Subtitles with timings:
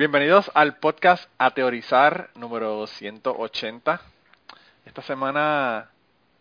[0.00, 4.00] Bienvenidos al podcast A Teorizar número 180.
[4.86, 5.90] Esta semana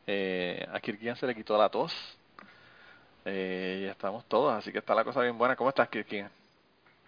[0.08, 1.94] eh, a Kirkian se le quitó la tos.
[3.26, 5.58] Eh, ya estamos todos, así que está la cosa bien buena.
[5.58, 6.30] ¿Cómo estás, Kirkian?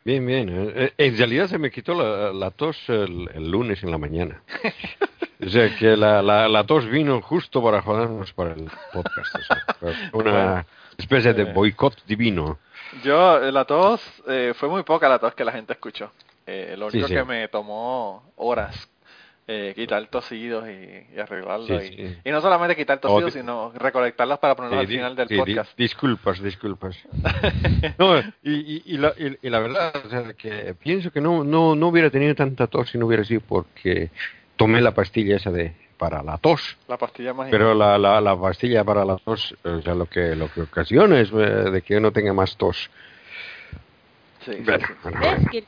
[0.03, 0.49] Bien, bien.
[0.75, 4.43] Eh, En realidad se me quitó la, la tos el, el lunes en la mañana.
[5.43, 9.35] O sea que la, la, la tos vino justo para jodernos para el podcast.
[9.35, 9.43] o
[9.91, 11.53] sea, fue una especie de eh.
[11.53, 12.59] boicot divino.
[13.03, 16.11] Yo, eh, la tos, eh, fue muy poca la tos que la gente escuchó.
[16.53, 17.13] Eh, lo único sí.
[17.13, 18.89] que me tomó horas
[19.47, 21.79] eh, quitar tosidos y, y arreglarlo.
[21.79, 25.37] Sí, y, no solamente quitar Oh, tosidos, sino recolectarlas para ponerlas al final del di-
[25.37, 25.77] podcast.
[25.77, 26.97] disculpas, disculpas.
[27.97, 31.87] No, y, y, la, y, la verdad, o sea, que pienso que no, no, no
[31.87, 34.09] hubiera tenido tanta tos si no hubiera sido porque
[34.55, 36.77] tomé la pastilla esa de para la tos.
[36.87, 40.35] La pastilla más Pero la, la, la pastilla para la tos, o sea, lo que,
[40.35, 41.35] lo que ocasiona es eh,
[41.71, 42.89] de que no tenga más tos.
[44.45, 44.93] Sí, sí, Bueno, sí.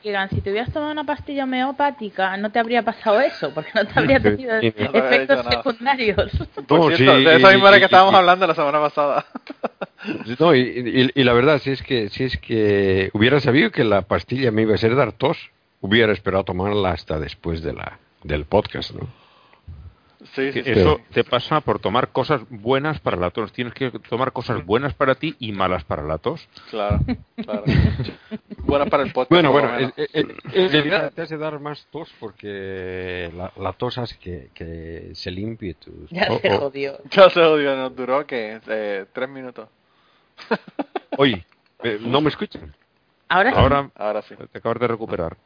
[0.02, 0.28] bueno.
[0.30, 3.98] Si te hubieras tomado una pastilla homeopática, no te habría pasado eso, porque no te
[4.00, 6.30] habría tenido sí, no efectos secundarios.
[6.66, 9.24] Por No, de esa y- misma era que y- estábamos y- hablando la semana pasada.
[10.38, 13.84] No, y, y- y la verdad, si es que si es que hubiera sabido que
[13.84, 17.98] la pastilla me iba a hacer dar tos, hubiera esperado tomarla hasta después de la
[18.22, 19.08] del podcast, ¿no?
[20.34, 20.80] Sí, sí, Que sí.
[20.80, 23.52] eso te pasa por tomar cosas buenas para la tos.
[23.52, 26.48] Tienes que tomar cosas buenas para ti y malas para la tos.
[26.70, 27.00] Claro,
[27.36, 27.64] claro.
[28.66, 29.30] Bueno para el podcast.
[29.30, 29.92] Bueno, bueno, menos.
[29.98, 35.74] eh, eh, eh, dar más tos porque la, la tos hace que, que se limpie
[35.74, 36.10] tus...
[36.10, 36.58] Ya oh, se oh.
[36.58, 36.98] jodió.
[37.10, 39.68] Ya se odió, nos duró que eh, tres minutos.
[41.18, 41.44] Oye,
[41.82, 42.74] eh, ¿no me escuchan?
[43.28, 44.34] Ahora sí, Ahora Ahora sí.
[44.50, 45.36] te acabas de recuperar.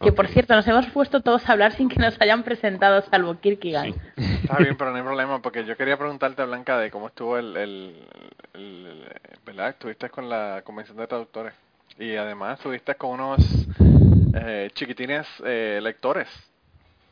[0.00, 3.38] Que por cierto, nos hemos puesto todos a hablar sin que nos hayan presentado, salvo
[3.40, 3.94] Kierkegaard.
[4.16, 7.56] Está bien, pero no hay problema, porque yo quería preguntarte, Blanca, de cómo estuvo el,
[7.56, 7.96] el,
[8.54, 9.04] el- el-
[9.44, 9.70] ¿verdad?
[9.70, 11.54] Estuviste con la convención de traductores
[11.98, 13.40] y además estuviste con unos
[14.34, 16.28] eh, chiquitines eh, lectores.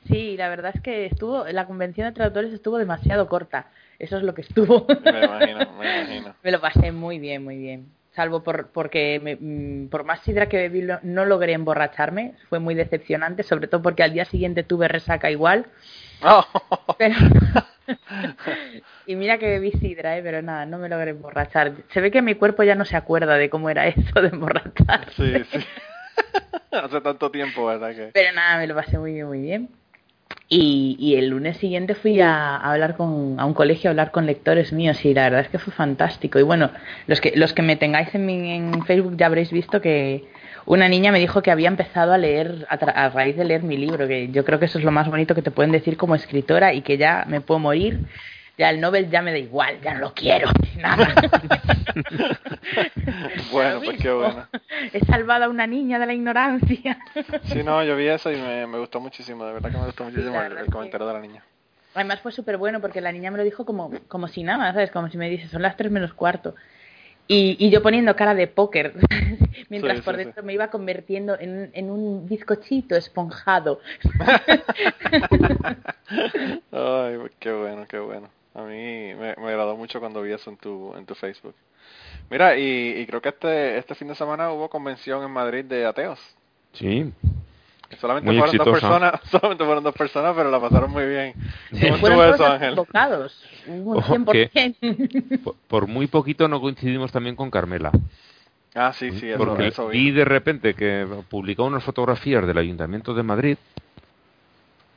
[0.06, 3.66] Sí, la verdad es que estuvo, la convención de traductores estuvo demasiado corta.
[3.98, 4.86] Eso es lo que estuvo.
[4.86, 6.34] Me imagino, me imagino.
[6.42, 7.86] Me lo pasé muy bien, muy bien.
[8.14, 12.34] Salvo por, porque me- mm, por más sidra que bebí no logré emborracharme.
[12.48, 15.66] Fue muy decepcionante, sobre todo porque al día siguiente tuve resaca igual.
[16.22, 16.44] Oh.
[16.98, 17.14] Pero...
[19.06, 20.22] y mira que bebí sidra, ¿eh?
[20.22, 21.72] pero nada, no me logré emborrachar.
[21.92, 25.44] Se ve que mi cuerpo ya no se acuerda de cómo era eso de emborracharse.
[25.50, 25.66] Sí, sí.
[26.70, 27.94] Hace tanto tiempo, ¿verdad?
[27.94, 28.10] Que...
[28.12, 29.68] Pero nada, me lo pasé muy bien, muy bien.
[30.48, 34.26] Y, y el lunes siguiente fui a, hablar con, a un colegio a hablar con
[34.26, 36.38] lectores míos y la verdad es que fue fantástico.
[36.38, 36.70] Y bueno,
[37.06, 40.24] los que, los que me tengáis en, mi- en Facebook ya habréis visto que
[40.66, 43.62] una niña me dijo que había empezado a leer a, tra- a raíz de leer
[43.62, 45.96] mi libro, que yo creo que eso es lo más bonito que te pueden decir
[45.96, 48.02] como escritora y que ya me puedo morir.
[48.56, 50.48] Ya el Nobel ya me da igual, ya no lo quiero.
[50.78, 51.08] Nada.
[53.52, 54.46] Bueno, pues qué bueno.
[54.92, 56.98] He salvado a una niña de la ignorancia.
[57.44, 60.04] Sí, no, yo vi eso y me, me gustó muchísimo, de verdad que me gustó
[60.04, 61.44] muchísimo el, que- comentario de la niña.
[61.94, 64.90] Además fue súper bueno porque la niña me lo dijo como, como si nada, ¿sabes?
[64.90, 66.54] Como si me dice, son las tres menos cuarto.
[67.28, 68.94] Y, y yo poniendo cara de póker,
[69.68, 73.80] mientras Sí, por sí, dentro me iba convirtiendo en, en un bizcochito esponjado.
[76.72, 78.28] Ay, qué bueno, qué bueno.
[78.54, 81.54] A mí me, me agradó mucho cuando vi eso en tu, en tu Facebook.
[82.30, 85.84] Mira, y, y creo que este, este fin de semana hubo convención en Madrid de
[85.84, 86.18] ateos.
[86.72, 87.12] Sí.
[88.00, 91.34] Solamente Muy fueron dos personas, solamente fueron dos personas, pero la pasaron muy bien.
[91.70, 92.70] ¿Cómo Fueron eso, Ángel?
[92.70, 93.44] equivocados.
[93.66, 95.42] Un Ojo, 100%.
[95.42, 97.92] Por, por muy poquito no coincidimos también con Carmela.
[98.74, 100.10] Ah, sí, sí, eso, porque eso vi vi.
[100.10, 103.56] de repente que publicó unas fotografías del Ayuntamiento de Madrid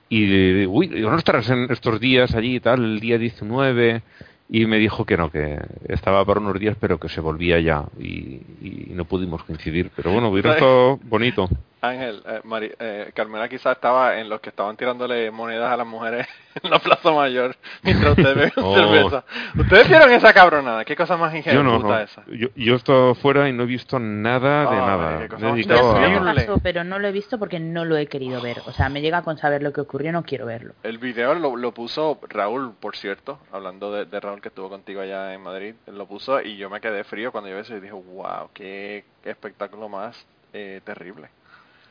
[0.09, 4.01] y, uy, digo, no estarás en estos días allí y tal, el día 19,
[4.49, 5.59] y me dijo que no, que
[5.89, 9.91] estaba para unos días, pero que se volvía ya y, y no pudimos coincidir.
[9.95, 11.49] Pero bueno, hubiera estado bonito.
[11.81, 15.85] Ángel, eh, Mari- eh, Carmela quizás estaba en los que estaban tirándole monedas a las
[15.85, 16.27] mujeres
[16.63, 18.75] en la Plaza Mayor mientras ustedes bebían Oh.
[18.75, 19.23] cerveza.
[19.57, 20.83] ¿Ustedes vieron esa cabronada?
[20.85, 21.99] ¿Qué cosa más Yo ingenua no, no.
[21.99, 22.23] esa?
[22.27, 25.19] Yo, yo he estado fuera y no he visto nada de nada.
[25.19, 28.57] qué cosa Me pasó, pero no lo he visto porque no lo he querido ver.
[28.65, 30.73] O sea, me llega con saber lo que ocurrió, no quiero verlo.
[30.83, 35.01] El video lo, lo puso Raúl, por cierto, hablando de, de Raúl que estuvo contigo
[35.01, 37.79] allá en Madrid, lo puso y yo me quedé frío cuando yo vi eso y
[37.79, 41.29] dije, wow, qué, qué espectáculo más eh, terrible.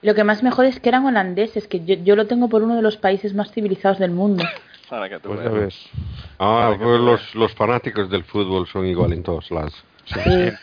[0.03, 2.63] Lo que más me jode es que eran holandeses, que yo, yo lo tengo por
[2.63, 4.45] uno de los países más civilizados del mundo.
[4.91, 5.65] Para que tú Pues ya veas.
[5.65, 5.89] ves.
[6.39, 9.85] Ah, Para pues los, los fanáticos del fútbol son igual en todos lados.
[10.07, 10.53] Sí.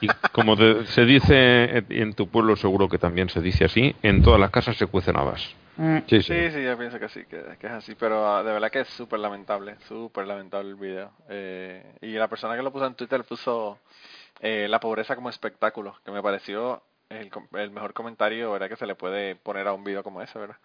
[0.00, 3.94] Y como te- se dice en- en tu pueblo, seguro que también se dice así,
[4.02, 5.48] en todas las casas se cuecen habas.
[5.76, 5.98] Mm.
[6.08, 6.34] Sí, sí.
[6.34, 8.80] Sí, sí, yo pienso que sí, que, que es así, pero ah, de verdad que
[8.80, 11.12] es súper lamentable, súper lamentable el video.
[11.30, 13.78] Eh, y la persona que lo puso en Twitter puso
[14.40, 18.68] eh, la pobreza como espectáculo, que me pareció el, el mejor comentario, ¿verdad?
[18.68, 20.58] Que se le puede poner a un video como ese, ¿verdad?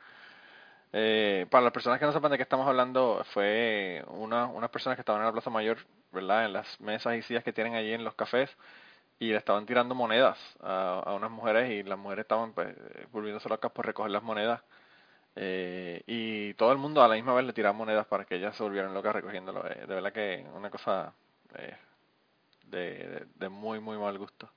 [0.93, 4.97] Eh, para las personas que no sepan de qué estamos hablando, fue una, unas personas
[4.97, 5.77] que estaban en la Plaza Mayor,
[6.11, 6.45] ¿verdad?
[6.45, 8.49] En las mesas y sillas que tienen allí en los cafés
[9.19, 13.07] y le estaban tirando monedas a, a unas mujeres y las mujeres estaban pues, eh,
[13.11, 14.61] volviéndose locas por recoger las monedas.
[15.35, 18.55] Eh, y todo el mundo a la misma vez le tiraba monedas para que ellas
[18.55, 19.65] se volvieran locas recogiéndolo.
[19.69, 21.13] Eh, de verdad que una cosa
[21.57, 21.77] eh,
[22.67, 24.49] de, de, de muy, muy mal gusto.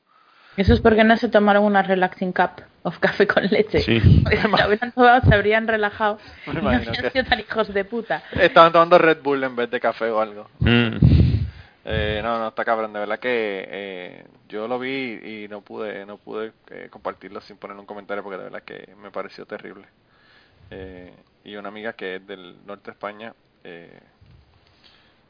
[0.56, 3.81] Eso es porque no se tomaron una relaxing cup of café con leche.
[3.81, 4.01] Sí.
[4.25, 4.41] Pues
[4.81, 6.19] si tomado, se habrían relajado.
[6.47, 8.23] Me y no habrían sido tan hijos de puta.
[8.33, 10.49] Estaban tomando Red Bull en vez de café o algo.
[10.61, 10.97] Mm.
[11.87, 16.06] Eh, no, no, está cabrón, de verdad que eh, yo lo vi y no pude
[16.06, 19.85] no pude eh, compartirlo sin poner un comentario porque de verdad que me pareció terrible.
[20.71, 21.12] Eh,
[21.45, 23.35] y una amiga que es del norte de España,
[23.65, 24.01] eh,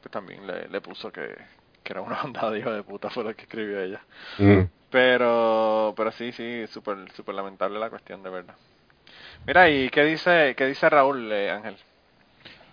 [0.01, 1.35] pues también le, le puso que,
[1.83, 4.01] que era una bandada de hijos de puta, fue lo que escribió ella.
[4.37, 4.61] Mm.
[4.91, 8.55] Pero, pero sí, sí, súper super lamentable la cuestión, de verdad.
[9.45, 11.75] Mira, ¿y qué dice, qué dice Raúl, eh, Ángel?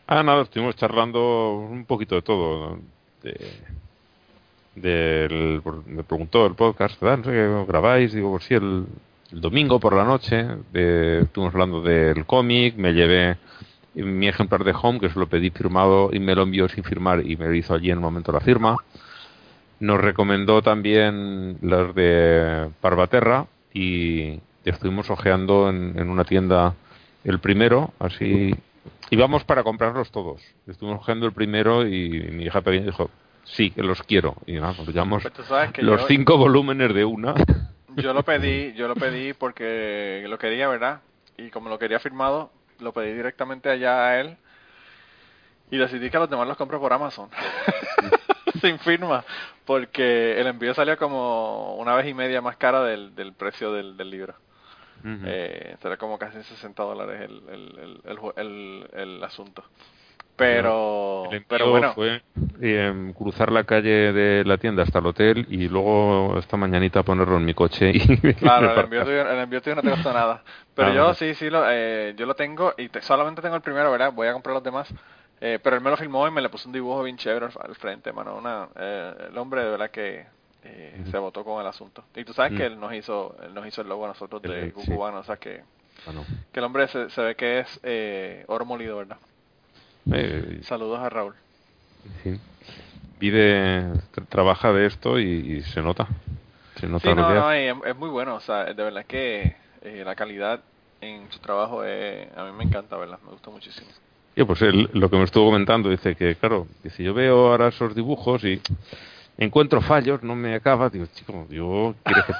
[0.06, 2.78] Ah, nada, estuvimos charlando un poquito de todo.
[3.22, 3.34] De,
[4.74, 7.24] del, por- me preguntó el podcast, ¿verdad?
[7.48, 8.12] No grabáis.
[8.12, 8.86] Digo, pues sí, el,
[9.32, 10.46] el domingo por la noche.
[10.72, 12.76] De, estuvimos hablando del cómic.
[12.76, 13.36] Me llevé
[13.94, 17.26] mi ejemplar de Home, que se lo pedí firmado y me lo envió sin firmar
[17.26, 18.76] y me lo hizo allí en el momento la firma.
[19.82, 26.74] Nos recomendó también los de Parvaterra y estuvimos ojeando en, en una tienda
[27.24, 28.54] el primero, así
[29.10, 30.40] íbamos para comprarlos todos.
[30.68, 33.10] Estuvimos cogiendo el primero y mi hija pequeña dijo,
[33.42, 34.36] sí, que los quiero.
[34.46, 35.34] Y nada, pues llevamos Pues
[35.78, 37.34] los yo- cinco volúmenes de una.
[37.96, 41.00] Yo lo pedí, yo lo pedí porque lo quería, ¿verdad?
[41.36, 44.36] Y como lo quería firmado, lo pedí directamente allá a él
[45.72, 47.28] y decidí que los demás los compro por Amazon.
[48.62, 49.24] Sin firma,
[49.66, 53.96] porque el envío salió como una vez y media más cara del, del precio del,
[53.98, 54.36] del libro.
[55.04, 55.26] Ujú.
[55.26, 59.64] Eh, será como casi 60 dólares el, el, el, el el- asunto.
[60.36, 62.22] Pero, El pero bueno, fue
[62.60, 67.36] eh, cruzar la calle de la tienda hasta el hotel y luego esta mañanita ponerlo
[67.38, 68.00] en mi coche y
[68.34, 70.42] Claro, el envío, tuyo, el envío tuyo no te costó nada.
[70.74, 73.62] Pero Ah, yo sí, sí, lo, eh, yo lo tengo y te- solamente tengo el
[73.62, 74.12] primero, ¿verdad?
[74.12, 74.92] Voy a comprar los demás.
[75.44, 77.52] Eh, pero él me lo filmó y me le puso un dibujo bien chévere al,
[77.70, 78.36] al frente, mano.
[78.36, 80.26] Una, eh, el hombre de verdad que
[80.62, 82.04] eh, se votó con el asunto.
[82.14, 82.56] Y tú sabes Mm.
[82.56, 84.72] que él nos hizo él nos hizo el logo a nosotros de sí.
[84.72, 85.64] Cucubano, o sea que,
[86.04, 89.18] Bueno, que el hombre se, se ve que es eh, oro molido, ¿verdad?
[90.12, 91.34] eh, Saludos a Raúl.
[92.22, 92.38] sí.
[93.20, 95.24] Vive, tra- trabaja de esto y,
[95.58, 96.08] y se nota.
[96.80, 100.14] Se nota Sí, no, no, es, es muy bueno, o sea, de verdad que la
[100.14, 100.64] calidad
[101.00, 103.20] en su trabajo es, a mí me encanta, ¿verdad?
[103.22, 103.90] Me gusta muchísimo.
[104.34, 107.68] Y pues él, lo que me estuvo comentando, dice que, claro, dice, yo veo ahora
[107.68, 108.60] esos dibujos y
[109.36, 110.88] encuentro fallos, no me acaba.
[110.88, 112.32] Digo, chico, yo quiero que...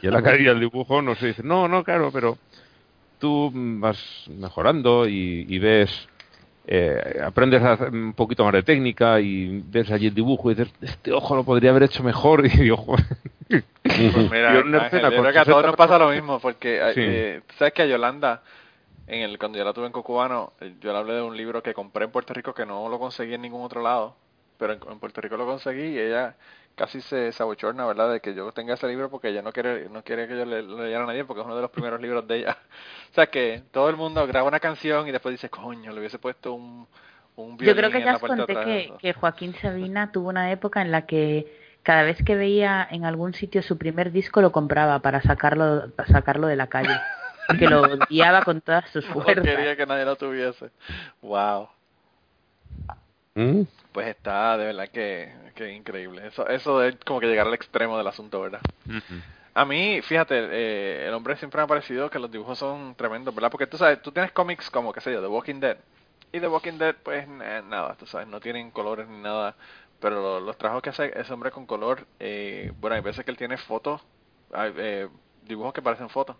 [0.02, 2.36] y a la caída del dibujo no se dice, no, no, claro, pero
[3.18, 6.08] tú vas mejorando y, y ves,
[6.66, 10.54] eh, aprendes a hacer un poquito más de técnica y ves allí el dibujo y
[10.54, 12.44] dices, este ojo lo podría haber hecho mejor.
[12.46, 13.06] Y digo, joder.
[13.82, 15.76] Pues mira, Y en una Ángel, escena yo con creo que a 60 todos nos
[15.76, 17.00] pasa lo mismo, porque eh, Sí.
[17.02, 18.42] eh, sabes que a Yolanda,
[19.10, 21.62] en el, cuando yo la tuve en Cocubano, eh, yo le hablé de un libro
[21.62, 24.14] que compré en Puerto Rico que no lo conseguí en ningún otro lado,
[24.56, 26.36] pero en, en Puerto Rico lo conseguí y ella
[26.76, 28.12] casi se sabochorna, ¿verdad?
[28.12, 30.62] De que yo tenga ese libro porque ella no quiere no quiere que yo le,
[30.62, 32.56] lo leyera a nadie porque es uno de los primeros libros de ella.
[33.10, 36.20] O sea que todo el mundo graba una canción y después dice, coño, le hubiese
[36.20, 36.86] puesto un,
[37.34, 40.80] un Yo creo violín que ya os conté que, que Joaquín Sabina tuvo una época
[40.80, 41.52] en la que
[41.82, 46.08] cada vez que veía en algún sitio su primer disco lo compraba para sacarlo, para
[46.08, 46.94] sacarlo de la calle.
[47.50, 49.44] Porque lo odiaba con todas sus No fuerzas.
[49.44, 50.70] quería que nadie lo tuviese.
[51.22, 51.68] Wow.
[53.34, 53.62] ¿Mm?
[53.92, 56.26] Pues está de verdad que, que increíble.
[56.26, 58.60] Eso, eso es como que llegar al extremo del asunto, ¿verdad?
[59.54, 63.34] A mí, fíjate, eh, el hombre siempre me ha parecido que los dibujos son tremendos,
[63.34, 63.50] ¿verdad?
[63.50, 65.76] Porque tú sabes, tú tienes cómics como, qué sé yo, The Walking Dead.
[66.32, 69.56] Y The Walking Dead, pues eh, nada, tú sabes, no tienen colores ni nada.
[69.98, 73.30] Pero lo- los trabajos que hace ese hombre con color, eh, bueno, hay veces que
[73.32, 74.00] él tiene fotos,
[74.52, 75.08] hay, eh,
[75.42, 76.36] dibujos que parecen fotos,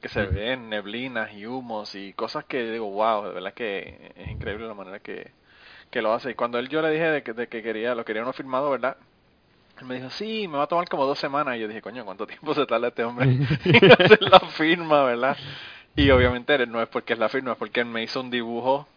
[0.00, 4.28] que se ven neblinas y humos y cosas que digo, wow, de verdad que es
[4.30, 5.32] increíble la manera que,
[5.90, 6.30] que lo hace.
[6.30, 8.70] Y cuando él yo le dije de que, de que quería, lo quería uno firmado,
[8.70, 8.96] ¿verdad?
[9.80, 11.56] Él me dijo, sí, me va a tomar como dos semanas.
[11.56, 13.26] Y yo dije, coño, ¿cuánto tiempo se tarda este hombre
[13.64, 15.36] en hacer la firma, verdad?
[15.96, 18.88] Y obviamente no es porque es la firma, es porque él me hizo un dibujo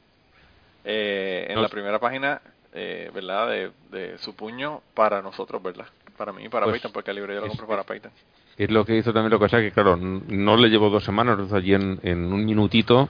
[0.84, 2.42] eh, en No la primera página,
[2.74, 3.50] eh, ¿verdad?
[3.50, 5.88] De, de su puño para nosotros, ¿verdad?
[6.18, 8.12] Para mí y para Pues, Peyton, porque el libro yo lo es- compré para Peyton.
[8.58, 11.52] Es lo que hizo también lo que pasa que, claro, no le llevó dos semanas,
[11.54, 13.10] allí en, en un minutito,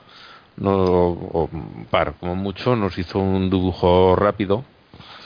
[0.56, 1.50] no, o
[1.90, 4.64] par, como mucho, nos hizo un dibujo rápido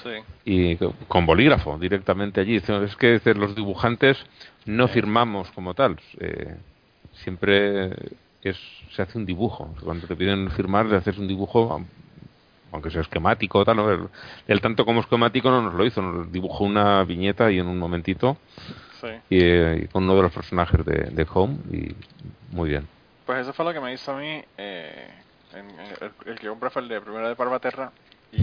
[0.02, 0.10] Sí,
[0.44, 2.56] y co- con bolígrafo directamente allí.
[2.56, 4.16] Es que los dibujantes
[4.66, 6.56] no firmamos como tal, eh,
[7.12, 7.90] siempre
[8.42, 8.56] es,
[8.92, 9.74] se hace un dibujo.
[9.84, 11.80] Cuando te piden firmar, le haces un dibujo,
[12.72, 13.90] aunque sea esquemático, tal, ¿no?
[13.90, 14.00] el,
[14.46, 17.78] el tanto como esquemático no nos lo hizo, nos dibujó una viñeta y en un
[17.78, 18.36] momentito
[19.00, 19.08] sí.
[19.30, 21.94] y, eh, y con uno de los personajes de, de Home y
[22.54, 22.86] muy bien.
[23.26, 24.42] Pues eso fue lo que me hizo a mí.
[24.56, 25.08] Eh,
[25.54, 27.92] en- en- el, el que compré fue el de primero de Parvaterra.
[28.32, 28.38] Y,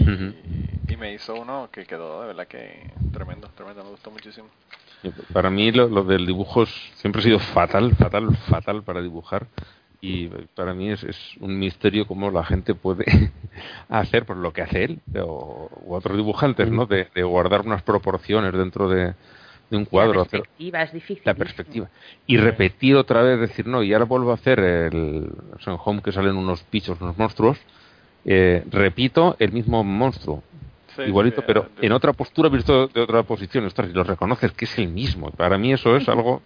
[0.96, 4.48] me hizo uno que quedó de verdad que tremendo, tremendo, me gustó muchísimo.
[5.02, 9.02] Y Para mí lo, lo del dibujo es- siempre ha sido fatal, fatal, fatal para
[9.02, 9.46] dibujar
[10.00, 13.04] y para mí es, es un misterio cómo la gente puede
[13.88, 16.86] hacer por lo que hace él o, u otros dibujantes, ¿no?
[16.86, 19.14] De, de guardar unas proporciones dentro de,
[19.70, 21.22] de un cuadro, la hacer perspectiva es difícil.
[21.24, 21.88] la perspectiva
[22.26, 25.30] y repetir otra vez, decir no y ahora vuelvo a hacer el
[25.66, 27.58] en Home que salen unos bichos, unos monstruos,
[28.24, 30.42] eh, repito el mismo monstruo
[30.96, 33.66] Sí, igualito, sí, pero eh, en otra postura visto de otra posición.
[33.66, 35.30] Ostras, y lo reconoces que es el mismo.
[35.30, 36.42] Para mí eso es algo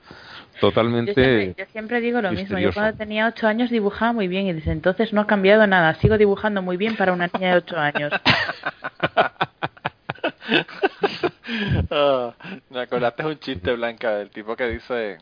[0.54, 1.14] Yo totalmente...
[1.14, 2.58] siempre, yo siempre digo lo mismo.
[2.58, 2.80] Yo misterioso.
[2.80, 5.94] cuando tenía ocho años dibujaba muy bien y desde entonces no ha cambiado nada.
[5.94, 8.12] Sigo dibujando muy bien para una niña de ocho años.
[11.90, 12.34] Ah,
[12.70, 15.18] me acordaste un chiste, Blanca, del tipo que dice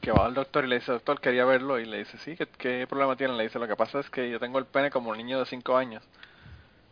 [0.00, 1.78] que va al doctor y le dice, doctor, quería verlo.
[1.78, 3.36] Y le dice, sí, ¿qué, qué problema tiene?
[3.36, 5.46] Le dice, lo que pasa es que yo tengo el pene como un niño de
[5.46, 6.02] 5 años.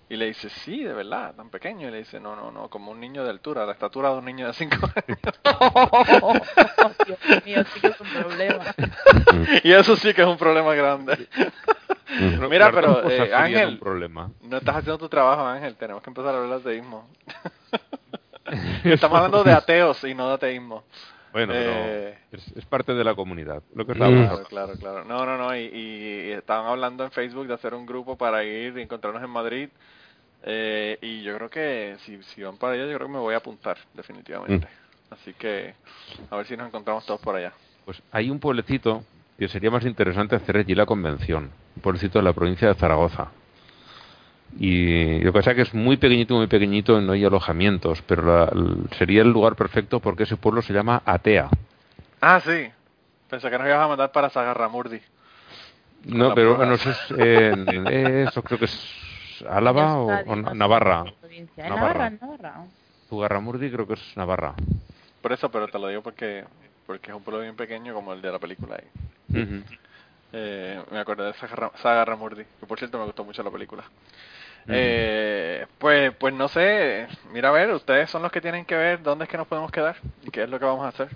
[0.09, 1.89] Y le dice, sí, de verdad, tan pequeño.
[1.89, 4.25] Y le dice, no, no, no, como un niño de altura, la estatura de un
[4.25, 5.19] niño de 5 años.
[7.07, 8.65] Dios mío, sí que es un problema.
[9.65, 11.29] y eso sí que es un problema grande.
[12.49, 14.31] Mira, pero, cosas eh, serían Ángel, un problema.
[14.43, 15.75] No estás haciendo tu trabajo, Ángel.
[15.75, 17.09] Tenemos que empezar a hablar de ateísmo.
[18.85, 20.85] Estamos hablando de ateos y no de ateísmo.
[21.33, 23.63] Bueno, Eh, pero es, es parte de la comunidad.
[23.75, 23.97] Lo que Mm.
[23.97, 25.05] Claro, claro, claro.
[25.05, 25.55] No, no, no.
[25.57, 29.31] Y, y estaban hablando en Facebook de hacer un grupo para ir y encontrarnos en
[29.31, 29.69] Madrid.
[30.45, 33.35] Eh, y yo creo que si, si van para allá, yo creo que me voy
[33.35, 34.67] a apuntar, definitivamente.
[35.11, 35.75] Así que
[36.31, 37.53] a ver si nos encontramos todos por allá.
[37.85, 39.05] Pues hay un pueblecito
[39.39, 41.51] que sería más interesante hacer allí la convención.
[41.77, 43.29] Un pueblecito de la provincia de Zaragoza.
[44.59, 48.23] Y lo que pasa es que es muy pequeñito, muy pequeñito, no hay alojamientos, pero
[48.23, 48.53] la-
[48.97, 51.49] sería el lugar perfecto porque ese pueblo se llama Atea.
[52.21, 52.71] Ah, sí.
[53.29, 55.01] Pensé que nos ibas a mandar para Sagarramurdi.
[56.05, 61.05] No, pero bueno, eso es eso creo que es Álava o, Navarra.
[61.21, 61.67] provincia.
[61.67, 62.11] ¿En Navarra.
[62.11, 62.65] Navarra.
[63.09, 64.55] Zugarramurdi creo que es Navarra.
[65.21, 66.45] Por eso, pero te lo digo porque
[66.87, 69.45] porque es un pueblo bien pequeño como el de la película ahí.
[70.33, 73.85] Eh, me acordé de Saga, Saga Ramurdi, que por cierto me gustó mucho la película.
[74.69, 79.03] Eh, pues, pues no sé, mira a ver, ustedes son los que tienen que ver
[79.03, 79.97] dónde es que nos podemos quedar
[80.27, 81.09] y qué es lo que vamos a hacer.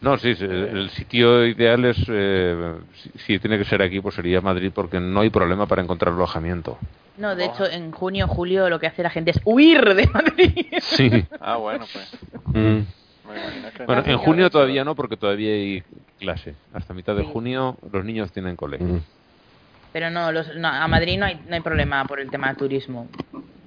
[0.00, 4.40] No, sí, el, sitio ideal es, eh, si, si tiene que ser aquí, pues sería
[4.40, 6.78] Madrid porque no hay problema para encontrar alojamiento.
[7.16, 10.06] No, de hecho, en junio o julio lo que hace la gente es huir de
[10.08, 10.66] Madrid.
[10.80, 11.24] Sí.
[11.40, 12.54] Ah, bueno, pues Mm.
[12.56, 13.84] me.
[13.86, 15.82] Bueno, en junio todavía no porque todavía hay
[16.18, 16.54] clase.
[16.72, 17.30] Hasta mitad de Sí.
[17.32, 18.78] junio los niños tienen cole.
[18.78, 18.98] Mm.
[19.94, 22.56] Pero no, los, no, a Madrid no hay, no hay problema por el tema de
[22.56, 23.06] turismo.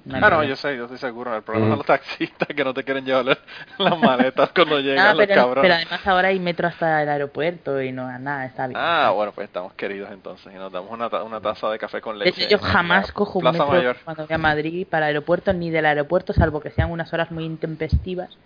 [0.04, 0.44] No Ah, no, problema.
[0.44, 1.34] yo sé, yo estoy seguro.
[1.34, 1.70] El problema Mm.
[1.70, 5.34] son los taxistas que no te quieren llevar las- maletas cuando Ah, llegan los pero,
[5.40, 5.62] cabrones.
[5.62, 8.78] pero además ahora hay metro hasta el aeropuerto y no nada, está bien.
[8.78, 12.02] Ah, bueno, pues estamos queridos entonces y nos damos una, ta- una taza de café
[12.02, 12.42] con De leche.
[12.44, 13.96] hecho, yo jamás cojo un metro Mayor.
[14.04, 17.30] cuando voy a Madrid para el aeropuerto, ni del aeropuerto, salvo que sean unas horas
[17.30, 18.36] muy intempestivas.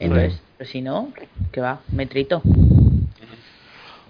[0.00, 1.12] Entonces, pero si no,
[1.52, 2.40] que va, metrito.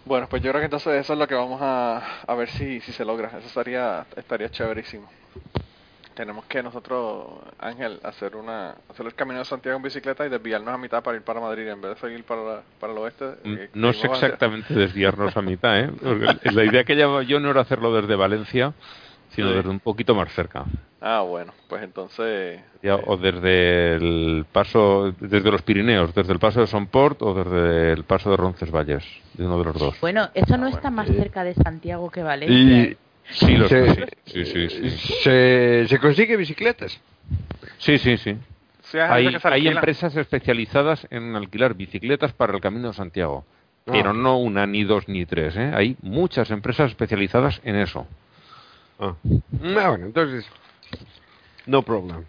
[0.08, 2.80] Bueno, pues yo creo que entonces eso es lo que vamos a, a ver si,
[2.80, 3.28] si se logra.
[3.28, 5.06] Eso estaría, estaría chéverísimo.
[6.14, 10.74] Tenemos que nosotros, Ángel, hacer una hacer el camino de Santiago en bicicleta y desviarnos
[10.74, 13.24] a mitad para ir para Madrid en vez de seguir para, para el oeste.
[13.44, 15.90] eh, No hacer- exactamente desviarnos a mitad, ¿eh?
[16.02, 18.72] Porque La idea que llevaba yo no era hacerlo desde Valencia,
[19.30, 19.56] sino Sí.
[19.56, 20.64] desde un poquito más cerca.
[21.00, 22.60] Ah, bueno, pues entonces...
[22.82, 27.34] Ya, eh, o desde el paso, desde los Pirineos, desde el paso de Somport o
[27.34, 30.00] desde el paso de Roncesvalles, de uno de los dos.
[30.00, 32.56] Bueno, eso no Ah, está bueno, más cerca de Santiago que Valencia.
[32.56, 32.96] Y ¿eh?
[33.30, 34.90] Sí, los se, sí, sí, sí.
[35.22, 36.98] se, se consigue bicicletas.
[37.76, 38.36] Sí, sí, sí.
[38.98, 43.44] hay, empresas especializadas en alquilar bicicletas para el Camino de Santiago.
[43.86, 43.90] Ah.
[43.92, 45.56] Pero no una, ni dos, ni tres.
[45.56, 45.70] ¿eh?
[45.74, 48.06] Hay muchas empresas especializadas en eso.
[48.98, 49.14] Ah,
[49.76, 50.48] Ah, bueno, entonces,
[51.66, 52.24] no problem.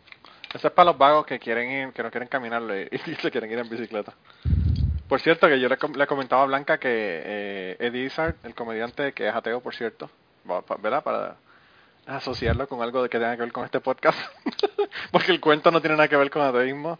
[0.53, 2.87] Eso es para los vagos que quieren ir, que no quieren caminarlo y,
[3.21, 4.13] se quieren ir en bicicleta.
[5.07, 9.13] Por cierto, que yo le, le comentaba a Blanca que eh, Eddie Izzard, el comediante
[9.13, 10.09] que es ateo, por cierto,
[10.81, 11.03] ¿verdad?
[11.03, 11.35] Para
[12.05, 14.17] asociarlo con algo que tenga que ver con este podcast,
[15.11, 16.99] porque el cuento no tiene nada que ver con ateísmo,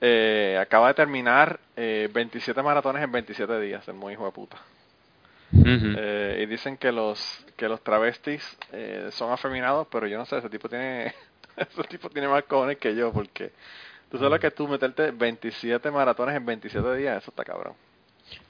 [0.00, 4.56] eh, acaba de terminar eh, 27 maratones en 27 días, el muy hijo de puta.
[5.64, 8.42] Eh, y dicen que los que los travestis
[8.72, 11.12] eh, son afeminados, pero yo no sé, ese tipo tiene
[11.56, 13.52] ese tipo tiene más cojones que yo, porque
[14.10, 17.74] tú sabes lo que tú meterte 27 maratones en 27 días, eso está cabrón.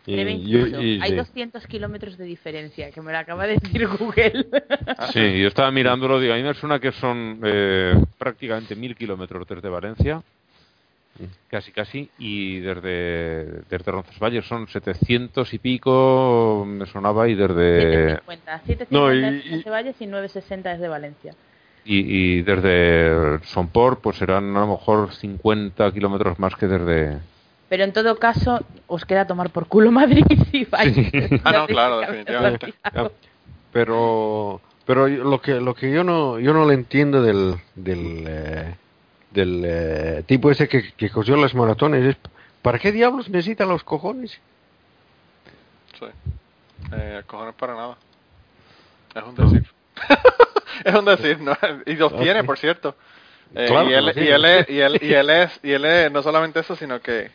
[0.06, 0.82] Y- Debe y- incluso.
[0.82, 1.16] y- Hay sí.
[1.16, 4.46] 200 kilómetros de diferencia, que me lo acaba de decir Google.
[5.12, 9.46] Sí, yo estaba mirándolo, digo, a mí me suena que son eh, prácticamente mil kilómetros
[9.46, 10.22] desde Valencia,
[11.48, 18.60] casi casi, y desde, desde Roncesvalles son 700 y pico, me sonaba, y desde 750.
[18.66, 21.34] 750 No, y- es de y- Valles y 960 es de Valencia.
[21.84, 21.98] y,
[22.38, 27.18] y desde Somport pues serán a lo mejor 50 kilómetros más que desde...
[27.68, 30.94] Pero en todo caso, os queda tomar por culo Madrid si vais.
[30.94, 31.10] Sí.
[31.44, 32.74] Ah, no, claro, definitivamente.
[33.72, 38.24] Pero pero yo- lo que lo que yo no yo no le entiendo del del
[38.26, 38.74] eh,
[39.34, 42.16] del eh, tipo ese que, que cogió las maratones es
[42.62, 44.40] ¿para qué diablos necesita los cojones?
[45.98, 46.06] Sí.
[46.92, 47.96] Eh, cojones para nada.
[49.14, 49.70] Es un decir.
[50.84, 51.56] es un decir, ¿no?
[51.86, 52.96] Y los tiene, por cierto.
[53.54, 56.10] Eh, Claro y, él, y, él es, y, él, y él es, y él es
[56.10, 57.30] no solamente eso, sino que,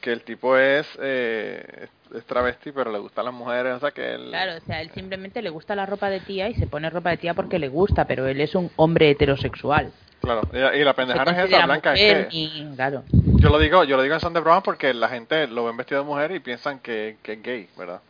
[0.00, 4.14] que el tipo es, eh, es travesti, pero le gustan las mujeres, o sea que
[4.14, 4.28] él...
[4.30, 7.10] Claro, o sea, él simplemente le gusta la ropa de tía y se pone ropa
[7.10, 9.92] de tía porque le gusta, pero él es un hombre heterosexual.
[10.20, 13.02] Claro, y, y la pendejada no es esa, Blanca, mujer es que y- claro.
[13.12, 15.76] yo lo digo, yo lo digo en son de broma porque la gente lo ven
[15.76, 18.00] vestido de mujer y piensan que, que es gay, ¿verdad?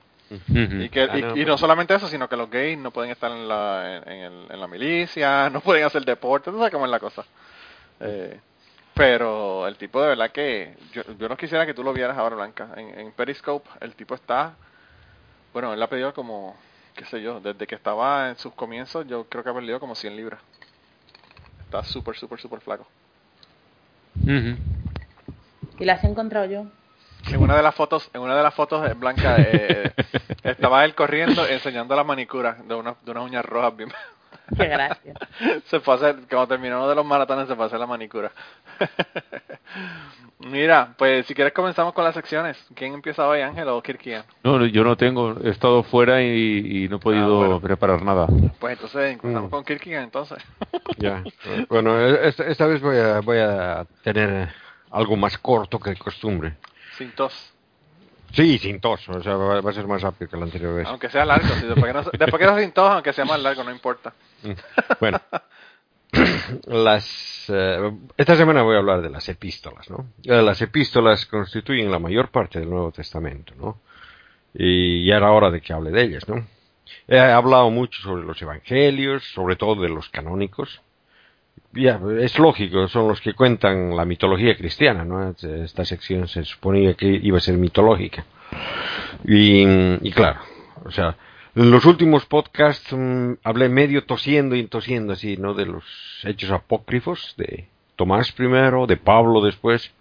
[0.49, 3.31] Y, que, y, no, y no solamente eso, sino que los gays no pueden estar
[3.33, 6.85] en la, en, en el- en la milicia, no pueden hacer deporte, tú sabes cómo
[6.85, 7.25] es la cosa.
[8.01, 8.39] Eh,
[8.95, 12.37] pero el tipo de verdad que yo, yo no quisiera que tú lo vieras ahora,
[12.37, 12.69] Blanca.
[12.77, 14.55] En, en Periscope el tipo está,
[15.53, 16.57] bueno, él ha pedido como,
[16.95, 19.95] qué sé yo, desde que estaba en sus comienzos, yo creo que ha perdido como
[19.95, 20.41] 100 libras.
[21.65, 22.87] Está súper, súper, súper flaco.
[25.79, 26.67] Y las he encontrado yo.
[27.29, 29.93] En una de las fotos, en una de las fotos eh, Blanca eh,
[30.43, 33.93] estaba él corriendo enseñando la manicura de una, de unas uñas rojas bien.
[34.57, 35.15] Qué gracia.
[35.67, 37.87] se fue a hacer, cuando terminó uno de los maratones se fue a hacer la
[37.87, 38.31] manicura.
[40.41, 42.57] Mira, pues si quieres comenzamos con las secciones.
[42.75, 44.25] ¿Quién empieza hoy, Ángel o Kirkian?
[44.43, 47.61] No, no, yo no tengo, he estado fuera y, y no he podido Ah, bueno.
[47.61, 48.27] preparar nada.
[48.59, 49.51] Pues entonces empezamos Mm.
[49.51, 50.39] con Kirkian entonces.
[50.99, 51.23] Ya.
[51.69, 54.49] Bueno, esta, esta vez voy a voy a tener
[54.91, 56.55] algo más corto que de costumbre.
[56.99, 57.53] Sin tos.
[58.33, 60.87] Sí, sin tos, o sea, va, va a ser más rápido que la anterior vez.
[60.87, 61.49] Aunque sea largo.
[61.55, 64.13] si después, que no, después que sea sin tos, aunque sea más largo, no importa.
[64.43, 64.53] Mm.
[65.01, 65.21] Bueno,
[66.67, 70.07] las eh, esta semana voy a hablar de las epístolas, ¿no?
[70.25, 73.81] Eh, Las epístolas constituyen la mayor parte del Nuevo Testamento, ¿no?
[74.55, 76.45] Y ya era hora de que hable de ellas, ¿no?
[77.07, 80.81] He hablado mucho sobre los evangelios, sobre todo de los canónicos.
[81.73, 85.31] Es lógico, son los que cuentan la mitología cristiana, ¿no?
[85.31, 88.25] Esta sección se suponía que iba a ser mitológica.
[89.25, 90.41] Y, claro,
[90.85, 91.17] o sea,
[91.55, 95.55] en los últimos podcasts mm, hablé medio tosiendo y tosiendo así, ¿no?
[95.55, 95.85] De los
[96.25, 99.93] hechos apócrifos, de Tomás primero, de Pablo después.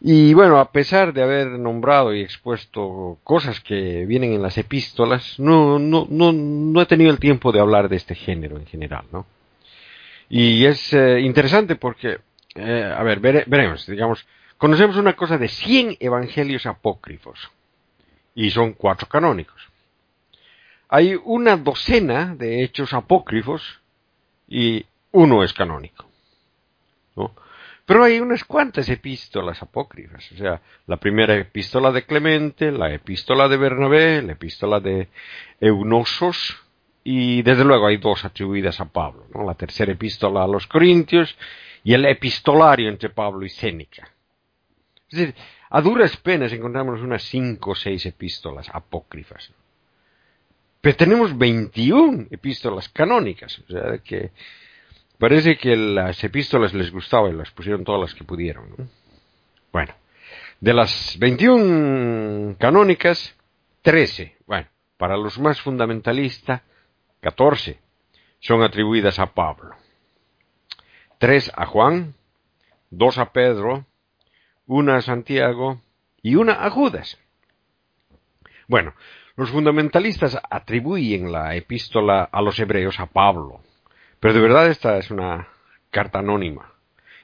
[0.00, 5.38] Y bueno, a pesar de haber nombrado y expuesto cosas que vienen en las epístolas,
[5.38, 9.04] no, no, no, no he tenido el tiempo de hablar de este género en general,
[9.12, 9.26] ¿no?
[10.28, 12.18] Y es eh, interesante porque,
[12.54, 14.26] eh, a ver, vere- veremos, digamos,
[14.58, 17.50] conocemos una cosa de 100 evangelios apócrifos
[18.34, 19.62] y son cuatro canónicos.
[20.88, 23.80] Hay una docena de hechos apócrifos
[24.48, 26.06] y uno es canónico.
[27.16, 27.34] ¿no?
[27.84, 33.48] Pero hay unas cuantas epístolas apócrifas, o sea, la primera epístola de Clemente, la epístola
[33.48, 35.08] de Bernabé, la epístola de
[35.60, 36.56] Eunosos,
[37.08, 41.36] y desde luego hay dos atribuidas a Pablo, la tercera epístola a los Corintios
[41.84, 44.10] y el epistolario entre Pablo y Séneca.
[45.08, 45.34] Es decir,
[45.70, 49.52] a duras penas encontramos unas cinco o seis epístolas apócrifas.
[50.80, 54.32] Pero tenemos 21 epístolas canónicas, o sea que
[55.16, 58.68] parece que las epístolas les gustaba y las pusieron todas las que pudieron.
[58.76, 58.88] ¿no?
[59.70, 59.94] Bueno,
[60.60, 63.36] de las 21 canónicas,
[63.82, 64.66] 13, bueno,
[64.96, 66.62] para los más fundamentalistas,
[67.20, 67.78] 14
[68.40, 69.74] son atribuidas a Pablo,
[71.18, 72.14] 3 a Juan,
[72.90, 73.86] 2 a Pedro,
[74.66, 75.80] una a Santiago
[76.22, 77.18] y una a Judas.
[78.68, 78.94] Bueno,
[79.36, 83.60] los fundamentalistas atribuyen la epístola a los hebreos a Pablo,
[84.18, 85.48] pero de verdad esta es una
[85.90, 86.72] carta anónima.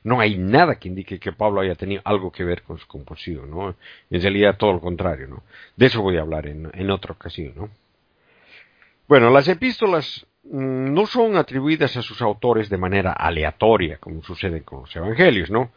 [0.04, 3.50] No hay nada que indique que Pablo haya tenido algo que ver con su composición,
[3.50, 3.76] ¿no?
[4.10, 5.42] En realidad todo lo contrario, ¿no?
[5.76, 7.70] De eso voy a hablar en, en otra ocasión, ¿no?
[9.12, 14.62] Bueno, las epístolas mm, no son atribuidas a sus autores de manera aleatoria, como sucede
[14.62, 15.70] con los evangelios, ¿no?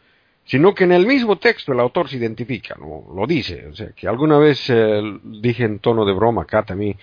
[0.46, 3.04] Sino que en el mismo texto el autor se identifica, ¿no?
[3.14, 6.96] Lo dice, o sea, que alguna vez eh, dije en tono de broma acá también,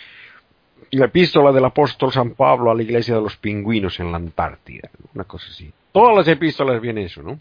[0.90, 4.90] la epístola del apóstol San Pablo a la iglesia de los pingüinos en la Antártida,
[5.14, 5.72] una cosa así.
[5.92, 7.40] Todas las epístolas viene eso, ¿no?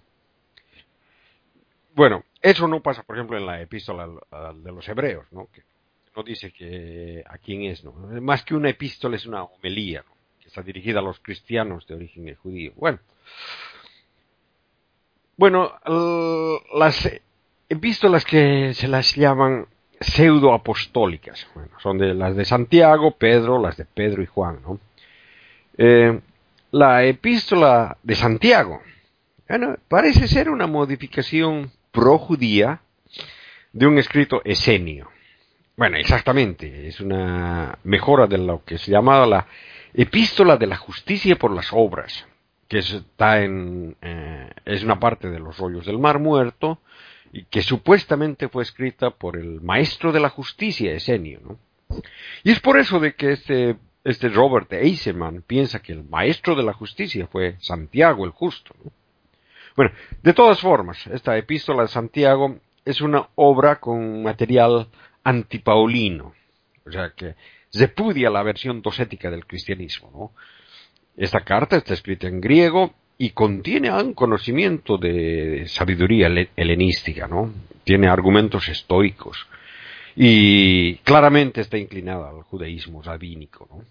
[1.94, 5.48] Bueno, eso no pasa, por ejemplo, en la epístola de los hebreos, ¿no?
[6.14, 7.92] No dice que a quién es, ¿no?
[8.20, 10.14] Más que una epístola es una homilía, ¿no?
[10.40, 12.72] Que está dirigida a los cristianos de origen judío.
[12.77, 12.98] Bueno,
[15.37, 15.72] bueno,
[16.75, 17.11] las
[17.68, 19.66] epístolas que se las llaman
[20.01, 24.79] pseudoapostólicas, bueno, son de las de Santiago, Pedro, las de Pedro y Juan, ¿no?
[25.79, 26.20] Eh,
[26.72, 28.83] la epístola de Santiago,
[29.48, 32.81] bueno, parece ser una modificación pro-judía
[33.72, 35.12] de un escrito esenio.
[35.76, 39.46] Bueno, exactamente, es una mejora de lo que se llamaba la
[39.94, 42.26] epístola de la justicia por las obras,
[42.68, 46.78] que está en, eh, es una parte de los rollos del Mar Muerto
[47.32, 51.58] y que supuestamente fue escrita por el maestro de la justicia, Esenio, ¿no?
[52.42, 56.62] Y es por eso de que este, este Robert Eisenman piensa que el maestro de
[56.62, 58.92] la justicia fue Santiago el Justo, ¿no?
[59.74, 64.88] Bueno, de todas formas, esta epístola de Santiago es una obra con material
[65.24, 66.35] antipaulino,
[66.87, 67.35] o sea que
[67.72, 70.32] repudia la versión dosética del cristianismo, ¿no?
[71.16, 77.52] Esta carta está escrita en griego y contiene un conocimiento de sabiduría hel- helenística, ¿no?
[77.85, 79.46] Tiene argumentos estoicos
[80.16, 83.85] y claramente está inclinada al judaísmo rabínico.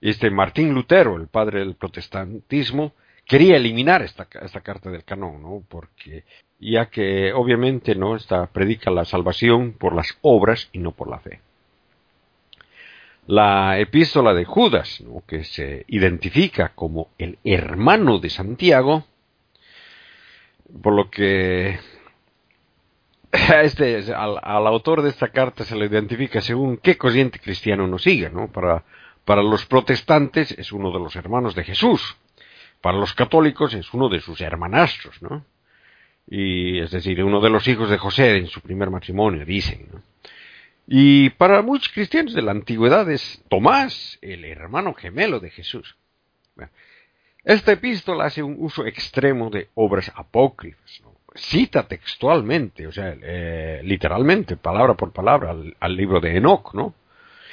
[0.00, 2.92] Este Martín Lutero, el padre del protestantismo,
[3.24, 5.64] quería eliminar esta, esta carta del canon, ¿no?
[5.68, 6.24] Porque
[6.58, 11.18] ya que obviamente no esta predica la salvación por las obras y no por la
[11.18, 11.40] fe.
[13.26, 19.04] La epístola de Judas, que se identifica como el hermano de Santiago,
[20.82, 21.78] por lo que
[23.62, 28.02] este, al, al autor de esta carta se le identifica según qué corriente cristiano nos
[28.02, 28.50] sigue, ¿no?
[28.50, 28.84] Para,
[29.24, 32.16] para los protestantes es uno de los hermanos de Jesús,
[32.80, 35.44] para los católicos es uno de sus hermanastros, ¿no?
[36.28, 40.02] Y es decir, uno de los hijos de José en su primer matrimonio, dicen, ¿no?
[40.86, 45.96] Y para muchos cristianos de la antigüedad es Tomás, el hermano gemelo de Jesús.
[47.42, 51.02] Esta epístola hace un uso extremo de obras apócrifas,
[51.34, 56.94] cita textualmente, o sea, eh, literalmente, palabra por palabra, al, libro de Enoch, ¿no?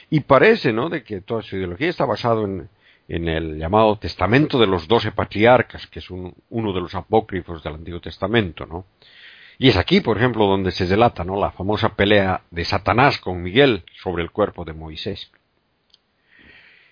[0.10, 2.70] Y parece, ¿no?, de que toda su ideología está basado en,
[3.08, 7.64] en el llamado Testamento de los Doce Patriarcas, que es un, uno de los apócrifos
[7.64, 8.86] del Antiguo Testamento, ¿no?
[9.58, 11.40] Y es aquí, por ejemplo, donde se delata ¿no?
[11.40, 15.32] la famosa pelea de Satanás con Miguel sobre el cuerpo de Moisés.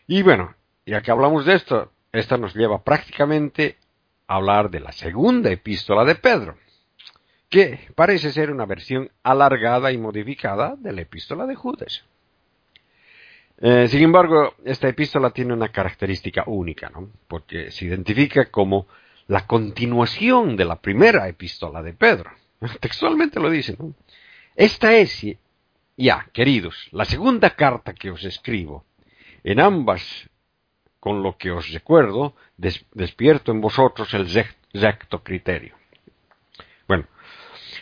[0.07, 3.77] Y bueno, ya que hablamos de esto, esta nos lleva prácticamente
[4.27, 6.57] a hablar de la segunda epístola de Pedro,
[7.49, 12.03] que parece ser una versión alargada y modificada de la epístola de Judas.
[13.63, 17.11] Eh, sin embargo, esta epístola tiene una característica única, ¿no?
[17.27, 18.87] porque se identifica como
[19.27, 22.31] la continuación de la primera epístola de Pedro.
[22.79, 23.93] Textualmente lo dice, ¿no?
[24.55, 25.25] Esta es,
[25.95, 28.83] ya, queridos, la segunda carta que os escribo.
[29.43, 30.29] En ambas
[30.99, 34.27] con lo que os recuerdo, despierto en vosotros el
[34.73, 35.75] recto criterio.
[36.87, 37.07] Bueno,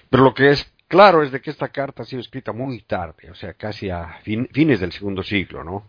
[0.09, 3.31] pero lo que es claro es de que esta carta ha sido escrita muy tarde,
[3.31, 4.19] o sea, casi a
[4.51, 5.85] fines del segundo siglo, ¿no?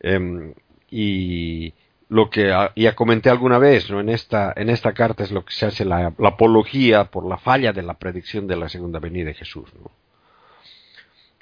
[0.00, 0.52] Em,
[0.90, 1.72] y
[2.08, 4.00] lo que ya comenté alguna vez, ¿no?
[4.00, 7.38] En esta, en esta carta es lo que se hace la, la apología por la
[7.38, 9.92] falla de la predicción de la segunda venida de Jesús, ¿no?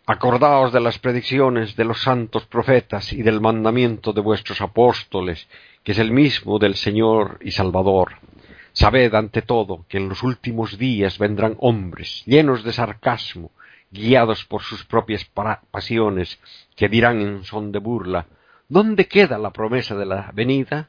[0.06, 5.46] Acordaos de las predicciones de los santos profetas y del mandamiento de vuestros apóstoles,
[5.84, 8.14] que es el mismo del Señor y Salvador.
[8.72, 13.50] Sabed ante todo que en los últimos días vendrán hombres llenos de sarcasmo,
[13.90, 15.24] guiados por sus propias
[15.70, 16.38] pasiones,
[16.76, 18.26] que dirán en son de burla,
[18.68, 20.88] ¿dónde queda la promesa de la venida?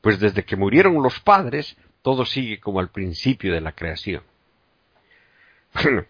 [0.00, 4.22] Pues desde que murieron los padres, todo sigue como al principio de la creación.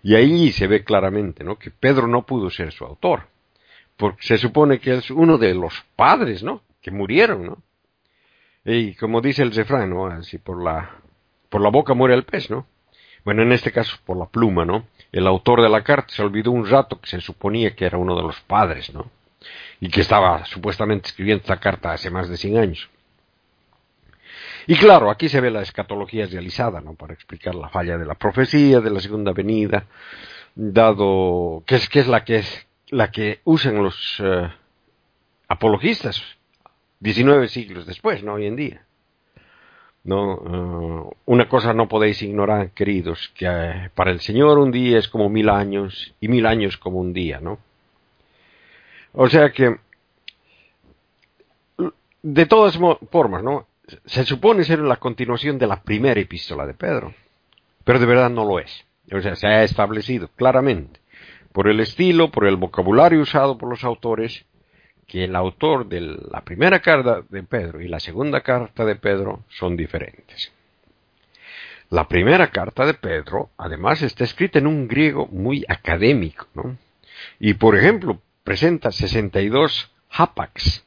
[0.03, 1.57] y ahí se ve claramente ¿no?
[1.57, 3.29] que Pedro no pudo ser su autor,
[3.96, 6.62] porque se supone que es uno de los padres ¿no?
[6.83, 7.46] que murieron.
[7.46, 7.62] ¿no?
[8.64, 10.07] Y como dice el refrán, ¿no?
[10.07, 11.00] así por la,
[11.55, 12.67] por la boca muere el pez, ¿no?
[13.25, 14.88] Bueno, en este caso por la pluma, ¿no?
[15.12, 18.17] El autor de la carta se olvidó un rato que se suponía que era uno
[18.17, 19.09] de los padres, ¿no?
[19.79, 22.90] Y que estaba supuestamente escribiendo esta carta hace más de 100 años.
[24.67, 26.95] Y claro, aquí se ve la escatología realizada, ¿no?
[26.95, 29.87] Para explicar la falla de la profecía, de la segunda venida,
[30.57, 34.51] dado que es, la que es la que usan los eh,
[35.47, 36.21] apologistas
[36.99, 38.35] 19 siglos después, ¿no?
[38.35, 38.85] Hoy en día.
[40.05, 44.99] No, eh, una cosa no podéis ignorar, queridos, que eh, para el Señor un día
[44.99, 47.59] es como mil años y mil años como un día, ¿no?
[49.14, 49.79] O sea que,
[52.23, 52.79] de todas
[53.11, 53.67] formas, ¿no?
[54.07, 57.14] se supone ser la continuación de la primera epístola de Pedro,
[57.85, 58.85] pero de verdad no lo es.
[59.12, 61.01] O sea, se ha establecido claramente
[61.53, 64.45] por el estilo, por el vocabulario usado por los autores,
[65.07, 69.45] que el autor de la primera carta de Pedro y la segunda carta de Pedro
[69.49, 70.53] son diferentes.
[71.90, 76.77] La primera carta de Pedro, además, está escrita en un griego muy académico, ¿no?
[77.38, 80.85] Y, por ejemplo, presenta 62 hapax.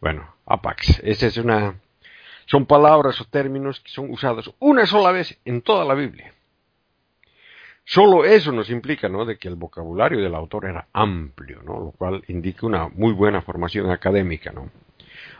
[0.00, 1.76] Bueno, hapax, esa es una
[2.48, 6.32] son palabras o términos que son usados una sola vez en toda la Biblia.
[7.90, 11.92] Solo eso nos implica, ¿no?, de que el vocabulario del autor era amplio, ¿no?, lo
[11.92, 14.70] cual indica una muy buena formación académica, ¿no?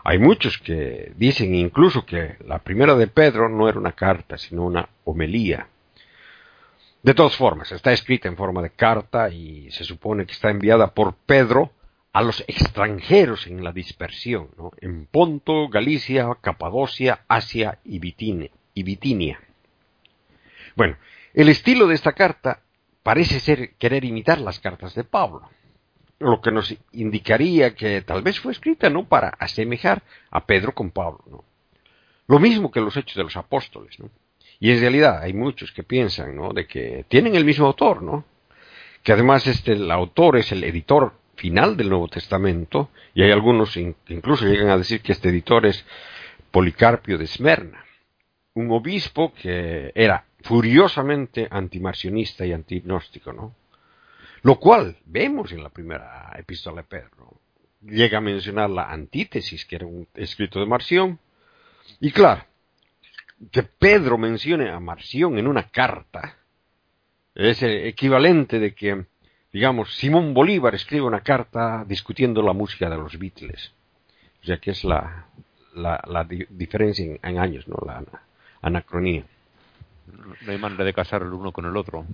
[0.03, 4.65] Hay muchos que dicen incluso que la primera de Pedro no era una carta, sino
[4.65, 5.69] una homelía.
[7.03, 10.95] De todas formas, está escrita en forma de carta y se supone que está enviada
[10.95, 11.73] por Pedro
[12.15, 14.71] a los extranjeros en la dispersión, ¿no?
[14.81, 19.39] en Ponto, Galicia, Capadocia, Asia y, Bitinia.
[20.75, 20.97] Bueno,
[21.39, 22.63] el estilo de esta carta
[23.05, 25.49] parece ser querer imitar las cartas de Pablo,
[26.19, 30.91] lo que nos indicaría que tal vez fue escrita no para asemejar a Pedro con
[30.91, 31.45] Pablo, ¿no?
[32.27, 34.11] Lo mismo que los hechos de los apóstoles, ¿no?
[34.59, 36.53] Y en realidad hay muchos que piensan, ¿no?
[36.53, 38.25] De que tienen el mismo autor, ¿no?
[39.05, 43.75] Que además este el autor es el editor final del Nuevo Testamento, y hay algunos
[43.75, 45.87] que incluso llegan a decir que este editor es
[46.51, 47.85] Policarpio de Esmerna,
[48.55, 53.55] un obispo que era furiosamente antimarcionista y antignóstico, ¿no?
[54.43, 57.41] Lo cual vemos en la primera epístola de Pedro.
[57.83, 61.19] Llega a mencionar la antítesis, que era un escrito de Marción,
[62.01, 62.45] y claro,
[63.51, 66.37] que Pedro mencione a Marción en una carta
[67.35, 69.07] es el equivalente de que
[69.53, 73.73] digamos, Simón Bolívar escribe una carta discutiendo la música de los Beatles.
[74.43, 75.27] O sea que es la,
[75.75, 77.77] la, diferencia en, años, ¿no?
[77.85, 78.05] La
[78.63, 79.25] anacronía.
[80.43, 82.05] No hay manera de casar el uno con el otro.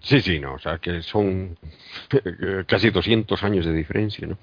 [0.00, 1.56] Sí, sí, no, o sea que son
[2.66, 4.38] casi 200 años de diferencia, ¿no?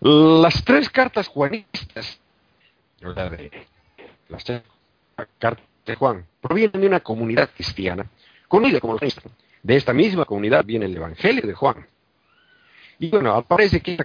[0.00, 2.20] Las tres cartas juanistas,
[3.00, 4.62] las tres
[5.38, 8.06] cartas de Juan, provienen de una comunidad cristiana,
[8.48, 9.14] conocida como los
[9.62, 11.86] de esta misma comunidad viene el Evangelio de Juan.
[12.98, 13.96] Y bueno, parece que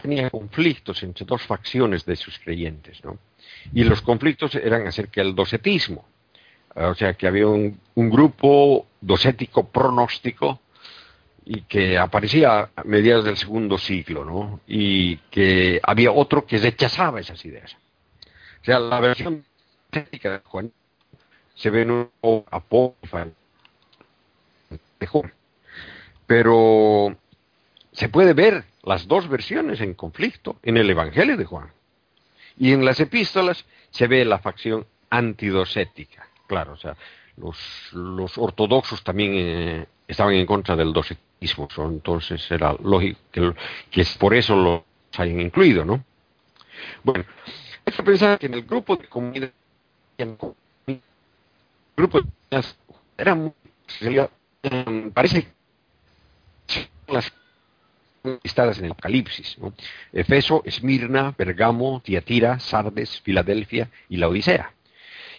[0.00, 3.18] tenía conflictos entre dos facciones de sus creyentes, ¿no?
[3.72, 6.04] Y los conflictos eran acerca del docetismo.
[6.74, 10.60] O sea, que había un, grupo docético pronóstico
[11.44, 14.60] y que aparecía a mediados del segundo siglo, ¿no?
[14.66, 17.76] Y que había otro que rechazaba esas ideas.
[18.62, 19.44] O sea, la versión
[19.90, 20.72] docética de Juan
[21.54, 23.26] se ve en un apócrifa
[26.26, 27.16] pero
[27.92, 31.72] se puede ver las dos versiones en conflicto en el Evangelio de Juan.
[32.56, 36.28] Y en las epístolas se ve la facción antidocética.
[36.52, 36.94] Claro, o sea,
[37.38, 43.54] los, ortodoxos también eh, estaban en contra del docetismo, entonces era lógico que,
[43.90, 44.82] que por eso los
[45.16, 46.04] hayan incluido, ¿no?
[47.02, 47.24] Bueno,
[47.86, 49.50] que pensar que en el grupo de comunidad,
[50.18, 50.36] el
[51.96, 52.64] grupo de
[53.16, 53.54] era muy,
[55.14, 55.48] parece
[57.08, 57.32] las
[58.42, 59.56] listadas en el Apocalipsis.
[60.12, 64.74] Efeso, Esmirna, Pergamo, Tiatira, Sardes, Filadelfia y la Odisea.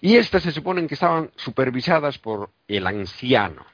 [0.04, 3.66] Y estas se suponen que estaban supervisadas por el anciano.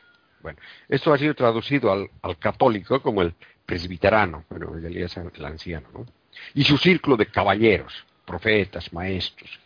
[0.44, 3.34] Bueno, esto ha sido traducido al, católico como el
[3.66, 6.06] presbiterano, pero en el anciano, ¿no?
[6.54, 9.60] Y su círculo de caballeros, profetas, maestros,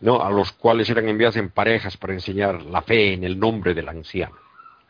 [0.00, 0.22] ¿no?
[0.22, 3.90] A los cuales eran enviados en parejas para enseñar la fe en el nombre del
[3.90, 4.36] anciano.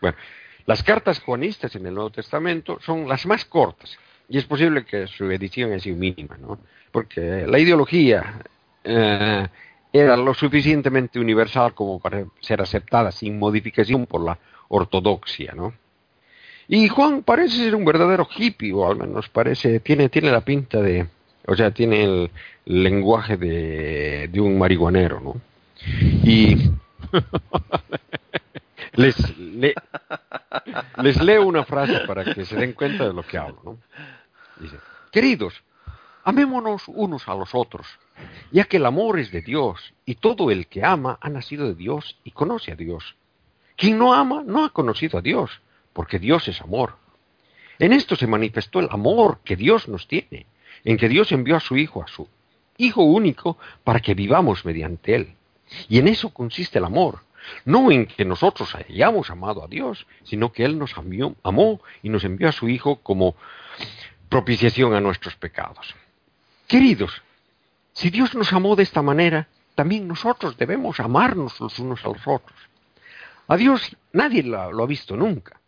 [0.00, 0.16] Bueno,
[0.64, 5.08] las cartas juanistas en el Nuevo Testamento son las más cortas, y es posible que
[5.08, 6.60] su edición haya sido mínima, ¿no?
[6.92, 8.42] Porque la ideología
[8.84, 9.48] eh,
[9.92, 15.72] era lo suficientemente universal como para ser aceptada sin modificación por la ortodoxia, ¿no?
[16.68, 20.80] Y Juan parece ser un verdadero hippie, o al menos parece, tiene, tiene la pinta
[20.80, 21.08] de,
[21.46, 22.30] o sea, tiene el
[22.64, 25.40] lenguaje de, de un marihuanero, ¿no?
[26.22, 26.70] Y
[28.94, 29.74] les, le,
[31.02, 33.78] les leo una frase para que se den cuenta de lo que hablo, ¿no?
[34.60, 34.76] Dice,
[35.10, 35.64] queridos,
[36.22, 37.86] amémonos unos a los otros,
[38.50, 41.74] ya que el amor es de Dios, y todo el que ama ha nacido de
[41.74, 43.16] Dios y conoce a Dios.
[43.76, 45.60] Quien no ama no ha conocido a Dios,
[45.92, 46.96] porque Dios es amor.
[47.78, 50.46] En esto se manifestó el amor que Dios nos tiene,
[50.84, 52.28] en que Dios envió a su Hijo, a su
[52.76, 55.34] Hijo único, para que vivamos mediante Él.
[55.88, 57.20] Y en eso consiste el amor,
[57.64, 60.94] no en que nosotros hayamos amado a Dios, sino que Él nos
[61.42, 63.34] amó y nos envió a su Hijo como
[64.28, 65.94] propiciación a nuestros pecados.
[66.66, 67.22] Queridos,
[67.92, 72.26] si Dios nos amó de esta manera, también nosotros debemos amarnos los unos a los
[72.26, 72.58] otros.
[73.48, 75.60] A Dios nadie lo, ha visto nunca.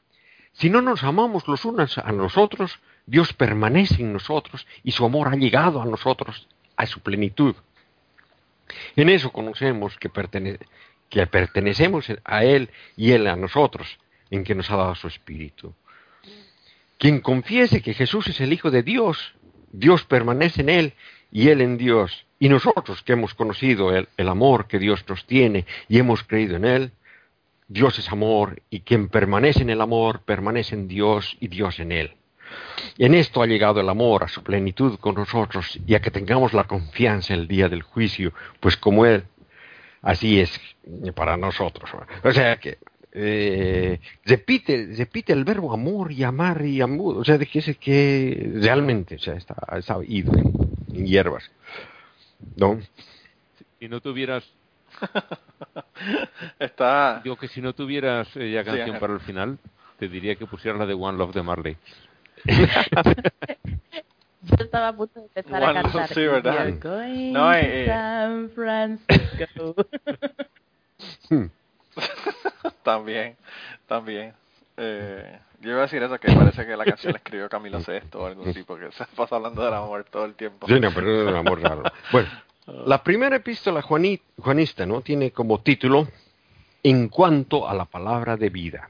[0.53, 5.29] Si no nos amamos los unos a nosotros, Dios permanece en nosotros y su amor
[5.29, 7.57] ha llegado a nosotros a su plenitud.
[8.97, 10.11] En eso conocemos que,
[11.09, 13.99] que pertenecemos a Él y Él a nosotros,
[14.31, 15.75] en que nos ha dado su Espíritu.
[16.99, 19.35] Quien confiese que Jesús es el Hijo de Dios,
[19.73, 20.95] Dios permanece en Él
[21.33, 22.27] y Él en Dios.
[22.39, 26.57] Y nosotros que hemos conocido el, el amor que Dios nos tiene y hemos creído
[26.57, 26.93] en Él,
[27.69, 31.93] Dios es amor y quien permanece en el amor permanece en Dios y Dios en
[31.93, 32.15] Él.
[32.99, 36.53] En esto ha llegado el amor a su plenitud con nosotros y a que tengamos
[36.53, 39.25] la confianza el día del juicio, pues como Él,
[40.03, 40.61] así es
[41.15, 41.91] para nosotros.
[42.23, 42.79] O sea que
[43.13, 47.77] eh, repite, repite el verbo amor y amar y amor, o sea, de que, ese
[47.77, 50.33] que realmente o sea, está, está ido
[50.93, 51.51] hierbas.
[52.57, 52.81] ¿No?
[53.79, 54.45] Si no tuvieras
[56.59, 57.21] Está.
[57.23, 59.01] Digo que si no tuvieras eh, ya canción Ángel.
[59.01, 59.59] para el final,
[59.99, 61.77] te diría que pusieras la de One Love de Marley.
[64.45, 66.09] Yo estaba a punto de empezar a Bueno, cantar.
[66.09, 66.69] sí, ¿verdad?
[67.33, 67.87] No, eh, eh.
[67.87, 69.77] San Francisco.
[72.83, 73.37] también,
[73.87, 74.35] también.
[74.77, 78.23] Eh, yo iba a decir eso, que parece que la canción la escribió Camilo Sesto
[78.23, 80.67] o algún tipo que se pasa hablando del amor todo el tiempo.
[80.67, 81.83] Sí, no, pero es un amor raro.
[82.11, 82.29] Bueno,
[82.87, 85.01] la primera epístola juani- juanista ¿no?
[85.03, 86.09] tiene como título
[86.83, 88.89] En cuanto a la palabra de vida.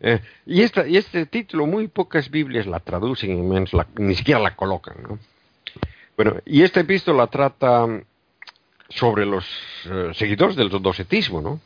[0.00, 4.40] Eh, y, esta, y este título muy pocas Biblias la traducen, menos la- ni siquiera
[4.40, 4.96] la colocan.
[5.02, 5.18] ¿no?
[6.16, 7.86] Bueno, y esta epístola trata
[8.88, 9.44] sobre los
[9.90, 11.60] eh, seguidores del docetismo, ¿no?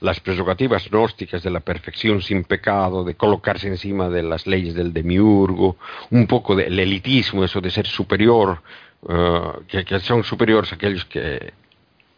[0.00, 4.92] Las prerrogativas gnósticas de la perfección sin pecado, de colocarse encima de las leyes del
[4.92, 5.76] demiurgo,
[6.10, 8.62] un poco del elitismo, eso de ser superior,
[9.08, 11.52] eh, que, son superiores aquellos que,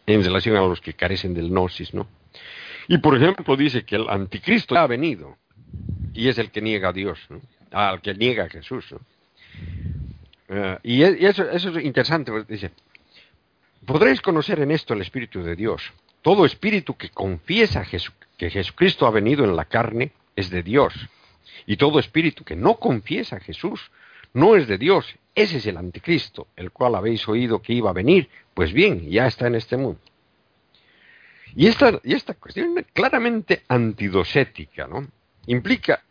[0.05, 2.07] en relación a los que carecen del gnosis, ¿no?
[2.87, 5.37] Y por ejemplo dice que el anticristo ha venido
[6.13, 7.41] y es el que niega a Dios, ¿no?
[7.71, 8.91] al que niega a Jesús.
[8.91, 8.99] ¿no?
[10.49, 12.71] Eh, y, e- y eso, eso es interesante, dice,
[13.85, 15.91] podréis conocer en esto el Espíritu de Dios.
[16.23, 20.93] Todo espíritu que confiesa Jesu- que Jesucristo ha venido en la carne es de Dios.
[21.67, 23.91] Y todo espíritu que no confiesa a Jesús
[24.33, 25.05] no es de Dios.
[25.35, 28.29] Ese es el anticristo, el cual habéis oído que iba a venir.
[28.55, 29.99] Pues bien, ya está en este mundo.
[31.55, 35.07] Y esta, y esta cuestión es claramente antidocética, ¿no?
[35.45, 36.01] Implica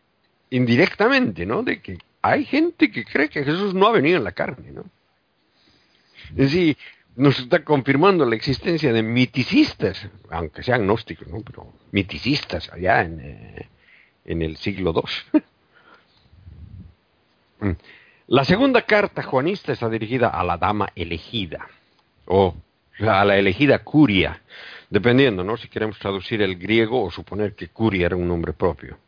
[0.51, 1.63] indirectamente, ¿no?
[1.65, 4.85] De que hay gente que cree que Jesús no ha venido en la carne, ¿no?
[6.31, 6.77] Es decir,
[7.17, 11.41] nos está confirmando la existencia de miticistas, aunque sean gnósticos, ¿no?
[11.43, 13.69] Pero miticistas allá en, eh,
[14.25, 15.43] en el siglo II.
[17.61, 17.77] Mm.
[18.27, 21.69] la segunda carta juanista está dirigida a la dama elegida,
[22.27, 22.57] o
[22.99, 24.43] a la elegida curia,
[24.91, 25.57] dependiendo, ¿no?
[25.57, 28.99] Si queremos traducir el griego o suponer que curia era un nombre propio.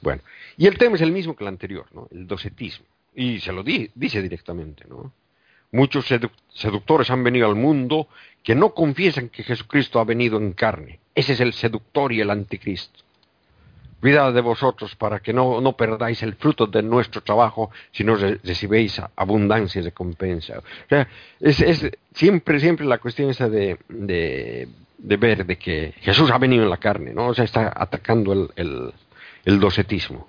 [0.00, 0.22] Bueno,
[0.56, 2.08] y el tema es el mismo que el anterior, ¿no?
[2.10, 2.84] El docetismo.
[3.14, 5.12] Y se lo di- dice directamente, ¿no?
[5.72, 6.06] Muchos
[6.54, 8.08] seductores han venido al mundo
[8.42, 11.00] que no confiesan que Jesucristo ha venido en carne.
[11.14, 13.00] Ese es el seductor y el anticristo.
[14.00, 19.02] Cuidado de vosotros para que no, perdáis el fruto de nuestro trabajo, si no recibéis
[19.16, 20.58] abundancia de compensa.
[20.58, 21.08] O sea,
[21.40, 23.76] es, siempre, siempre la cuestión esa de,
[24.98, 27.26] ver de que Jesús ha venido en la carne, ¿no?
[27.26, 28.92] O sea, está atacando el,
[29.44, 30.28] el, docetismo.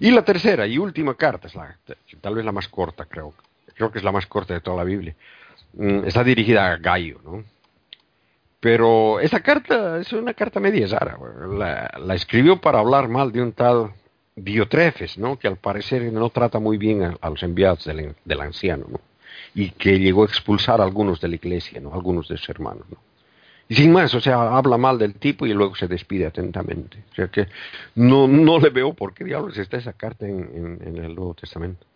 [0.00, 1.76] Y la tercera y última carta, es la,
[2.22, 3.34] tal vez la más corta, creo.
[3.74, 5.14] Creo que es la más corta de toda la Biblia.
[5.74, 7.44] Mm, está dirigida a Gallo, ¿no?
[8.60, 11.18] Pero esa carta es una carta media rara.
[11.98, 13.92] La, escribió para hablar mal de un tal
[14.36, 15.38] Diotrefes, ¿no?
[15.38, 19.00] Que al parecer no trata muy bien a, los enviados del, anciano, ¿no?
[19.54, 21.92] Y que llegó a expulsar a algunos de la iglesia, ¿no?
[21.92, 22.98] Algunos de sus hermanos, ¿no?
[23.70, 27.04] Y sin más, o sea, habla mal del tipo y luego se despide atentamente.
[27.12, 27.46] O sea que
[27.94, 31.86] no, no le veo por qué diablos está esa carta en, en el Nuevo Testamento.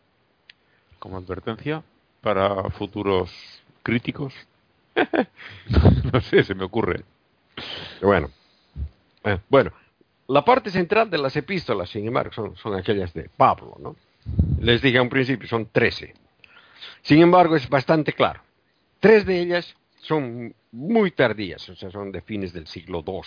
[1.01, 1.83] Como advertencia
[2.21, 3.31] para futuros
[3.83, 4.33] críticos,
[6.13, 7.03] no sé, se me ocurre.
[8.01, 8.31] Bueno,
[9.25, 9.73] eh, bueno,
[10.29, 13.97] la parte central de las epístolas, sin embargo, son, son aquellas de Pablo, ¿no?
[14.61, 16.15] Les dije a un principio, son trece.
[17.03, 18.43] Sin embargo, es bastante claro.
[19.01, 19.75] Tres de ellas
[20.05, 23.21] son muy tardías, o sea, son de fines del siglo II.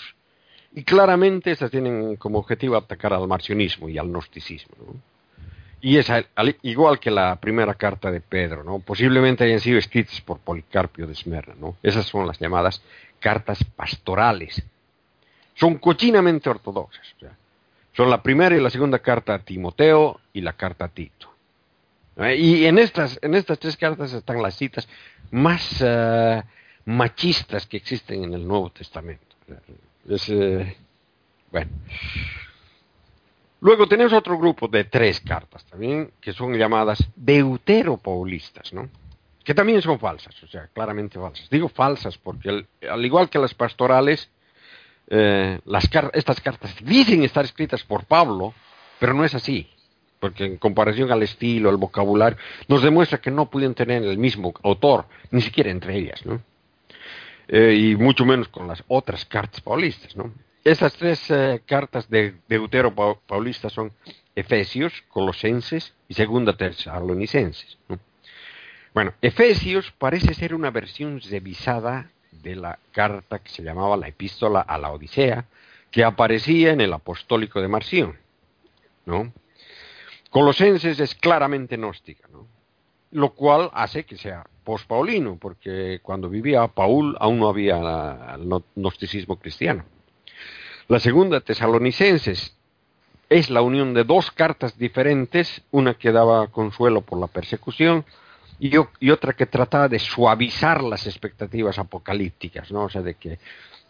[0.75, 4.75] Y claramente esas tienen como objetivo atacar al marcionismo y al gnosticismo.
[4.85, 4.93] ¿no?
[5.81, 6.11] Y es
[6.63, 8.79] igual que la primera carta de Pedro, ¿no?
[8.79, 11.77] Posiblemente hayan sido escritas por Policarpio de Esmerna, ¿no?
[11.83, 12.81] Esas son las llamadas
[13.19, 14.61] cartas pastorales.
[15.55, 17.15] Son cochinamente ortodoxas.
[17.93, 21.31] son la primera y la segunda carta a Timoteo y la carta a Tito.
[22.35, 24.87] Y en estas, en estas tres cartas están las citas
[25.29, 26.43] más eh,
[26.87, 29.35] machistas que existen en el Nuevo Testamento.
[30.07, 30.77] Es, eh,
[31.51, 31.69] bueno.
[33.59, 38.89] Luego tenemos otro grupo de tres cartas también, que son llamadas deuteropaulistas, ¿no?
[39.43, 41.49] Que también son falsas, o sea, claramente falsas.
[41.49, 44.29] Digo falsas porque al igual que las pastorales,
[45.07, 45.59] eh,
[46.13, 48.53] estas cartas dicen estar escritas por Pablo,
[48.99, 49.69] pero no es así,
[50.21, 52.37] porque en comparación al estilo, al vocabulario,
[52.69, 56.41] nos demuestra que no pueden tener el mismo autor, ni siquiera entre ellas, ¿no?
[57.47, 60.33] Eh, y mucho menos con las otras cartas paulistas, ¿no?
[60.63, 63.93] Estas tres eh, cartas de Deutero Paulista son
[64.35, 67.77] Efesios, Colosenses y Segunda Tesalonicenses.
[68.93, 74.59] Bueno, Efesios parece ser una versión revisada de la carta que se llamaba la Epístola
[74.61, 75.45] a la Odisea,
[75.89, 78.17] que aparecía en el Apostólico de Marción.
[79.05, 79.31] ¿no?
[80.29, 82.45] Colosenses es claramente gnóstica, ¿no?
[83.11, 89.37] Lo cual hace que sea post-paulino, porque cuando vivía Paul aún no había el gnosticismo
[89.37, 89.85] cristiano.
[90.87, 92.55] La segunda, Tesalonicenses,
[93.29, 98.05] es la unión de dos cartas diferentes, una que daba consuelo por la persecución
[98.59, 98.77] y,
[99.09, 102.85] otra que trataba de suavizar las expectativas apocalípticas, ¿no?
[102.85, 103.37] O sea, de que,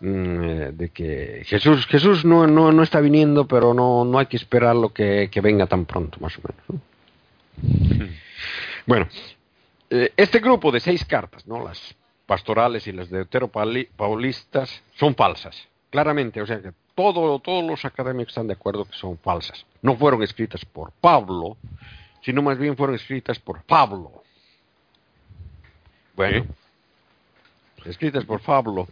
[0.02, 4.38] mm, de que Jesús, Jesús no, no, no, está viniendo, pero no, no hay que
[4.38, 6.84] esperar lo que, venga tan pronto, más o menos.
[8.88, 9.08] Bueno,
[9.92, 11.64] eh, este grupo de seis cartas, ¿no?
[11.64, 13.26] Las pastorales y las de
[13.96, 19.20] Paulistas son falsas, claramente, o sea que todos los académicos están de acuerdo que son
[19.20, 19.66] falsas.
[19.84, 21.58] No fueron escritas por Pablo,
[22.22, 24.24] sino más bien fueron escritas por Pablo.
[26.16, 26.46] Bueno,
[27.86, 28.88] escritas por Pablo.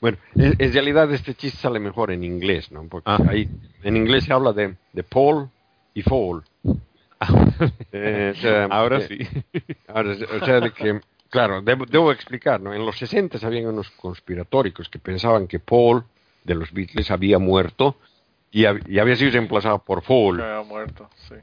[0.00, 2.86] Bueno, en, realidad este chiste sale mejor en inglés, ¿no?
[2.86, 3.18] Porque ah.
[3.30, 3.48] ahí
[3.82, 4.76] en inglés se habla de,
[5.08, 5.48] Paul
[5.94, 6.44] y Paul.
[7.92, 9.18] Eh, ahora sí.
[9.88, 11.00] o sea, de que,
[11.30, 12.74] claro, debo, explicar, ¿no?
[12.74, 16.04] En los 60 habían unos conspiratóricos que pensaban que Paul
[16.44, 17.96] de los Beatles había muerto
[18.50, 20.40] y, había sido reemplazado por Fall.
[20.40, 21.36] Había muerto, sí.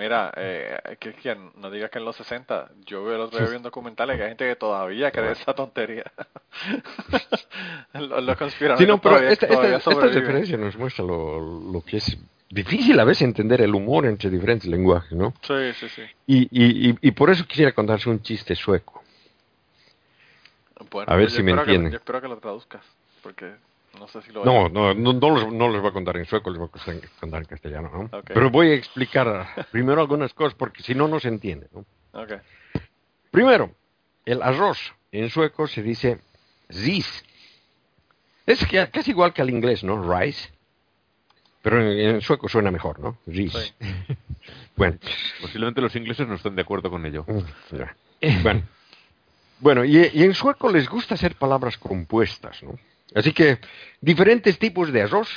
[0.00, 3.66] Mira, eh, que, que, no digas que en los 60, yo veo los veo viendo
[3.68, 6.10] documentales que hay gente que todavía cree esa tontería.
[7.92, 11.38] los, los sí, no, pero esta, esta, nos muestra lo,
[11.70, 12.16] lo, que es
[12.50, 15.32] difícil a veces entender el humor entre diferentes lenguajes, ¿no?
[15.42, 16.02] Sí, sí, sí.
[16.26, 19.00] Y, y, y por eso quisiera contarse un chiste sueco
[21.06, 21.92] a ver pues si me entienden.
[21.92, 22.82] yo espero que lo traduzcas,
[23.22, 23.52] porque
[23.98, 26.24] no sé si lo no, no, no, no, les, no les voy a contar en
[26.24, 27.90] sueco, les voy a contar en castellano.
[27.92, 28.22] ¿no?
[28.22, 31.68] Pero voy a explicar primero algunas cosas, porque si no, no se entiende.
[31.72, 31.84] ¿no?
[32.12, 32.38] Okay.
[33.30, 33.72] Primero,
[34.24, 34.78] el arroz
[35.12, 36.20] en sueco se dice
[36.68, 37.24] ris.
[38.46, 40.02] Es casi igual que al inglés, ¿no?
[40.02, 40.50] Rice.
[41.62, 43.18] Pero en, sueco suena mejor, ¿no?
[43.26, 43.74] Ris.
[44.76, 44.98] bueno.
[45.40, 47.24] Posiblemente los ingleses no estén de acuerdo con ello.
[47.26, 48.62] Mm, bueno.
[49.60, 52.78] Bueno, y, en sueco les gusta hacer palabras compuestas, ¿no?
[53.14, 53.58] Así que
[54.00, 55.28] diferentes tipos de arroz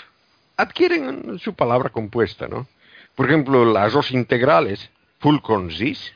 [0.56, 2.68] adquieren su palabra compuesta, ¿no?
[3.16, 6.14] Por ejemplo, el arroz integral es full corn ris,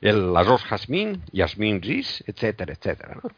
[0.00, 3.16] el arroz jazmín, yasmín ris, etcétera, etcétera.
[3.22, 3.30] ¿no?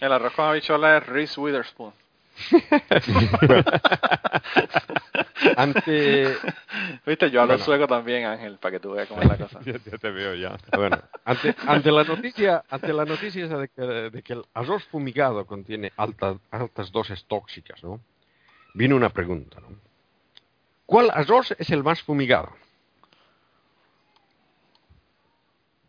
[0.00, 1.92] El arroz con habichuela es Reese Witherspoon.
[5.56, 6.36] Ante,
[7.06, 7.64] Viste, yo hablo Bueno.
[7.64, 9.60] sueco también, Ángel, para que tú veas cómo es la cosa.
[9.64, 10.56] Ya, ya te veo ya.
[10.74, 14.84] bueno, ante, ante la noticia, ante la noticia esa de que, de que el arroz
[14.84, 18.00] fumigado contiene altas, altas dosis tóxicas, ¿no?
[18.74, 19.68] Vino una pregunta, ¿no?
[20.86, 22.50] ¿Cuál arroz es el más fumigado?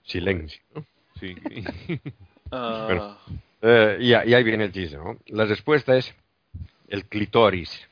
[0.04, 0.86] Silencio, ¿no?
[1.20, 1.36] Sí.
[2.52, 3.18] Ah, Bueno.
[3.62, 5.18] Eh, y, y ahí viene el chiste, ¿no?
[5.28, 6.14] La respuesta es
[6.90, 7.88] el clitoris.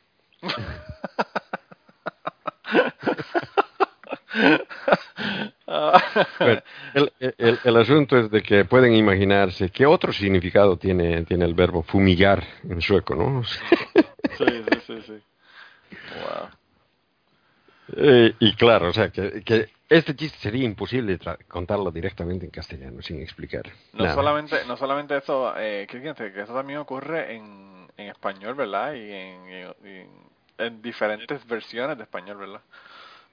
[6.40, 6.62] Bueno,
[6.94, 11.54] el, el- el asunto es de que pueden imaginarse qué otro significado tiene, tiene el
[11.54, 13.44] verbo fumigar en sueco, ¿no?
[14.38, 15.14] sí, sí, sí, sí.
[16.22, 16.50] Wow.
[17.98, 22.52] Eh, y claro, o sea, que, que este chiste sería imposible tra- contarlo directamente en
[22.52, 23.64] castellano sin explicar.
[23.94, 24.16] No nada.
[24.16, 28.94] solamente, no solamente eso, eh, que eso también ocurre en, en español, ¿verdad?
[28.94, 30.10] Y en, y en,
[30.58, 32.62] en diferentes versiones de español, ¿verdad?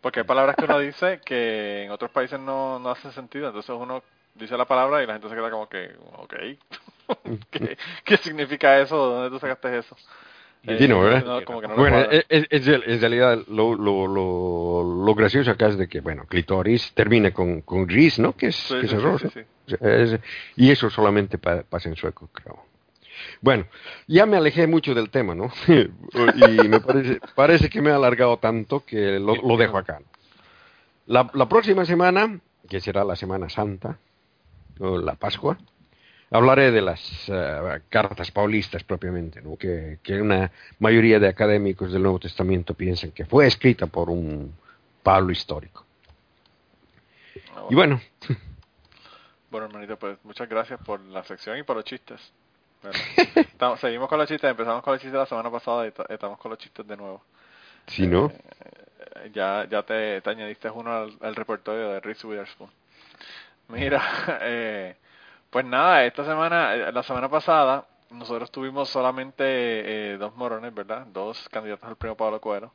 [0.01, 3.75] Porque hay palabras que uno dice que en otros países no, no hacen sentido, entonces
[3.79, 4.03] uno
[4.35, 6.35] dice la palabra y la gente se queda como que, ok,
[7.51, 8.97] ¿qué, qué significa eso?
[8.97, 9.97] ¿Dónde tú sacaste eso?
[10.67, 11.25] Sí, no, ¿verdad?
[11.25, 15.69] no, como que no le bueno, es, en realidad lo, lo, lo, lo gracioso acá
[15.69, 18.35] es de que, bueno, clitoris termina con, con ris, ¿no?
[18.35, 18.87] Que es, Sí, que
[19.81, 20.21] es-
[20.57, 22.65] y eso solamente pa- pasa en sueco, creo.
[23.41, 23.67] Bueno,
[24.07, 25.51] ya me alejé mucho del tema, ¿no?
[26.37, 30.01] y me parece, parece que me he alargado tanto que lo, lo dejo acá.
[31.07, 33.99] La, la próxima semana, que será la Semana Santa,
[34.81, 35.59] o la Pascua,
[36.37, 39.57] hablaré de las eh, cartas paulistas propiamente, ¿no?
[39.57, 44.53] que, que una mayoría de académicos del Nuevo Testamento piensan que fue escrita por un
[45.03, 45.85] Pablo histórico.
[47.57, 48.01] Ah, Y bueno,
[49.51, 52.21] Bueno, hermanito, pues muchas gracias por la sección y por los chistes.
[52.83, 52.99] Bueno,
[53.37, 56.39] estamos- seguimos con los chistes, empezamos con los chistes la semana pasada y ta- estamos
[56.41, 57.23] con los chistes de nuevo.
[57.87, 62.71] si no, Eh, ya ya te, te añadiste uno al, al repertorio de Reese Witherspoon.
[63.69, 64.03] Mira,
[64.43, 64.97] eh,
[65.55, 71.07] pues nada, esta semana, eh, la semana pasada, nosotros tuvimos solamente eh, dos morones, ¿verdad?
[71.07, 72.73] Dos candidatos al premio Pablo Coelho.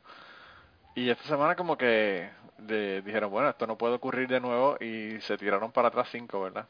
[0.95, 5.19] Y esta semana como que de- dijeron, bueno, esto no puede ocurrir de nuevo y
[5.21, 6.67] se tiraron para atrás cinco, ¿verdad?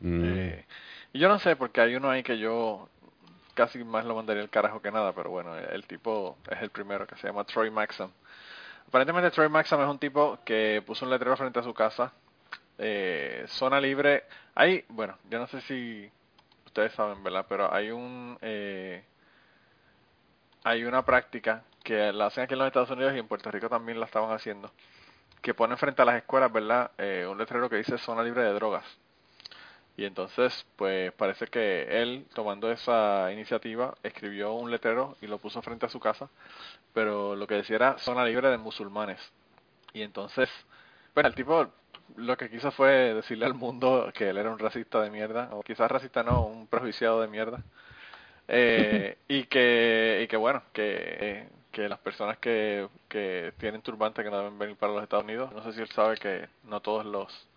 [0.00, 0.66] mm, Eh,
[1.12, 2.88] y yo no sé, porque hay uno ahí que yo
[3.54, 7.06] casi más lo mandaría el carajo que nada, pero bueno, el tipo es el primero,
[7.06, 8.10] que se llama Troy Maxam.
[8.88, 12.12] Aparentemente Troy Maxam es un tipo que puso un letrero frente a su casa,
[12.78, 14.24] eh, zona libre.
[14.54, 16.10] Hay, bueno, yo no sé si
[16.66, 17.46] ustedes saben, ¿verdad?
[17.48, 18.38] Pero hay un...
[18.42, 19.04] eh,
[20.64, 23.68] hay una práctica que la hacen aquí en los Estados Unidos y en Puerto Rico
[23.68, 24.72] también la estaban haciendo,
[25.40, 26.90] que ponen frente a las escuelas, ¿verdad?
[26.98, 28.84] Eh, un letrero que dice zona libre de drogas.
[29.96, 35.62] Y entonces, pues parece que él, tomando esa iniciativa, escribió un letrero y lo puso
[35.62, 36.28] frente a su casa,
[36.92, 39.20] pero lo que decía era zona libre de musulmanes.
[39.92, 40.50] Y entonces,
[41.14, 41.68] bueno, el tipo
[42.16, 45.62] lo que quiso fue decirle al mundo que él era un racista de mierda, o
[45.62, 47.62] quizás racista no, un prejuiciado de mierda.
[48.48, 54.30] Eh, y que y que bueno, que, que las personas que, que tienen turbante que
[54.30, 57.04] no deben venir para los Estados Unidos, no sé si él sabe que no todos
[57.04, 57.48] los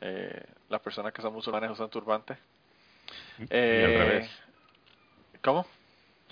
[0.00, 2.36] eh, las personas que son musulmanes usan turbantes.
[3.50, 4.30] Eh, al revés.
[5.42, 5.66] ¿Cómo?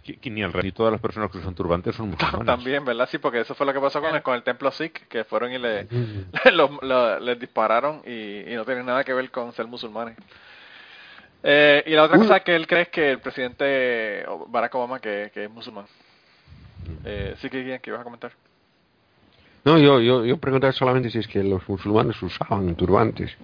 [0.04, 0.64] Que- que Ni al revés.
[0.64, 2.46] Ni todas las personas que usan turbantes son musulmanes.
[2.46, 3.08] También, ¿verdad?
[3.10, 5.52] Sí, porque eso fue lo que pasó con el, con el templo Sikh, que fueron
[5.52, 5.86] y le,
[6.52, 10.16] lo- lo- les dispararon y, y no tienen nada que ver con ser musulmanes.
[11.44, 15.30] Eh, y la otra cosa que él cree es que el presidente Barack Obama, que,
[15.34, 15.86] que es musulmán.
[17.04, 18.32] Eh, sí que que ibas a comentar.
[19.64, 23.36] no, yo, yo, yo preguntaba solamente si es que los musulmanes usaban turbantes.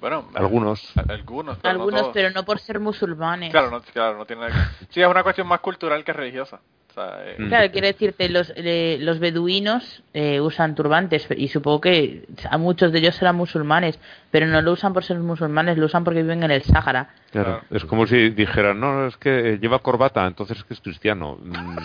[0.00, 0.92] Bueno, Algunos.
[1.08, 2.12] algunos, pero no Algunos, todos.
[2.14, 3.50] pero no por ser musulmanes.
[3.50, 4.86] Claro, no, claro, no tiene nada que...
[4.94, 6.60] Sí, es una cuestión más cultural que religiosa.
[6.90, 7.48] O sea, eh, Mm.
[7.48, 12.90] Claro, quiero decirte, los, eh, los beduinos eh, usan turbantes y supongo que a muchos
[12.90, 13.96] de ellos serán musulmanes,
[14.32, 17.10] pero no lo usan por ser musulmanes, lo usan porque viven en el Sáhara.
[17.30, 17.60] Claro.
[17.70, 21.38] Es como si dijeran, no, es que lleva corbata, entonces es que es cristiano.
[21.40, 21.76] Mm.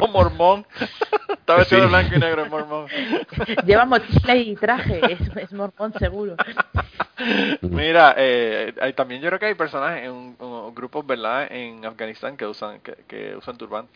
[0.00, 0.66] O mormón.
[1.30, 1.84] Está vestido Sí.
[1.84, 2.86] de blanco y negro, es mormón.
[3.66, 6.36] Lleva mochila y traje, es, es mormón seguro.
[7.70, 11.48] Mira, eh, hay- también yo creo que hay personas en un- grupos, ¿verdad?
[11.50, 13.88] En Afganistán que usan que, que usan turbán.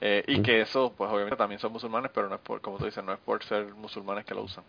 [0.00, 2.86] Eh, y que eso, pues obviamente también son musulmanes, pero no es por, como tú
[2.86, 4.64] dices, no es por ser musulmanes que lo usan.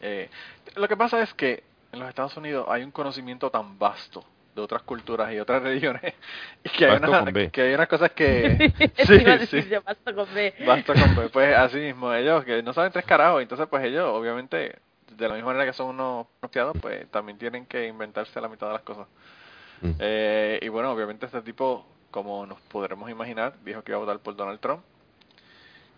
[0.00, 0.30] Eh,
[0.76, 4.24] lo que pasa es que en los Estados Unidos hay un conocimiento tan vasto
[4.54, 6.14] de otras culturas y otras religiones
[6.64, 8.64] y que hay, Basto unas, que hay unas cosas que
[8.96, 9.68] Eso iba a sí, decir sí.
[9.68, 10.54] yo, basta con B.
[10.58, 11.28] Basta con B.
[11.30, 14.78] Pues así mismo, ellos que no saben tres carajos, entonces pues ellos obviamente,
[15.16, 18.68] de la misma manera que son unos pronunciados, pues también tienen que inventarse la mitad
[18.68, 19.06] de las cosas.
[19.80, 19.92] Mm.
[19.98, 24.18] Eh, y bueno, obviamente este tipo, como nos podremos imaginar, dijo que iba a votar
[24.20, 24.82] por Donald Trump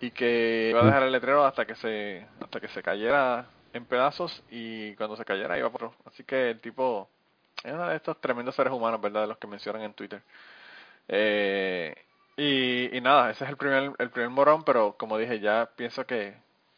[0.01, 3.85] y que iba a dejar el letrero hasta que se hasta que se cayera en
[3.87, 5.93] pedazos y cuando se cayera iba por.
[6.07, 7.09] Así que el tipo
[7.63, 9.23] es uno de estos tremendos seres humanos, ¿verdad?
[9.23, 10.23] De los que mencionan en Twitter.
[11.09, 11.95] Eh,
[12.37, 16.07] y, y nada, ese es el primer el primer morón, pero como dije, ya pienso
[16.07, 16.35] que,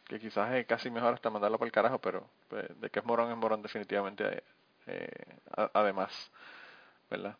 [0.08, 3.04] que quizás es casi mejor hasta mandarlo por el carajo, pero pues, de que es
[3.04, 4.44] morón es morón definitivamente,
[4.86, 5.08] eh,
[5.56, 6.30] a- además,
[7.10, 7.36] ¿verdad?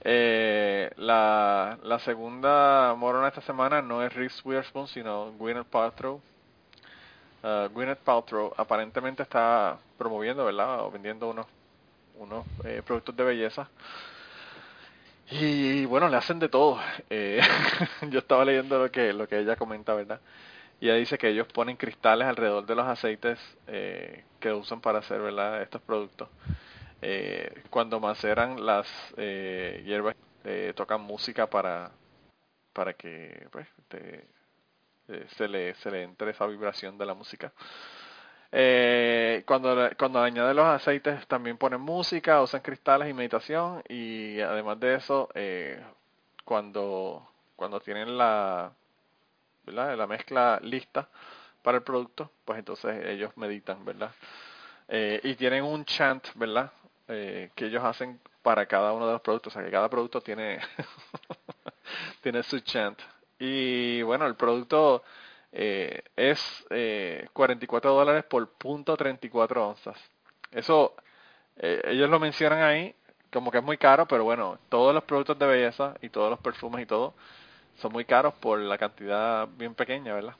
[0.00, 6.22] Eh, la, la segunda morona esta semana no es Reese Witherspoon, sino Gwyneth Paltrow.
[7.42, 10.80] Uh, Gwyneth Paltrow aparentemente está promoviendo, ¿verdad?
[10.86, 11.46] O vendiendo unos,
[12.14, 13.70] unos eh, productos de belleza.
[15.30, 16.78] Y bueno, le hacen de todo.
[17.10, 17.40] Eh,
[18.10, 20.20] yo estaba leyendo lo que, lo que ella comenta, ¿verdad?
[20.80, 24.98] Y ella dice que ellos ponen cristales alrededor de los aceites eh, que usan para
[24.98, 25.20] hacer.
[25.62, 26.28] Estos productos.
[27.00, 30.16] Eh, cuando maceran las eh, hierbas,
[30.74, 31.90] tocan música para,
[32.72, 33.66] para que pues,
[35.36, 37.52] se, le, se le entre esa vibración de la música.
[39.46, 44.94] Cuando, cuando añaden los aceites también ponen música, usan cristales y meditación y además de
[44.96, 45.28] eso,
[46.44, 48.70] cuando, cuando tienen la,
[49.66, 49.96] ¿verdad?
[49.96, 51.08] la mezcla lista
[51.62, 54.12] para el producto, pues entonces ellos meditan, ¿verdad?
[54.88, 56.70] Eh, y tienen un chant, ¿verdad?
[57.08, 60.20] Eh, que ellos hacen para cada uno de los productos, o sea que cada producto
[60.20, 60.58] tiene,
[62.22, 63.00] tiene su chant.
[63.38, 65.02] Y bueno, el producto
[65.52, 69.96] eh, es eh, 44 dólares por punto 34 onzas.
[70.50, 70.94] Eso,
[71.56, 72.94] eh, ellos lo mencionan ahí
[73.32, 76.38] como que es muy caro, pero bueno, todos los productos de belleza y todos los
[76.40, 77.14] perfumes y todo
[77.76, 80.34] son muy caros por la cantidad bien pequeña, ¿verdad?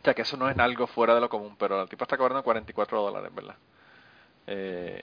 [0.00, 2.16] O sea que eso no es algo fuera de lo común, pero el tipo está
[2.16, 3.56] cobrando 44 dólares, ¿verdad?
[4.46, 5.02] Eh,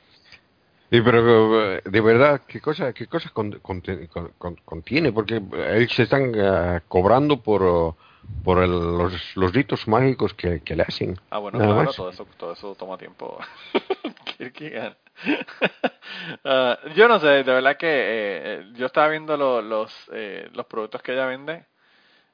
[0.92, 5.12] Sí, pero eh, de verdad, ¿qué cosa, qué cosas con- con- contiene?
[5.12, 7.96] Porque eh, ellos se están eh, cobrando por,
[8.44, 11.18] por el- los, los ritos mágicos que, que le hacen.
[11.32, 13.40] Ah, bueno, Nada claro, todo eso, todo eso toma tiempo.
[16.46, 20.50] Ah, yo no sé, de verdad que eh, eh, yo estaba viendo lo- los eh,
[20.54, 21.66] los productos que ella vende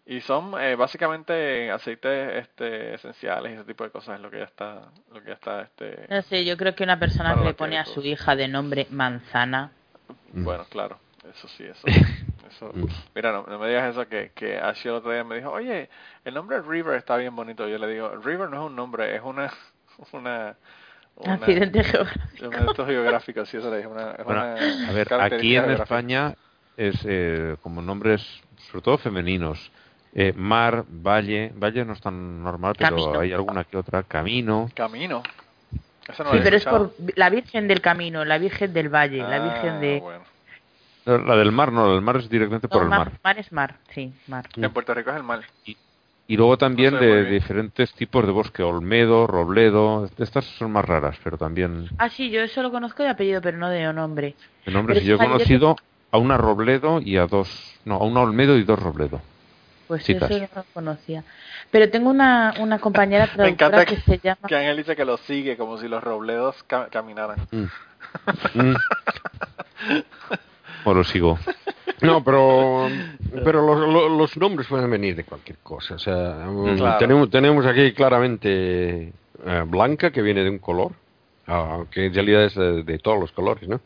[0.05, 4.37] y son eh, básicamente aceites este, esenciales y ese tipo de cosas es lo que
[4.37, 7.43] ella está, lo que ella está este, No sé, yo creo que una persona que
[7.45, 9.71] le pone a su hija de nombre manzana.
[10.33, 10.43] Mm.
[10.43, 10.99] Bueno, claro,
[11.31, 11.85] eso sí, eso.
[12.49, 12.85] eso Mm.
[13.15, 15.89] mira, no, no me digas eso que, que Ashley el otro día me dijo, oye,
[16.25, 17.67] el nombre River está bien bonito.
[17.67, 19.51] Yo le digo, River no es un nombre, es una,
[20.13, 20.57] una,
[21.19, 22.47] una Accidente geográfico.
[22.47, 25.63] un evento geográfico, sí, eso le dije, una, es Bueno, una a ver, aquí en
[25.65, 25.83] geográfica.
[25.83, 26.33] España
[26.77, 28.25] es eh, como nombres,
[28.71, 29.71] sobre todo femeninos.
[30.15, 33.19] Eh, mar, valle, valle no es tan normal, pero Camino.
[33.19, 34.01] hay alguna que otra.
[34.03, 34.69] Camino.
[34.73, 35.21] Camino.
[36.07, 36.91] Eso no Sí, pero es escuchado.
[36.93, 39.99] por la Virgen del Camino, la Virgen del Valle, la Ah, Virgen de...
[39.99, 40.23] bueno.
[41.05, 43.37] No, La del mar no, la del mar es directamente por No, el mar, mar.
[43.39, 44.47] es mar, sí, mar.
[44.55, 45.45] En Puerto Rico es el mal.
[45.65, 45.77] Y
[46.37, 50.85] luego también No sé, muy de diferentes tipos de bosque, olmedo, robledo, estas son más
[50.85, 54.35] raras, pero también Ah, sí, yo eso lo conozco de apellido, pero no de nombre.
[54.65, 54.99] de nombres.
[54.99, 55.75] Pero Y yo he yo conocido
[56.11, 57.49] a una robledo y a dos,
[57.85, 59.21] no, a una olmedo y dos robledo.
[59.87, 60.29] Pues Chicas.
[60.29, 61.23] eso no lo conocía.
[61.71, 64.47] Pero tengo una, una compañera Me traductora encanta que que, se llama...
[64.47, 67.39] que Ángel dice que lo sigue como si los robledos ca- caminaran.
[67.51, 68.61] Mm.
[68.61, 68.75] Mm.
[70.85, 71.37] O lo sigo.
[72.01, 72.87] No, pero,
[73.43, 75.95] pero los, los- nombres pueden venir de cualquier cosa.
[75.95, 76.97] O sea, mm, Claro.
[76.97, 79.13] tenemos, tenemos aquí claramente
[79.45, 80.91] eh, Blanca, que viene de un color,
[81.45, 83.81] aunque en realidad es de, de todos los colores, ¿no?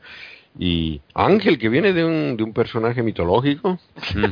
[0.59, 3.80] Y Ángel, que viene de un, de un personaje mitológico.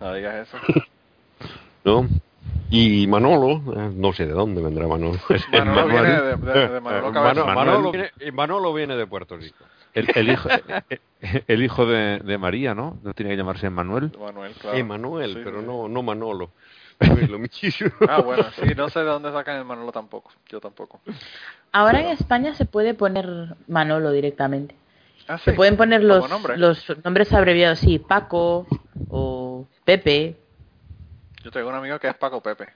[0.00, 0.56] No digas eso.
[1.84, 2.08] ¿no?
[2.70, 5.18] Y Manolo, eh, no sé de dónde vendrá Manolo.
[5.52, 5.90] Manolo Manuel.
[6.06, 7.44] viene de, de- de Manolo Cabeza.
[7.44, 7.66] Mano- Manuel.
[7.66, 9.64] Manolo, viene, Manolo viene de Puerto Rico.
[9.94, 10.48] El, el hijo,
[11.46, 12.98] el hijo de, de María, ¿no?
[13.02, 14.12] No tiene que llamarse Manuel.
[14.18, 14.76] Manuel, claro.
[14.76, 15.66] Emanuel, Sí, pero sí.
[15.66, 16.50] no, no Manolo.
[17.30, 17.88] Lo mismo.
[18.08, 20.32] Ah, bueno, sí, no sé de dónde sacan el Manolo tampoco.
[20.48, 21.00] Yo tampoco.
[21.72, 23.26] Ahora en España se puede poner
[23.68, 24.74] Manolo directamente.
[25.26, 25.44] Ah, sí.
[25.44, 26.56] Se pueden poner los, nombre.
[26.58, 28.66] los nombres abreviados, sí, Paco
[29.08, 30.36] o Pepe.
[31.42, 32.68] Yo tengo un amigo que es Paco Pepe.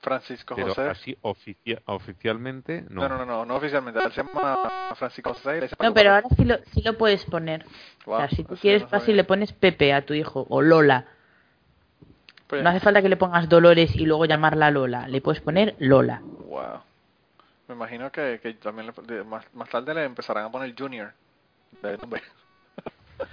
[0.00, 0.88] Francisco Pero José.
[0.88, 3.02] así oficia- oficialmente, no.
[3.02, 4.02] No, no, no, no, no oficialmente.
[4.02, 5.68] Él se llama Francisco José.
[5.80, 7.64] No, pero ahora sí lo, sí lo puedes poner.
[8.06, 10.46] Wow, o sea, si tú eso quieres no fácil le pones Pepe a tu hijo
[10.48, 11.04] o Lola.
[12.46, 15.06] Pues, No hace falta que le pongas Dolores y luego llamarla Lola.
[15.06, 16.20] Le puedes poner Lola.
[16.22, 16.80] Wow.
[17.68, 21.12] Me imagino que, que también le- más, más tarde le empezarán a poner Junior.
[21.82, 22.22] de nombre.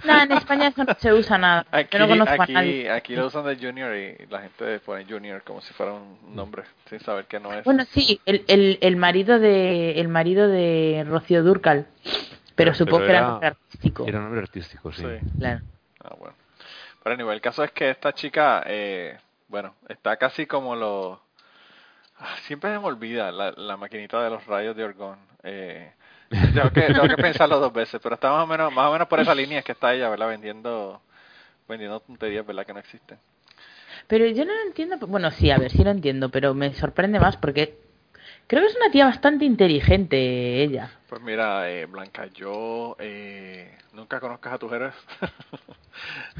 [0.04, 1.66] No, en España eso no se usa nada.
[1.70, 2.90] Aquí, Yo no conozco aquí, a nadie.
[2.90, 6.64] aquí lo usan de Junior y la gente pone Junior como si fuera un nombre,
[6.88, 7.64] sin saber que no es.
[7.64, 12.24] Bueno, sí, el, el, el marido de el marido de Rocío Durcal, pero,
[12.54, 14.06] Pero- supongo pero que era, era- nombre artístico.
[14.06, 15.02] Era nombre artístico, sí.
[15.02, 15.28] Sí.
[15.38, 15.60] Claro.
[16.04, 16.34] Ah, bueno.
[17.02, 19.16] Pero anyway, el caso es que esta chica, eh,
[19.48, 21.20] bueno, está casi como lo...
[22.20, 25.18] Ah, Siempre se me olvida la, la maquinita de los rayos de Orgón.
[25.44, 25.92] Eh,
[26.28, 29.08] tengo, que, tengo que pensarlo dos veces, pero está más o menos más o menos
[29.08, 30.28] por esa línea que está ella, ¿verdad?
[30.28, 31.00] Vendiendo
[31.68, 32.66] vendiendo tonterías, ¿verdad?
[32.66, 33.18] Que no existen.
[34.06, 34.98] Pero yo no lo entiendo.
[35.06, 37.78] Bueno, sí, a ver, sí lo entiendo, pero me sorprende más porque
[38.46, 40.90] creo que es una tía bastante inteligente ella.
[41.08, 44.94] Pues mira, eh, Blanca, yo eh, nunca conozcas a tus héroes.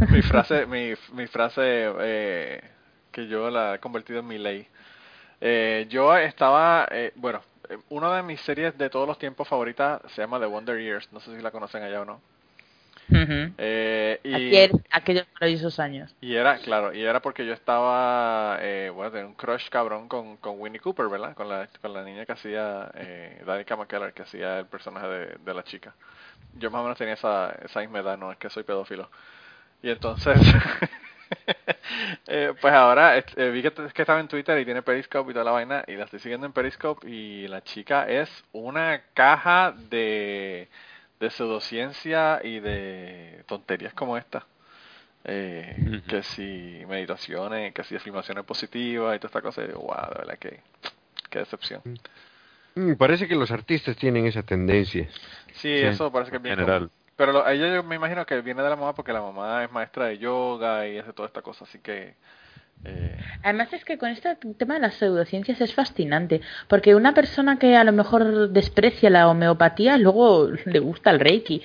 [0.10, 2.60] mi frase, mi, mi frase eh,
[3.12, 4.66] que yo la he convertido en mi ley.
[5.40, 7.42] Eh, yo estaba, eh, bueno,
[7.90, 11.08] una de mis series de todos los tiempos favoritas se llama The Wonder Years.
[11.12, 12.20] No sé si la conocen allá o no.
[13.10, 13.52] Ujú.
[13.56, 16.14] Eh, y, Ayer, aquellos maravillosos años.
[16.20, 20.36] y era, claro, y era porque yo estaba, eh, bueno, tenía un crush cabrón con,
[20.36, 21.34] con Winnie Cooper, ¿verdad?
[21.34, 25.36] Con la, con la niña que hacía, eh, Danica McKellar, que hacía el personaje de,
[25.42, 25.94] de la chica.
[26.58, 29.08] Yo más o menos tenía esa, esa misma edad, no es que soy pedófilo.
[29.82, 30.36] Y entonces,
[32.26, 35.44] eh, pues ahora eh, vi que, que estaba en Twitter y tiene Periscope y toda
[35.44, 40.68] la vaina, y la estoy siguiendo en Periscope, y la chica es una caja de,
[41.20, 44.46] de pseudociencia y de tonterías como esta.
[45.24, 50.10] Eh, que si meditaciones, que si afirmaciones positivas y toda esta cosa, y digo, wow,
[50.10, 50.60] de verdad que
[51.28, 51.82] qué decepción.
[52.74, 55.08] Mm, Parece que los artistas tienen esa tendencia.
[55.52, 56.78] Sí, Sí, eso parece que es bien general.
[56.78, 56.97] común.
[57.18, 59.64] Pero lo- a ella yo me imagino que viene de la mamá porque la mamá
[59.64, 62.14] es maestra de yoga y hace toda esta cosa, así que...
[62.84, 67.58] Eh, Además es que con este tema de las pseudociencias es fascinante, porque una persona
[67.58, 71.60] que a lo mejor desprecia la homeopatía luego le gusta el reiki.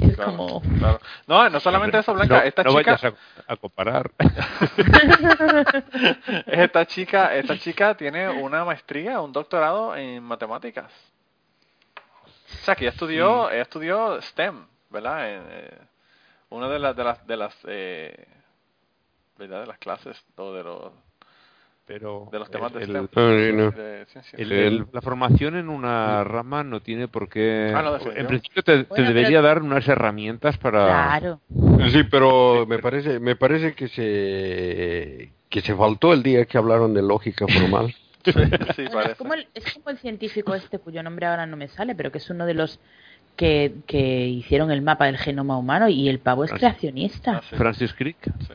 [0.00, 0.62] Es claro, como...
[0.78, 1.00] claro.
[1.26, 2.92] No, no solamente eso, Blanca, no, esta no chica...
[2.92, 3.14] vayas
[3.48, 4.12] a, a comparar.
[6.46, 10.92] esta chica esta chica tiene una maestría, un doctorado en matemáticas.
[12.60, 15.34] O sea, que ella estudió, ella estudió STEM, ¿verdad?
[15.34, 15.78] En, eh,
[16.50, 18.26] una de las de las de las eh,
[19.38, 19.60] ¿verdad?
[19.62, 20.92] de las clases o de los
[21.86, 23.08] Pero de los temas de el- STEM.
[23.16, 23.70] Ah, sí, no.
[23.70, 24.38] de ciencia.
[24.38, 27.72] el- el- la formación en una rama no tiene por qué.
[27.74, 30.84] Ah, no, en principio te, te Bueno, debería pero- dar unas herramientas para.
[30.86, 31.40] Claro.
[31.90, 36.94] Sí, pero me parece, me parece que se que se faltó el día que hablaron
[36.94, 37.94] de lógica formal.
[38.76, 41.66] sí, Bueno, es, como el, es como el científico este cuyo nombre ahora no me
[41.68, 42.78] sale, pero que es uno de los
[43.36, 47.38] que, que hicieron el mapa del genoma humano y el pavo es creacionista.
[47.38, 48.18] Ah, sí, Francis Crick.
[48.46, 48.54] sí.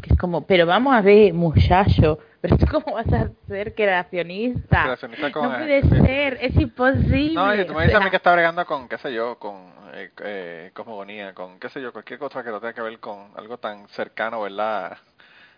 [0.00, 4.82] Que es como, pero vamos a ver, muchacho, pero tú cómo vas a ser creacionista?
[4.82, 5.88] Creacionista con- no puede sí.
[5.88, 7.34] ser, es imposible.
[7.34, 9.54] No, y tú me dices a mí que está bregando con, qué sé yo, con
[9.94, 13.30] eh, eh, cosmogonía, con, qué sé yo, cualquier cosa que no tenga que ver con
[13.36, 14.96] algo tan cercano, ¿verdad?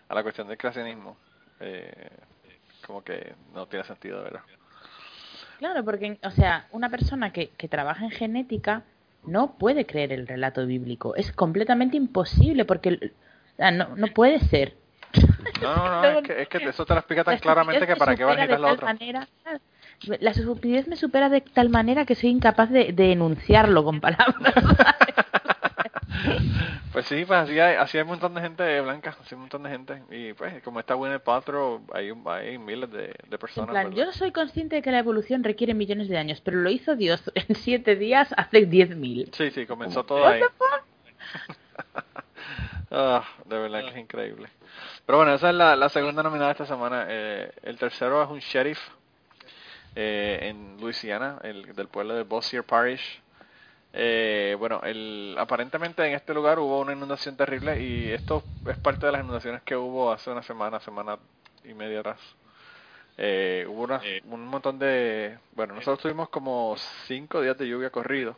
[0.09, 1.17] A la cuestión del creacionismo.
[1.59, 2.09] Eh,
[2.85, 4.41] como que no tiene sentido, ¿verdad?
[5.57, 8.83] Claro, porque, o sea, una persona que, que trabaja en genética
[9.25, 11.15] no puede creer el relato bíblico.
[11.15, 13.11] Es completamente imposible porque
[13.57, 14.75] no, no puede ser.
[15.61, 17.95] No, no, no, es que, es que eso te lo explica tan La claramente que
[17.95, 18.85] para qué vas a necesitar tal otro.
[18.85, 19.59] manera- claro,
[20.19, 24.35] la estupidez me supera de tal manera que soy incapaz de, de enunciarlo con palabras.
[26.91, 29.41] Pues sí, pues así hay, así hay un montón de gente blanca, así hay un
[29.41, 30.01] montón de gente.
[30.11, 33.93] Y pues, como está Winnie Paltrow, hay, hay miles de, de En personas.
[33.93, 37.21] yo soy consciente de que la evolución requiere millones de años, pero lo hizo Dios
[37.35, 39.29] en siete días hace diez mil.
[39.33, 40.41] Sí, sí, comenzó todo ahí.
[42.91, 44.47] Ah, de verdad que es increíble.
[45.05, 47.05] Pero bueno, esa es la, la segunda nominada de esta semana.
[47.09, 48.79] Eh, el tercero es un sheriff
[49.95, 53.21] eh, en Luisiana, el, del pueblo de Bossier Parish.
[53.97, 59.05] Eh, bueno, el, aparentemente en este lugar hubo una inundación terrible y esto es parte
[59.05, 61.17] de las inundaciones que hubo hace una semana, semana
[61.63, 62.19] y media atrás.
[63.17, 65.37] Eh, hubo una- un montón de...
[65.53, 66.75] Bueno, nosotros tuvimos como
[67.07, 68.37] cinco días de lluvia corrido.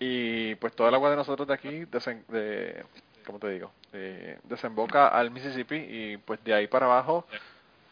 [0.00, 2.84] Y pues todo el agua de nosotros de aquí, desen- de,
[3.24, 3.70] ¿cómo te digo?
[3.92, 7.24] Eh, desemboca al Mississippi y pues de ahí para abajo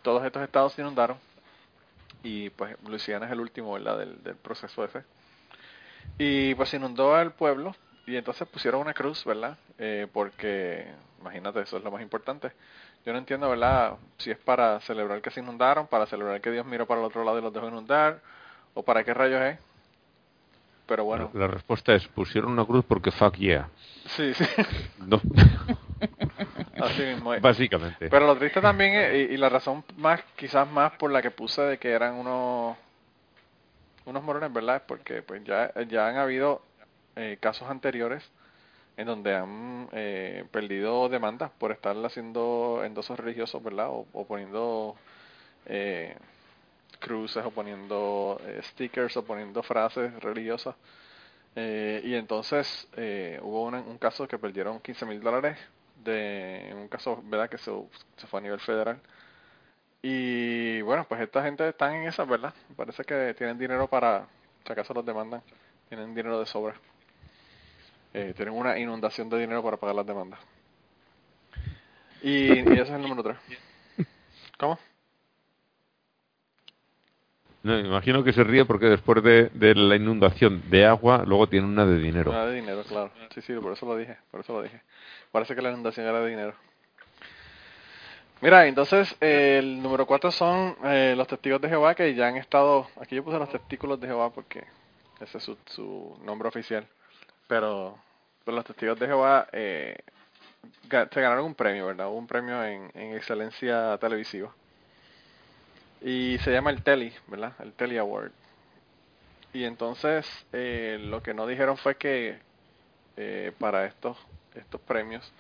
[0.02, 1.18] todos estos estados se inundaron.
[2.24, 3.98] Y pues Luisiana es el último, ¿verdad?
[3.98, 5.04] Del, del proceso ese.
[6.18, 7.74] Y pues inundó el pueblo
[8.06, 9.56] y entonces pusieron una cruz, ¿verdad?
[9.78, 10.86] Eh, porque,
[11.20, 12.52] imagínate, eso es lo más importante.
[13.06, 13.94] Yo no entiendo, ¿verdad?
[14.18, 17.24] Si es para celebrar que se inundaron, para celebrar que Dios miró para el otro
[17.24, 18.20] lado y los dejó inundar,
[18.74, 19.58] o para qué rayos es.
[20.86, 23.68] Pero bueno, La respuesta es: pusieron una cruz porque fuck yeah.
[24.06, 24.44] sí, sí,
[24.98, 25.20] No,
[26.80, 27.40] así mismo es.
[27.40, 28.10] básicamente.
[28.10, 31.30] Pero lo triste también es, y, y la razón más, quizás más por la que
[31.30, 32.76] puse de que eran unos
[34.10, 34.82] unos morones, ¿verdad?
[34.86, 36.62] Porque pues ya, ya han habido
[37.16, 38.24] eh, casos anteriores
[38.96, 43.88] en donde han eh, perdido demandas por estar haciendo endosos religiosos, ¿verdad?
[43.90, 44.96] O, poniendo
[45.66, 46.16] eh,
[47.00, 50.76] cruces o poniendo eh, stickers o poniendo frases religiosas.
[51.56, 52.88] Eh, y entonces
[53.42, 55.58] hubo una- un caso que perdieron 15 mil dólares
[56.04, 57.72] de un caso verdad que se
[58.28, 59.00] fue a nivel federal
[60.02, 64.26] y bueno pues esta gente está en esa verdad parece que tienen dinero para
[64.66, 65.42] si acaso los demandan
[65.88, 66.74] tienen dinero de sobra
[68.12, 70.40] Eh, tienen una inundación de dinero para pagar las demandas
[72.22, 73.36] y, y ese es el número 3
[74.58, 74.78] ¿cómo?
[77.62, 81.46] No, me imagino que se ríe porque después de, de la inundación de agua, luego
[81.46, 82.32] tiene una de dinero.
[82.32, 83.12] Nada de dinero, claro.
[83.34, 84.80] Sí, sí, por eso lo dije, por eso lo dije.
[85.30, 86.54] Parece que la inundación era de dinero.
[88.42, 92.88] Mira, entonces el número cuatro son eh, los testigos de Jehová que ya han estado,
[93.00, 94.64] aquí yo puse los testículos de Jehová porque
[95.20, 96.86] ese es su, su nombre oficial,
[97.46, 97.98] pero,
[98.46, 99.96] los testigos de Jehová eh,
[100.88, 102.08] se ganaron un premio, ¿verdad?
[102.08, 104.52] Un premio en, en excelencia televisiva.
[106.00, 107.52] Y se llama el Telly, ¿verdad?
[107.60, 108.32] El Telly Award.
[109.52, 112.38] Y entonces eh, lo que no dijeron fue que
[113.16, 114.16] eh, para estos
[114.54, 115.30] estos premios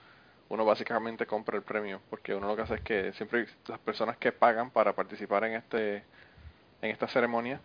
[0.50, 4.16] uno básicamente compra el premio porque uno lo que hace es que siempre las personas
[4.18, 6.02] que pagan para participar en este
[6.82, 7.60] en esta ceremonia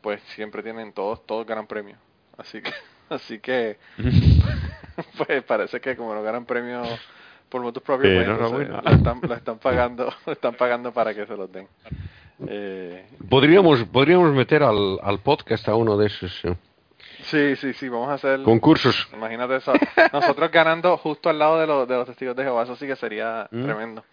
[0.00, 1.96] pues siempre tienen todos todos ganan premio.
[2.38, 2.72] Así que
[3.10, 3.76] así que
[5.18, 6.82] pues parece que como no ganan premio
[7.48, 11.68] por motus propios pues, lo están, están pagando están pagando para que se los den.
[12.46, 16.30] Eh, Podríamos, podríamos meter al, al podcast a uno de esos
[17.26, 19.08] sí sí sí vamos a hacer concursos.
[19.12, 19.72] Imagínate eso.
[20.12, 22.96] Nosotros ganando justo al lado de, los de los testigos de Jehová, eso sí que
[22.96, 23.64] sería Mm.
[23.64, 24.04] tremendo.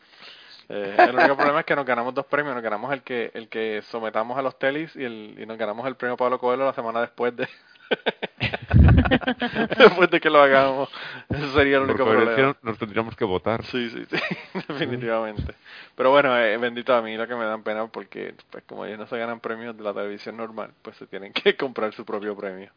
[0.70, 2.56] Eh, el único problema es que nos ganamos dos premios.
[2.56, 5.86] Nos ganamos el que el que sometamos a los telis y, el, y nos ganamos
[5.88, 7.48] el premio Pablo Coelho la semana después de
[9.78, 10.90] después de que lo hagamos.
[11.30, 12.56] Eso sería el único problema.
[12.62, 13.64] nos tendríamos que votar.
[13.66, 14.18] Sí, sí, sí,
[14.68, 15.54] definitivamente.
[15.96, 19.00] Pero bueno, eh, bendito a mí lo que me dan pena porque pues como ellos
[19.00, 22.36] no se ganan premios de la televisión normal, pues se tienen que comprar su propio
[22.36, 22.72] premio.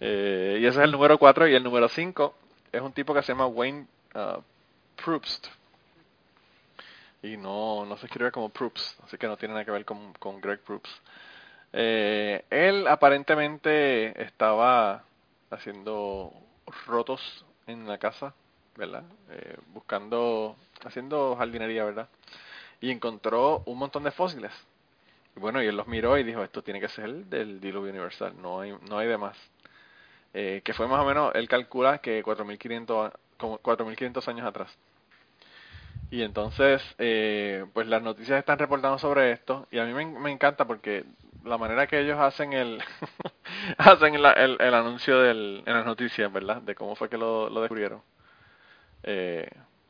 [0.00, 2.34] Eh, y ese es el número 4 y el número 5
[2.72, 4.40] es un tipo que se llama Wayne uh,
[5.02, 5.48] Probst.
[7.22, 10.12] Y no, no se escribe como Probst, así que no tiene nada que ver con,
[10.14, 10.86] con Greg Probst.
[11.72, 15.02] Eh, él aparentemente estaba
[15.50, 16.32] haciendo
[16.86, 18.34] rotos en la casa,
[18.76, 19.04] ¿verdad?
[19.30, 22.08] Eh, buscando, haciendo jardinería, ¿verdad?
[22.80, 24.52] Y encontró un montón de fósiles.
[25.36, 28.34] Y bueno, y él los miró y dijo, esto tiene que ser del diluvio universal,
[28.40, 29.36] no hay, no hay de más.
[30.34, 34.76] Eh, que fue más o menos, él calcula que 4.500 a- como 4.500 años atrás.
[36.10, 40.66] Y entonces, eh, pues las noticias están reportando sobre esto y a mí me, encanta
[40.66, 41.04] porque
[41.44, 42.82] la manera que ellos hacen el
[43.78, 44.24] hacen el,
[44.74, 46.62] anuncio del, en las noticias, ¿verdad?
[46.62, 48.02] De cómo fue que lo, descubrieron.
[49.02, 49.48] Eh,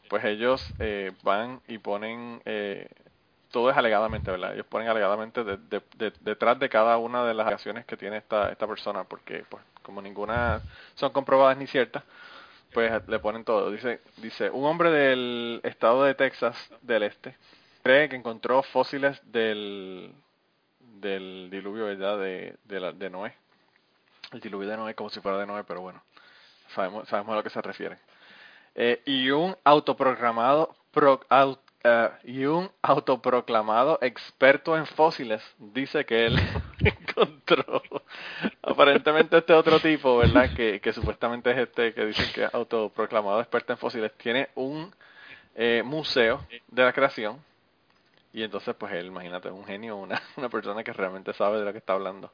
[0.08, 2.88] pues ellos eh, van y ponen, eh,
[3.50, 4.54] todo es alegadamente, ¿verdad?
[4.54, 8.16] Ellos ponen alegadamente de- de- de- detrás de cada una de las alegaciones que tiene
[8.18, 10.60] esta, esta persona, porque pues como ninguna
[10.96, 12.04] son comprobadas ni ciertas,
[12.74, 13.70] pues le ponen todo.
[13.70, 17.34] Dice, dice, un hombre del estado de Texas del este
[17.82, 20.12] cree que encontró fósiles del,
[20.78, 22.18] del diluvio, ¿verdad?
[22.18, 23.34] De, la- de Noé.
[24.30, 26.02] El diluvio de Noé como si fuera de Noé, pero bueno,
[26.74, 27.96] sabemos, sabemos a lo que se refiere.
[28.74, 36.26] Eh, y un autoprogramado pro- au- eh, y un autoproclamado experto en fósiles dice que
[36.26, 36.36] él
[36.80, 37.82] encontró
[38.62, 40.54] aparentemente este otro tipo, ¿verdad?
[40.54, 44.92] Que, que supuestamente es este que dicen que es autoproclamado experto en fósiles tiene un
[45.54, 47.38] eh, museo de la creación
[48.32, 51.64] y entonces pues él, imagínate, es un genio, una, una persona que realmente sabe de
[51.64, 52.32] lo que está hablando.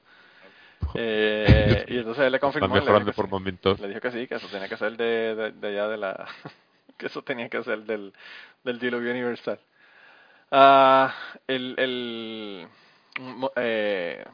[0.95, 3.23] Eh, y entonces él le confirmó, le dijo sí.
[3.79, 6.27] Le dijo que sí, que eso tenía que ser de, de, de allá de la...
[6.99, 8.13] que eso tenía que ser del,
[8.65, 9.61] del diluvio universal.
[10.51, 11.15] Ah,
[11.49, 12.69] el, el
[13.57, 14.25] eh,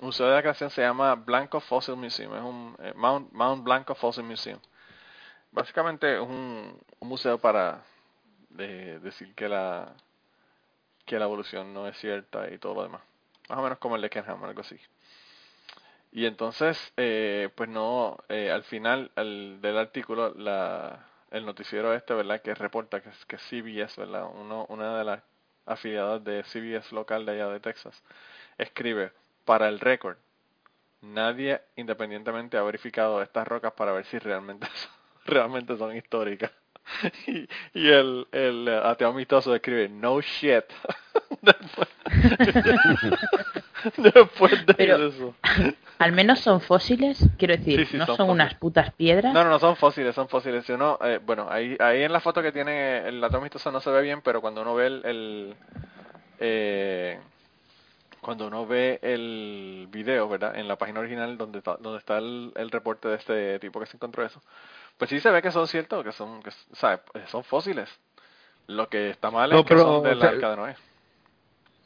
[0.00, 3.94] Museo de la Creación se llama Blanco Fossil Museum, es un eh, Mount, Mount Blanco
[3.94, 4.60] Fossil Museum.
[5.52, 7.82] Básicamente es un, un museo para
[8.50, 9.94] decir que la
[11.04, 13.02] que la evolución no es cierta y todo lo demás.
[13.48, 14.78] Más o menos como el de Kenham, algo así.
[16.12, 22.14] Y entonces, eh, pues no, eh, al final al- del artículo, la, el noticiero este,
[22.14, 22.40] ¿verdad?
[22.42, 24.28] Que reporta que, que CBS, ¿verdad?
[24.34, 25.22] Uno, una de las
[25.66, 28.02] afiliadas de CBS local de allá de Texas,
[28.56, 29.12] escribe,
[29.44, 30.16] para el récord,
[31.00, 34.92] nadie independientemente ha verificado estas rocas para ver si realmente son,
[35.24, 36.50] realmente son históricas.
[37.26, 40.64] Y, y el, el ateo amistoso escribe, no shit.
[43.96, 45.34] Después- de Pero- eso.
[45.98, 49.32] Al menos son fósiles, quiero decir, Sí, sí, no son son, unas putas piedras.
[49.34, 50.64] No, no, no, son fósiles, son fósiles.
[50.64, 53.80] Si uno, eh, bueno, ahí, ahí en la foto que tiene el latón amistoso no
[53.80, 55.54] se ve bien, pero cuando uno ve el, el,
[56.38, 57.18] eh,
[58.20, 60.56] cuando uno ve el video, ¿verdad?
[60.56, 63.86] En la página original donde está, donde está el, el reporte de este tipo que
[63.86, 64.40] se encontró eso,
[64.98, 67.00] pues sí se ve que son ciertos, que son, que, ¿sabes?
[67.26, 67.88] Son fósiles.
[68.68, 70.76] Lo que está mal No, es que pero, son del o sea, arca de Noé.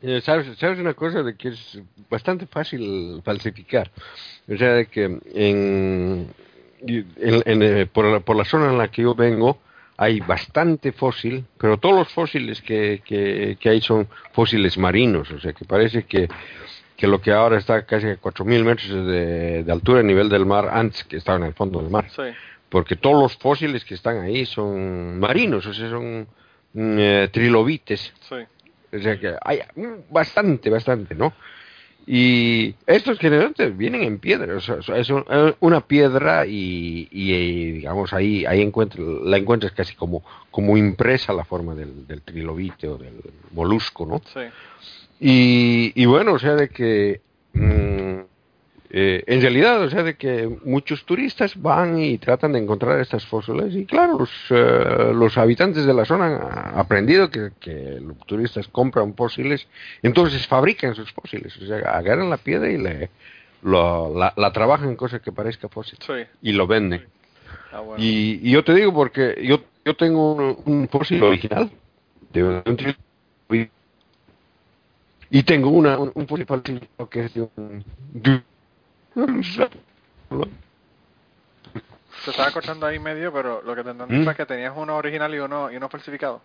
[0.03, 1.79] Eh, ¿Sabes, ¿Sabes una cosa de que es
[2.11, 3.91] bastante fácil falsificar?
[4.53, 6.33] O sea, de que en, en-
[7.47, 9.59] en, eh, por, la, por la zona en la que yo vengo
[9.97, 15.39] hay bastante fósil, pero todos los fósiles que, que, que hay son fósiles marinos, o
[15.39, 16.29] sea, que parece que,
[16.97, 20.45] que lo que ahora está casi a 4.000 metros de, de altura a nivel del
[20.47, 22.23] mar, antes que estaba en el fondo del mar Sí,
[22.69, 26.27] porque todos los fósiles que están ahí son marinos, o sea, son
[26.73, 28.13] mm, eh, trilobites.
[28.29, 28.37] sí.
[28.93, 29.61] O sea que hay
[30.11, 31.33] bastante, bastante, ¿no?
[32.07, 37.73] Y estos generalmente vienen en piedra, o sea, es eh, una piedra y, y, eh,
[37.75, 42.89] digamos ahí ahí encuentra, la encuentras casi como como impresa la forma del, del trilobite
[42.89, 43.21] o del
[43.53, 44.21] molusco, ¿no?
[44.35, 44.41] Sí.
[45.21, 47.21] Y, y bueno, o sea, de que
[47.53, 48.21] mm,
[48.95, 53.25] eh, en realidad, o sea, de que muchos turistas van y tratan de encontrar estas
[53.25, 58.19] fósiles y claro, los, eh, los habitantes de la zona han aprendido que, que los
[58.27, 59.67] turistas compran fósiles,
[60.03, 63.09] entonces fabrican sus fósiles, o sea, agarran la piedra y le,
[63.63, 66.13] lo- la, la trabajan cosa que parezca fósil Sí.
[66.43, 67.07] y lo venden.
[67.73, 68.05] Ah, bueno.
[68.05, 71.71] Y, y yo te digo porque yo, yo tengo un, un fósil original
[72.31, 73.71] de un trilobite
[75.31, 76.47] y tengo una, un, un fósil
[77.11, 78.43] que es de un, de.
[82.25, 84.25] Se estaba cortando ahí medio, pero lo que te entendí ¿Mm?
[84.25, 86.41] fue que tenías uno original y uno, y uno falsificado.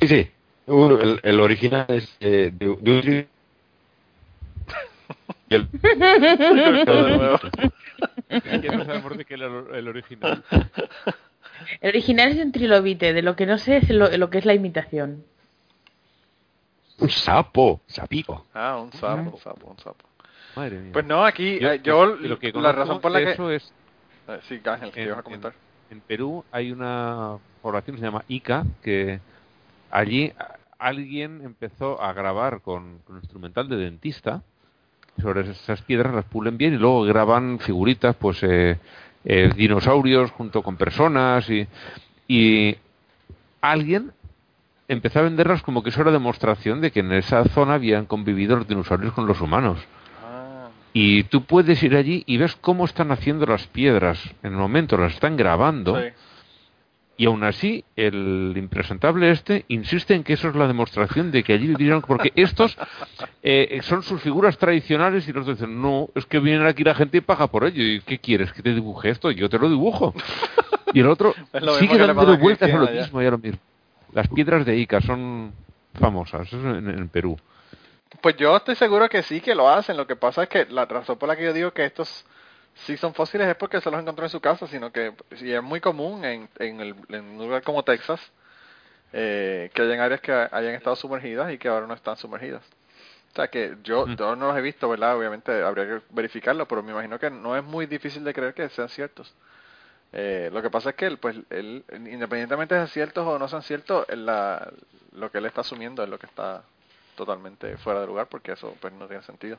[0.00, 0.30] Sí, sí.
[0.66, 3.28] Uno, el, el original es eh, de, de un trilobite.
[5.48, 5.68] Y el-.
[5.68, 5.92] Que
[9.34, 9.42] el
[9.74, 10.42] el original.
[11.80, 14.44] El original es un trilobite, de lo que no sé es lo, lo que es
[14.44, 15.24] la imitación.
[16.98, 18.46] un sapo, sapito.
[18.54, 20.04] Ah, un sapo, un sapo, un sapo.
[20.56, 20.90] Madre mía.
[20.92, 23.30] Pues no, aquí eh, yo, lo que la razón por la que...
[23.32, 23.72] eso es
[24.28, 25.52] Eh, sí, Ángel, que en, ibas a comentar.
[25.90, 29.20] en- en Perú hay una población que se llama Ica que
[29.90, 30.32] allí
[30.78, 34.42] alguien empezó a grabar con, con instrumental de dentista
[35.20, 38.78] sobre esas piedras las pulen bien y luego graban figuritas pues eh,
[39.24, 41.66] eh, dinosaurios junto con personas y,
[42.26, 42.76] y
[43.60, 44.12] alguien
[44.88, 48.56] empezó a venderlas como que eso era demostración de que en esa zona habían convivido
[48.56, 49.78] los dinosaurios con los humanos
[50.94, 54.22] y tú puedes ir allí y ves cómo están haciendo las piedras.
[54.44, 56.00] En el momento las están grabando.
[56.00, 56.08] sí.
[57.16, 61.52] Y aún así, el impresentable este insiste en que eso es la demostración de que
[61.52, 62.02] allí vivieron.
[62.02, 62.76] Porque estos
[63.42, 67.18] eh, son sus figuras tradicionales y los dicen: No, es que vienen aquí la gente
[67.18, 67.84] y paga por ello.
[67.84, 68.52] ¿Y qué quieres?
[68.52, 69.30] ¿Que te dibuje esto?
[69.30, 70.12] Yo te lo dibujo.
[70.92, 71.34] Y el otro
[71.78, 73.60] sigue a vueltas a lo mismo y a lo mismo.
[74.12, 75.52] Las piedras de Ica son
[75.94, 77.36] famosas, eso en, en Perú.
[78.20, 79.96] Pues yo estoy seguro que sí que lo hacen.
[79.96, 82.24] Lo que pasa es que la razón por la que yo digo que estos
[82.74, 85.62] sí son fósiles es porque se los encontró en su casa, sino que sí es
[85.62, 88.20] muy común en, en, el, en un lugar como Texas
[89.12, 92.62] eh, que hayan áreas que hayan estado sumergidas y que ahora no están sumergidas.
[93.32, 95.16] O sea que yo, yo no los he visto, ¿verdad?
[95.16, 98.68] Obviamente habría que verificarlo, pero me imagino que no es muy difícil de creer que
[98.68, 99.34] sean ciertos.
[100.12, 103.48] Eh, lo que pasa es que él, pues, él, independientemente de sean ciertos o no
[103.48, 104.72] sean ciertos, la,
[105.12, 106.62] lo que él está asumiendo es lo que está
[107.16, 109.58] totalmente fuera de lugar, porque eso pues no tiene sentido.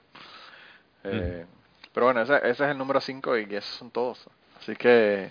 [1.03, 1.45] Eh,
[1.93, 4.25] Pero bueno, ese, ese es el número 5 y esos son todos.
[4.59, 5.29] Así que,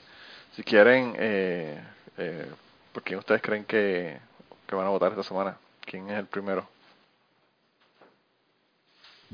[0.54, 1.82] si quieren, eh,
[2.18, 2.46] eh,
[2.92, 4.18] ¿por quién ustedes creen que,
[4.66, 5.56] que van a votar esta semana?
[5.84, 6.66] ¿Quién es el primero?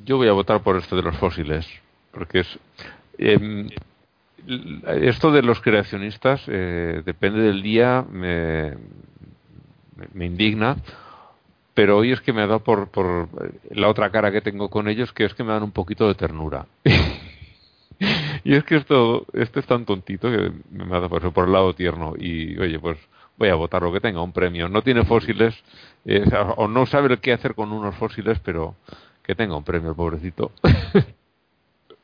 [0.05, 1.67] Yo voy a votar por esto de los fósiles,
[2.13, 2.59] porque es
[3.19, 8.77] l- esto de los creacionistas eh, depende del día, me-
[10.15, 10.77] me indigna,
[11.75, 13.29] pero hoy es que me ha dado por, por
[13.71, 16.15] la otra cara que tengo con ellos, que es que me dan un poquito de
[16.15, 16.67] ternura.
[18.45, 21.47] y es que esto, este es tan tontito que me ha dado por eso, por
[21.47, 22.15] el lado tierno.
[22.19, 22.99] Y oye, pues
[23.37, 24.69] voy a votar lo que tenga, un premio.
[24.69, 25.55] No tiene fósiles,
[26.05, 26.25] eh,
[26.57, 28.75] o no sabe qué hacer con unos fósiles, pero
[29.23, 30.53] que tenga un premio el pobrecito.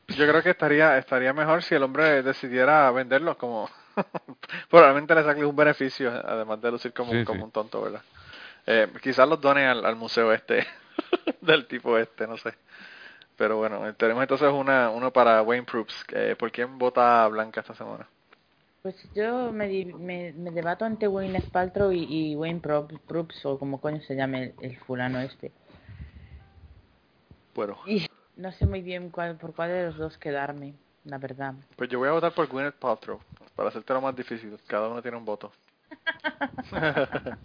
[0.09, 3.69] Yo creo que estaría estaría mejor si el hombre decidiera venderlos como
[4.69, 7.43] probablemente le saque un beneficio además de lucir como, Sí, como sí.
[7.43, 8.01] un tonto, ¿verdad?
[8.67, 10.65] Eh, quizás los donen al, al museo este
[11.41, 12.53] del tipo este, no sé.
[13.37, 16.05] Pero bueno, tenemos entonces una uno para Wayne Proops.
[16.13, 18.07] Eh, ¿Por quién vota Blanca esta semana?
[18.81, 23.79] Pues yo me, me, me debato entre Wayne Spaltrow y, y Wayne Proops, o como
[23.81, 25.51] coño se llame el, el fulano este.
[27.53, 28.05] Bueno, Y
[28.35, 31.55] no sé muy bien cuál, por cuál de los dos quedarme, la verdad.
[31.75, 33.19] pues yo voy a votar por Gwyneth Paltrow,
[33.55, 34.57] para hacerte lo más difícil.
[34.67, 35.51] Cada uno tiene un voto.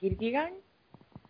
[0.00, 0.52] ¿Kierkegaard?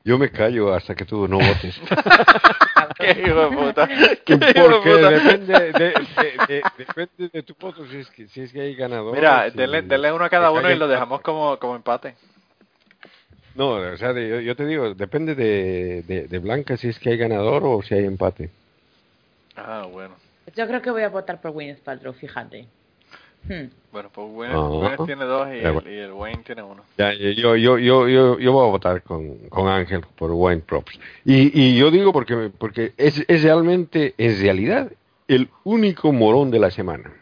[0.05, 1.81] Yo me callo hasta que tú no votes.
[2.99, 3.87] ¡Qué hijo de puta!
[4.25, 5.11] ¡Qué hijo de Porque puta!
[5.11, 8.75] depende de, de- de- depende de tu voto si es que, si es que hay
[8.75, 9.15] ganador.
[9.15, 12.17] Mira, si- denle, denle uno a cada uno y lo dejamos como, como empate.
[13.55, 16.99] No, o sea, de- yo, yo te digo, depende de, de, de Blanca si es
[16.99, 18.51] que hay ganador o si hay empate.
[19.55, 20.17] Ah, bueno.
[20.57, 22.67] Yo creo que voy a votar por Gwyneth Paltrow, fíjate.
[23.49, 23.69] Hmm.
[23.93, 24.69] Bueno, pues Gwyneth, Ah.
[24.69, 26.83] Gwyneth tiene dos y Ya, el, y el Wayne tiene uno.
[26.97, 30.99] Ya, yo, yo, yo, yo, yo voy a votar con, con Ángel por Wine Props.
[31.25, 34.91] Y, y yo digo porque, porque es, es realmente, en realidad,
[35.29, 37.13] el único morón de la semana.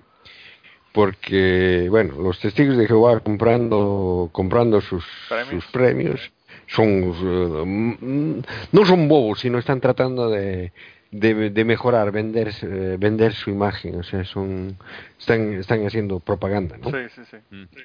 [0.93, 5.49] Porque, bueno, los testigos de Jehová comprando, comprando sus Premios.
[5.65, 6.33] sus premios
[6.67, 8.41] son, eh, mm,
[8.73, 10.73] no son bobos, sino están tratando de,
[11.11, 13.97] de, de mejorar, vender, eh, vender su imagen.
[13.97, 14.77] O sea, son,
[15.19, 16.91] están, están haciendo propaganda, ¿no?
[16.91, 17.37] Sí, sí, sí.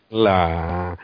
[0.10, 0.98] la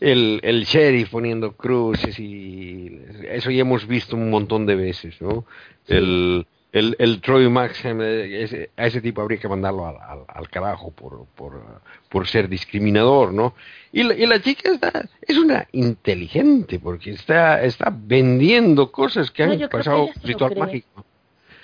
[0.00, 3.00] el, el sheriff poniendo cruces y
[3.30, 5.44] eso ya hemos visto un montón de veces, ¿no?
[5.88, 10.20] El, el, el Troy Maxim, eh, ese- a ese tipo habría que mandarlo al, al,
[10.28, 11.60] al carajo por, por,
[12.08, 13.54] por ser discriminador, ¿no?
[13.90, 19.46] Y la, y la chica está, es una inteligente porque está, está vendiendo cosas que
[19.46, 21.04] No, han pasado ritual mágico.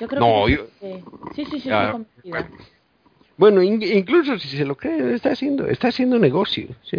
[0.01, 0.67] Yo creo No, que yo-
[1.35, 2.49] sí, sí, sí, Ah, estoy convencida.
[3.37, 6.97] Bueno, in- incluso si se lo cree, está haciendo, está haciendo negocio, sí.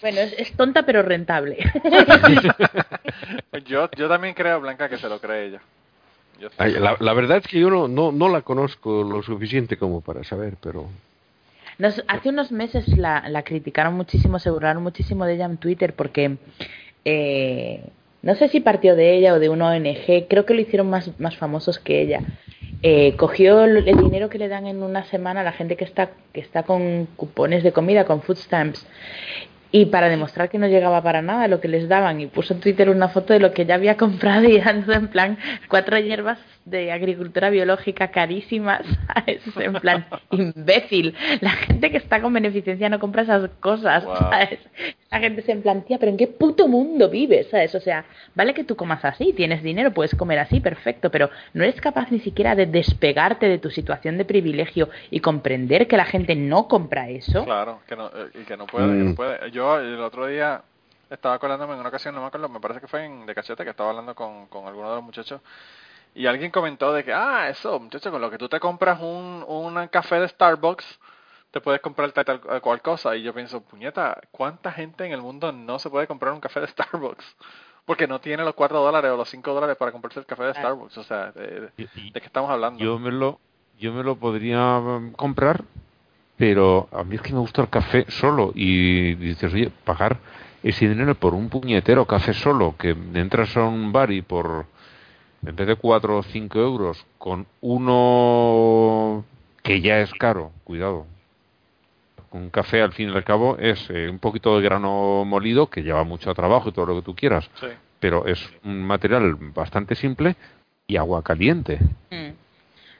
[0.00, 1.58] Bueno, es, es tonta pero rentable.
[3.66, 5.60] Yo, yo también creo, Blanca, que se lo cree ella.
[6.40, 6.54] Yo sí.
[6.58, 10.00] Ay, La, la verdad es que yo no, no, no la conozco lo suficiente como
[10.00, 10.86] para saber, pero...
[11.78, 15.94] Nos- hace unos meses la, la criticaron muchísimo, se burlaron muchísimo de ella en Twitter
[15.94, 16.36] porque
[17.04, 17.84] eh,
[18.22, 21.10] no sé si partió de ella o de una ONG, creo que lo hicieron más,
[21.18, 22.20] más famosos que ella.
[22.84, 26.10] Eh, cogió el, dinero que le dan en una semana a la gente que está,
[26.32, 28.86] que está con cupones de comida, con food stamps,
[29.70, 32.60] y para demostrar que no llegaba para nada lo que les daban, y puso en
[32.60, 36.38] Twitter una foto de lo que ya había comprado y eran en plan cuatro hierbas
[36.64, 38.82] de agricultura biológica carísimas,
[39.14, 39.42] ¿sabes?
[39.56, 41.14] En plan, imbécil.
[41.40, 44.16] La gente que está con beneficencia no compra esas cosas, Wow.
[44.16, 44.58] ¿sabes?
[45.10, 47.48] La gente se en plan, tía, pero ¿en qué puto mundo vives?
[47.50, 47.74] ¿Sabes?
[47.74, 48.04] O sea,
[48.34, 52.10] vale que tú comas así, tienes dinero, puedes comer así, perfecto, pero no eres capaz
[52.10, 56.68] ni siquiera de despegarte de tu situación de privilegio y comprender que la gente no
[56.68, 57.44] compra eso.
[57.44, 59.14] Claro, que no, eh, y que no puede, que no Mm.
[59.14, 59.50] puede.
[59.50, 60.62] Yo el otro día
[61.10, 63.64] estaba acordándome en una ocasión, no me acuerdo, me parece que fue en De Cachete,
[63.64, 65.42] que estaba hablando con, con alguno de los muchachos,
[66.14, 69.44] y alguien comentó de que, ah, eso, muchacho, con lo que tú te compras un,
[69.46, 71.00] un café de Starbucks,
[71.50, 73.14] te puedes comprar tal, tal cual cosa.
[73.16, 76.60] Y yo pienso, puñeta, ¿cuánta gente en el mundo no se puede comprar un café
[76.60, 77.36] de Starbucks?
[77.84, 80.54] Porque no tiene los 4 dólares o los 5 dólares para comprarse el café de.
[80.54, 80.98] Starbucks.
[80.98, 81.72] O sea, ¿de, de-
[82.12, 82.82] qué estamos hablando?
[82.82, 83.40] yo me lo
[83.78, 85.64] yo me lo podría mm, comprar,
[86.36, 90.18] pero a mí es que me gusta el café solo y dices, oye, pagar
[90.62, 94.66] ese dinero por un puñetero café solo, que entras a un bar y por,
[95.44, 99.24] en vez de 4 o 5 euros, con uno
[99.62, 101.06] que ya es caro, cuidado,
[102.32, 105.82] un café al fin y al cabo es eh, un poquito de grano molido que
[105.82, 107.66] lleva mucho trabajo y todo lo que tú quieras, Sí.
[108.00, 110.36] pero es un material bastante simple
[110.86, 111.78] y agua caliente.
[112.10, 112.32] Mm.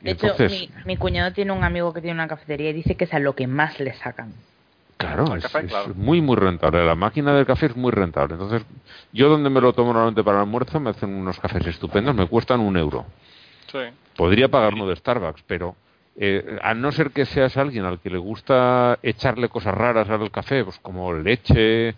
[0.02, 3.04] De hecho, mi, mi cuñado tiene un amigo que tiene una cafetería y dice que
[3.04, 4.32] es a lo que más le sacan.
[5.02, 5.92] Claro, es, café, es claro.
[5.94, 6.84] muy, muy rentable.
[6.84, 8.34] La máquina del café es muy rentable.
[8.34, 8.64] Entonces,
[9.12, 12.26] yo donde me lo tomo normalmente para el almuerzo me hacen unos cafés estupendos, me
[12.26, 13.04] cuestan un euro.
[13.70, 13.78] Sí.
[14.16, 15.74] Podría pagar uno de Starbucks, pero
[16.16, 20.30] eh, a no ser que seas alguien al que le gusta echarle cosas raras al
[20.30, 21.94] café, pues como leche,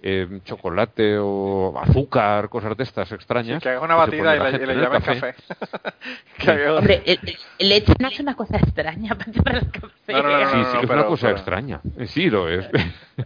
[0.00, 3.62] eh, chocolate o azúcar, cosas de estas extrañas.
[3.62, 5.34] Que hagas una batida y la y le llamen café.
[6.38, 7.18] Que haga- Hombre, el,
[7.58, 9.14] el- leche no es una cosa extraña
[9.44, 10.12] para el café.
[10.12, 11.80] No, no, no, no, Sí, sí, es pero- una cosa pero- extraña.
[11.98, 12.68] Eh, Sí, lo es.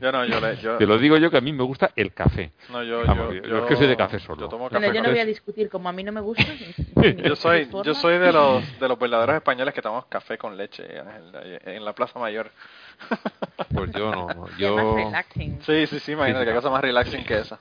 [0.00, 2.12] Yo no, yo le, yo, Te lo digo yo que a mí me gusta el
[2.14, 2.52] café.
[2.70, 4.40] no, yo, Vamos, yo, yo es que soy de café solo.
[4.40, 6.44] Yo tomo Bueno, café yo no voy a discutir, como a mí no me gusta.
[6.96, 10.06] ni- ni Yo soy, de yo soy de los, de los verdaderos españoles que tomamos
[10.06, 12.50] café con leche en, en la Plaza Mayor.
[13.74, 14.48] Pues yo no.
[14.58, 15.60] Yo, relaxing.
[15.62, 17.58] Sí, sí, sí, imagínate qué cosa más relaxing que esa.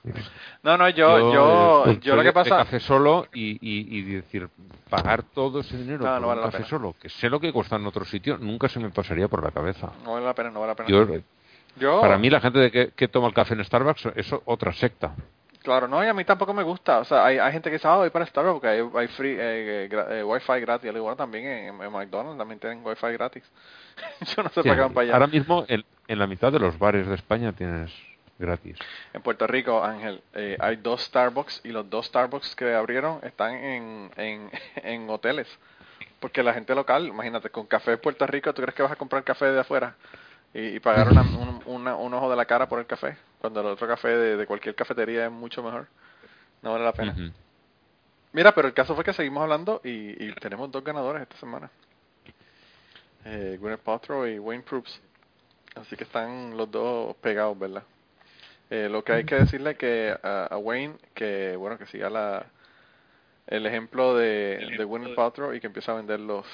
[0.63, 4.49] No, no, yo, yo, eh, yo, lo que pasa, café solo y, y, y decir,
[4.89, 7.39] pagar todo ese dinero No, por no vale un la café solo, que sé lo
[7.39, 9.91] que cuesta en otro sitio, nunca se me pasaría por la cabeza.
[10.03, 10.89] no vale la pena, no vale la pena.
[10.89, 11.07] Yo,
[11.77, 14.73] Yo- Para mí la gente de que, que toma el café en Starbucks es otra
[14.73, 15.15] secta.
[15.63, 16.99] Claro, no, y a mí tampoco me gusta.
[16.99, 19.35] O sea, hay, hay gente que dice, ah, voy para Starbucks porque hay, hay free,
[19.39, 20.89] eh, gra- eh, wifi gratis.
[20.89, 23.43] Al igual también en, en McDonald's también tienen wifi gratis.
[24.35, 25.13] Yo no sé Sí, para qué van para allá.
[25.15, 27.91] ahora mismo en, en la mitad de los bares de España tienes
[28.38, 28.77] gratis.
[29.13, 33.53] En Puerto Rico, Ángel, eh, hay dos Starbucks y los dos Starbucks que abrieron están
[33.55, 35.47] en, en, en hoteles.
[36.19, 38.95] Porque la gente local, imagínate, con café de Puerto Rico, ¿tú crees que vas a
[38.95, 39.95] comprar café de afuera?
[40.53, 43.68] Y, pagar una, un, una- un ojo de la cara por el café, cuando el
[43.68, 45.88] otro café de, de cualquier cafetería es mucho mejor.
[46.61, 47.15] No vale la pena.
[48.34, 51.69] Mira, pero el caso fue que seguimos hablando y, y tenemos dos ganadores esta semana.
[53.26, 54.99] Eh, Gwyneth Paltrow y Wayne Proops.
[55.76, 57.84] Así que están los dos pegados, ¿verdad?
[58.69, 62.45] Eh, lo que hay que decirle que a, a Wayne que bueno que siga la
[63.48, 66.45] el ejemplo de, de Gwyneth Paltrow y que empiece a vender los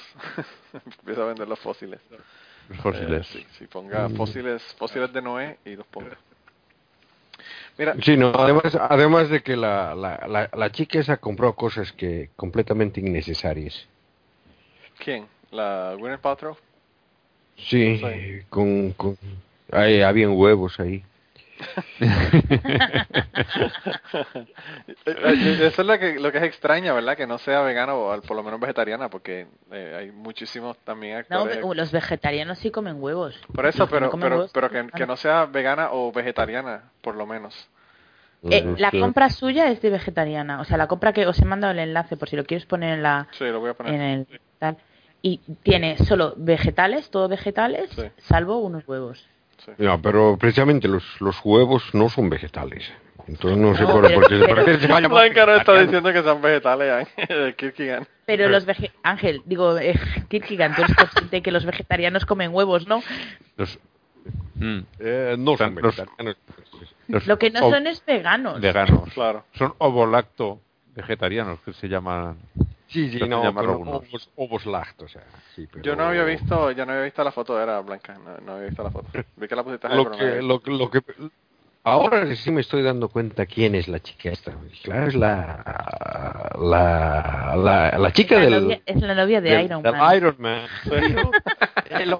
[1.00, 2.00] empieza a vender los fósiles.
[2.68, 3.34] Los fósiles.
[3.34, 6.16] Eh, sí, sí, ponga fósiles fósiles de Noé y los ponga.
[7.78, 11.92] Mira, Sí, no, además, además de que la, la, la, la chica esa compró cosas
[11.92, 13.86] que completamente innecesarias.
[14.98, 15.26] ¿quién?
[15.50, 16.56] La Gwyneth Paltrow.
[17.56, 18.42] Sí, Sí.
[18.48, 19.16] con, con
[19.72, 21.02] ahí habían huevos ahí.
[25.06, 27.16] Eh, eh, Eso es lo que, lo que es extraña, ¿verdad?
[27.16, 31.38] Que no sea vegana o por lo menos vegetariana, porque eh, hay muchísimos también No,
[31.40, 31.56] actores.
[31.66, 33.38] ve- los vegetarianos sí comen huevos.
[33.54, 34.90] por eso, Los que no pero, pero, huevos, pero que, no.
[34.90, 37.68] que no sea vegana o vegetariana, por lo menos.
[38.44, 40.60] Eh, la compra suya es de vegetariana.
[40.60, 42.94] O sea, la compra que os he mandado el enlace por si lo quieres poner
[42.94, 43.94] en la Sí, lo voy a poner.
[43.94, 44.26] en el
[44.60, 44.76] tal.
[45.22, 48.02] Y tiene solo vegetales, todo vegetales, Sí.
[48.18, 49.26] salvo unos huevos.
[49.64, 49.72] Sí.
[49.78, 52.90] No, pero precisamente los, los huevos no son vegetales.
[53.26, 55.44] Entonces no sé No, por, pero- por qué, pero- qué se va a llamar Blanca
[55.46, 58.06] no está diciendo que sean vegetales, de Kierkegaard.
[58.24, 62.86] Pero los vege Ángel, digo, eh, Kierkegaard, tú eres consciente que los vegetarianos comen huevos,
[62.86, 63.02] ¿no?
[63.56, 63.78] Los,
[64.54, 66.36] mm, Eh, no son Los- vegetarianos.
[67.08, 68.60] los Lo que no o- son es veganos.
[68.60, 69.12] veganos.
[69.12, 69.44] Claro.
[69.54, 70.60] Son ovolacto
[70.94, 72.36] vegetarianos, que se llaman.
[72.88, 73.78] Sí, sí, no, pero
[74.64, 75.22] lacto, o sea,
[75.54, 78.38] sí, pero- Yo no había visto, yo no había visto la foto, era Blanca, no,
[78.38, 79.10] no había visto la foto.
[79.36, 81.02] Vi que la pusiste lo que, lo, lo que
[81.88, 84.52] ahora sí me estoy dando cuenta quién es la chica esta.
[84.82, 89.82] Claro, es la la, la, la chica La del, novia- es la novia de Iron
[89.82, 90.16] del Man.
[90.16, 90.66] Iron Man.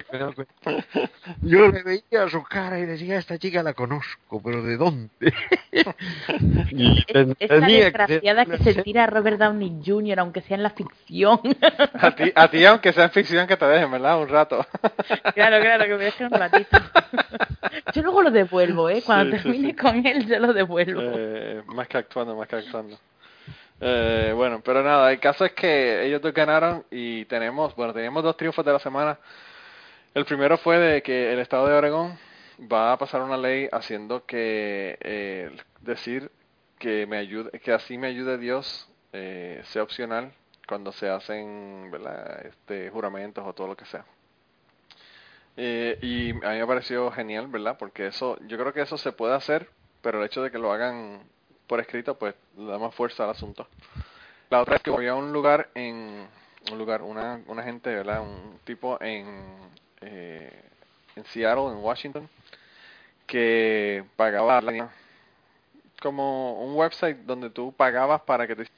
[1.43, 5.11] Yo le veía su cara y decía, esta chica la conozco, pero ¿de dónde?
[6.71, 10.63] Y Es, es la desgraciada que se tira a Robert Downey Jr., aunque sea en
[10.63, 11.41] la ficción.
[12.01, 14.21] A ti, a ti, aunque sea en ficción, que te dejen, ¿verdad?
[14.21, 14.65] Un rato.
[15.35, 16.79] claro, claro, que me deje un ratito.
[17.95, 19.03] Yo luego lo devuelvo, ¿eh?
[19.05, 21.01] Cuando Sí, sí, termine con él, yo lo devuelvo.
[21.05, 22.99] Eh, más que actuando, más que actuando.
[23.81, 28.23] Eh, bueno, pero nada, el caso es que ellos dos ganaron y tenemos, bueno, teníamos
[28.23, 29.19] dos triunfos de la semana.
[30.15, 32.19] El primero fue de que el estado de Oregón
[32.61, 36.31] va a pasar una ley haciendo que eh, decir
[36.79, 40.33] que me ayude, que así me ayude Dios eh, sea opcional
[40.67, 42.47] cuando se hacen ¿verdad?
[42.47, 44.05] Este, juramentos o todo lo que sea.
[45.61, 47.77] Eh, y a mí me pareció genial, ¿verdad?
[47.77, 49.69] Porque eso, yo creo que eso se puede hacer,
[50.01, 51.21] pero el hecho de que lo hagan
[51.67, 53.67] por escrito, pues da más fuerza al asunto.
[54.51, 56.29] La otra es que había un lugar en,
[56.71, 58.23] un lugar, una, una gente, ¿verdad?
[58.23, 59.27] Un tipo en,
[60.01, 60.63] eh,
[61.17, 62.29] en Seattle, en Washington,
[63.27, 64.63] que pagaba
[66.01, 68.69] como un website donde tú pagabas para que te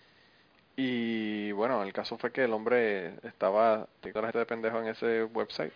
[0.76, 4.86] y bueno, el caso fue que el hombre estaba teniendo la gente de pendejo en
[4.86, 5.74] ese website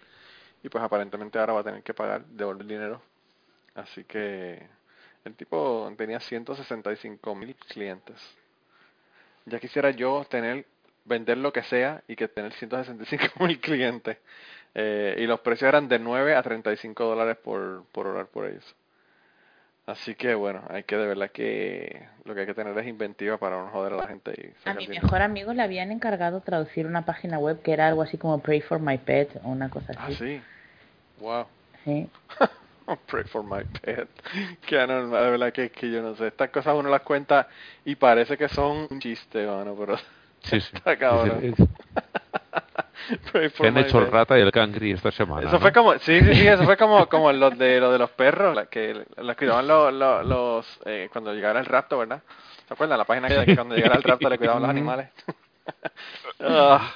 [0.65, 3.01] y pues aparentemente ahora va a tener que pagar, devolver dinero.
[3.77, 4.61] Así que
[5.25, 8.17] el tipo tenía 165 mil clientes.
[9.47, 10.65] Ya quisiera yo tener,
[11.05, 14.17] vender lo que sea y que tener 165 mil clientes.
[14.75, 18.75] Eh, y los precios eran de 9 a 35 dólares por, por orar por ellos.
[19.87, 23.37] Así que bueno, hay que de verdad que lo que hay que tener es inventiva
[23.37, 24.33] para no joder a la gente.
[24.65, 25.03] Y A mi dinero.
[25.03, 28.63] mejor amigo le habían encargado traducir una página web que era algo así como Pray
[28.63, 30.15] for my pet o una cosa Ah, así.
[30.15, 30.43] sí.
[31.25, 31.47] Wow.
[31.85, 32.07] Sí.
[33.07, 34.09] Pray for my pet.
[34.67, 36.27] Qué anormal, de verdad que, que yo no sé.
[36.27, 37.49] Estas cosas uno las cuenta
[37.85, 39.97] y parece que son un chiste, mano, pero
[40.43, 40.71] Sí, sí.
[40.77, 41.41] está cabrón.
[41.43, 41.69] Es- es-
[43.33, 44.13] Pray for que han my hecho el pet.
[44.15, 45.43] rata y el cangri esta semana.
[45.47, 45.61] Eso ¿no?
[45.61, 48.55] fue como, sí, sí, sí, eso fue como, como los de los de los perros,
[48.55, 52.23] la que los cuidaban los, los, los eh, cuando llegara el rapto, ¿verdad?
[52.69, 52.99] ¿Se acuerdan?
[52.99, 55.09] La página que, que cuando llegara el rapto le cuidaban los animales.
[56.41, 56.93] Ah,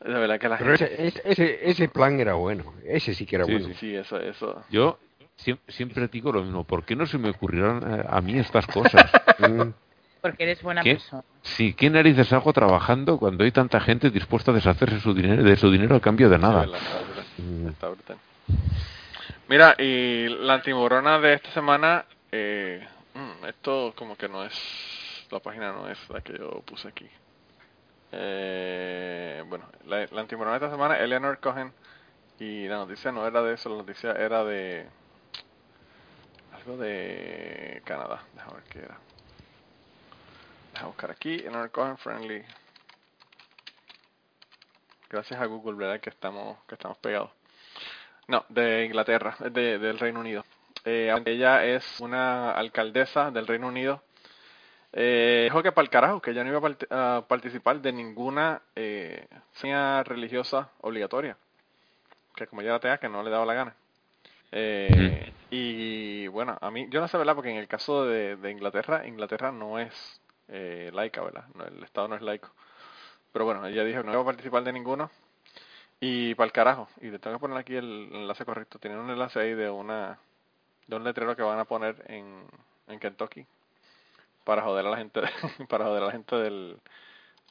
[0.00, 2.72] de verdad que la Pero gente, ese, ese, plan era bueno.
[2.84, 3.66] Ese sí que era Sí, bueno.
[3.68, 3.74] sí.
[3.74, 4.64] sí, eso, eso.
[4.70, 4.98] Yo
[5.44, 6.64] siem- siempre digo lo mismo.
[6.64, 9.10] ¿Por qué no se me ocurrieron eh, a mí estas cosas?
[9.38, 9.70] Mm.
[10.20, 10.94] Porque eres buena ¿Qué?
[10.94, 11.22] persona.
[11.42, 15.54] Sí, ¿qué narices hago trabajando cuando hay tanta gente dispuesta a deshacerse su dinero, de
[15.56, 16.64] su dinero a cambio de nada?
[16.64, 18.16] Está brutal, brutal.
[19.48, 22.84] Mira, y la antimorona de esta semana, eh,
[23.14, 24.52] mm, esto como que no es,
[25.30, 27.06] la página no es la que yo puse aquí.
[28.12, 31.72] Eh, bueno, la, la antimorona de esta semana, Eleanor Cohen,
[32.38, 34.86] y la noticia no era de eso, la noticia era de
[36.54, 38.22] algo de Canadá.
[38.34, 38.98] Déjame ver qué era.
[40.72, 41.38] Déjame buscar aquí.
[41.38, 42.44] Leonard Cohen Friendly.
[45.10, 46.00] Gracias a Google, ¿verdad?
[46.00, 47.30] Que estamos, que estamos pegados.
[48.28, 50.44] No, de Inglaterra, de, del Reino Unido.
[50.84, 54.02] Eh, ella es una alcaldesa del Reino Unido.
[54.92, 57.92] Eh, dijo que para el carajo, que ella no iba a, part- a participar de
[57.92, 61.36] ninguna eh, seña religiosa obligatoria.
[62.34, 63.74] Que como ella era atea, que no le daba la gana.
[64.52, 67.34] Eh, y bueno, a mí, yo no sé, ¿verdad?
[67.34, 71.44] Porque en el caso de, de Inglaterra, Inglaterra no es eh, laica, ¿verdad?
[71.54, 72.50] No, el Estado no es laico.
[73.32, 75.10] Pero bueno, ella dijo que no iba a participar de ninguno.
[76.00, 76.88] Y para el carajo.
[77.00, 78.78] Y le tengo que poner aquí el enlace correcto.
[78.78, 80.18] Tienen un enlace ahí de una
[80.86, 82.44] de un letrero que van a poner en,
[82.86, 83.46] en Kentucky
[84.48, 85.20] para joder a la gente
[85.68, 86.78] para joder a la gente del,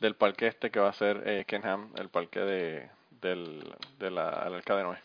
[0.01, 2.89] del parque este que va a ser eh, Kenham, el parque de
[3.21, 4.97] del de la, Arca de Noé.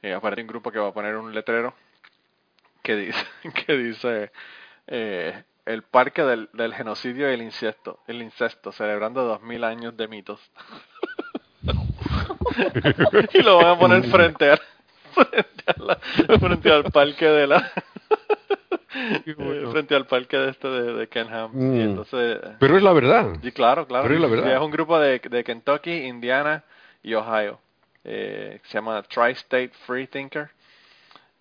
[0.00, 1.74] Eh, aparece un grupo que va a poner un letrero
[2.82, 3.26] que dice
[3.66, 4.32] que dice
[4.86, 9.94] eh, el parque del, del genocidio y el incesto, el incesto, celebrando dos mil años
[9.98, 10.40] de mitos.
[13.34, 14.60] y lo van a poner frente al
[15.12, 17.70] frente, a la- frente al parque de la
[19.26, 21.50] eh, frente al parque de este de, de Kenham.
[21.52, 21.80] Y Mm.
[21.80, 23.36] entonces Pero es la verdad.
[23.42, 24.04] Sí, claro, claro.
[24.04, 24.54] Pero es la verdad.
[24.54, 26.62] Es un grupo de, de Kentucky, Indiana
[27.02, 27.58] y Ohio.
[28.04, 30.50] Eh, se llama Tri-State Free Thinker.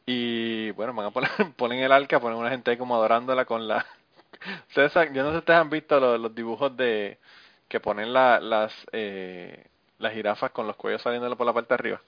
[0.06, 3.68] Y bueno, van a poner, ponen el arca, ponen una gente ahí como adorándola con
[3.68, 3.86] la...
[4.70, 7.18] Ustedes yo no sé si ustedes han visto los, los dibujos de
[7.70, 9.66] que ponen la, las eh,
[10.00, 12.02] las jirafas con los cuellos saliéndole por la parte de arriba.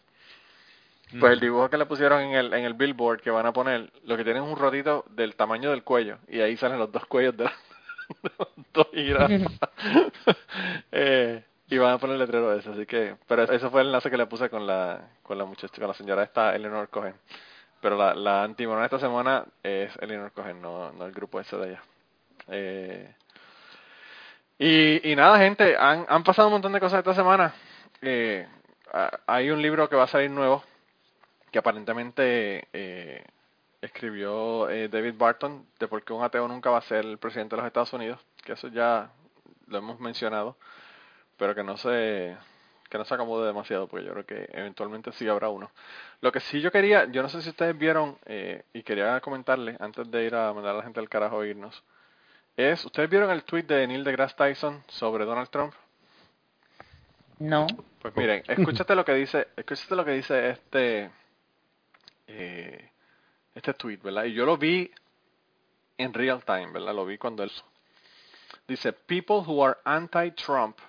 [1.19, 3.91] Pues el dibujo que le pusieron en el, en el billboard que van a poner,
[4.05, 7.05] lo que tienen es un rotito del tamaño del cuello y ahí salen los dos
[7.05, 7.53] cuellos de, la-
[8.23, 9.29] de los dos jirafas.
[10.91, 14.09] eh, y van a poner el letrero ese, así que, pero eso fue el enlace
[14.09, 17.15] que le puse con la, con la muchacha, con la señora esta Eleanor Cohen.
[17.81, 21.55] Pero la, la antimona de esta semana es Eleanor Cohen, no, no el grupo ese
[21.57, 21.83] de ella.
[22.49, 23.13] Eh,
[24.57, 27.53] y, y nada, gente, han, han pasado un montón de cosas esta semana.
[28.01, 28.47] Eh,
[29.27, 30.63] hay un libro que va a salir nuevo
[31.55, 33.23] que aparentemente eh,
[33.79, 37.55] escribió eh, David Barton de por qué un ateo nunca va a ser el presidente
[37.55, 39.09] de los Estados Unidos, que eso ya
[39.67, 40.57] lo hemos mencionado,
[41.37, 42.35] pero que no se
[42.89, 45.71] que no se acomode demasiado, porque yo creo que eventualmente sí habrá uno.
[46.19, 49.77] Lo que sí yo quería, yo no sé si ustedes vieron, eh, y quería comentarle
[49.79, 51.81] antes de ir a mandar a la gente al carajo a irnos,
[52.57, 55.73] es, ¿ustedes vieron el tweet de Neil deGrasse Tyson sobre Donald Trump?
[57.39, 57.65] No.
[58.01, 61.11] Pues miren, escúchate lo que dice, escúchate lo que dice este
[62.27, 62.91] eh,
[63.53, 64.25] este tweet, ¿verdad?
[64.25, 64.91] Y yo lo vi
[65.97, 66.93] en real time, ¿verdad?
[66.93, 67.51] Lo vi cuando él
[68.67, 70.79] dice, people who are anti-Trump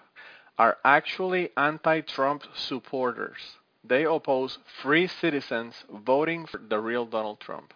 [0.58, 3.58] are actually anti-Trump supporters.
[3.84, 7.72] They oppose free citizens voting for the real Donald Trump.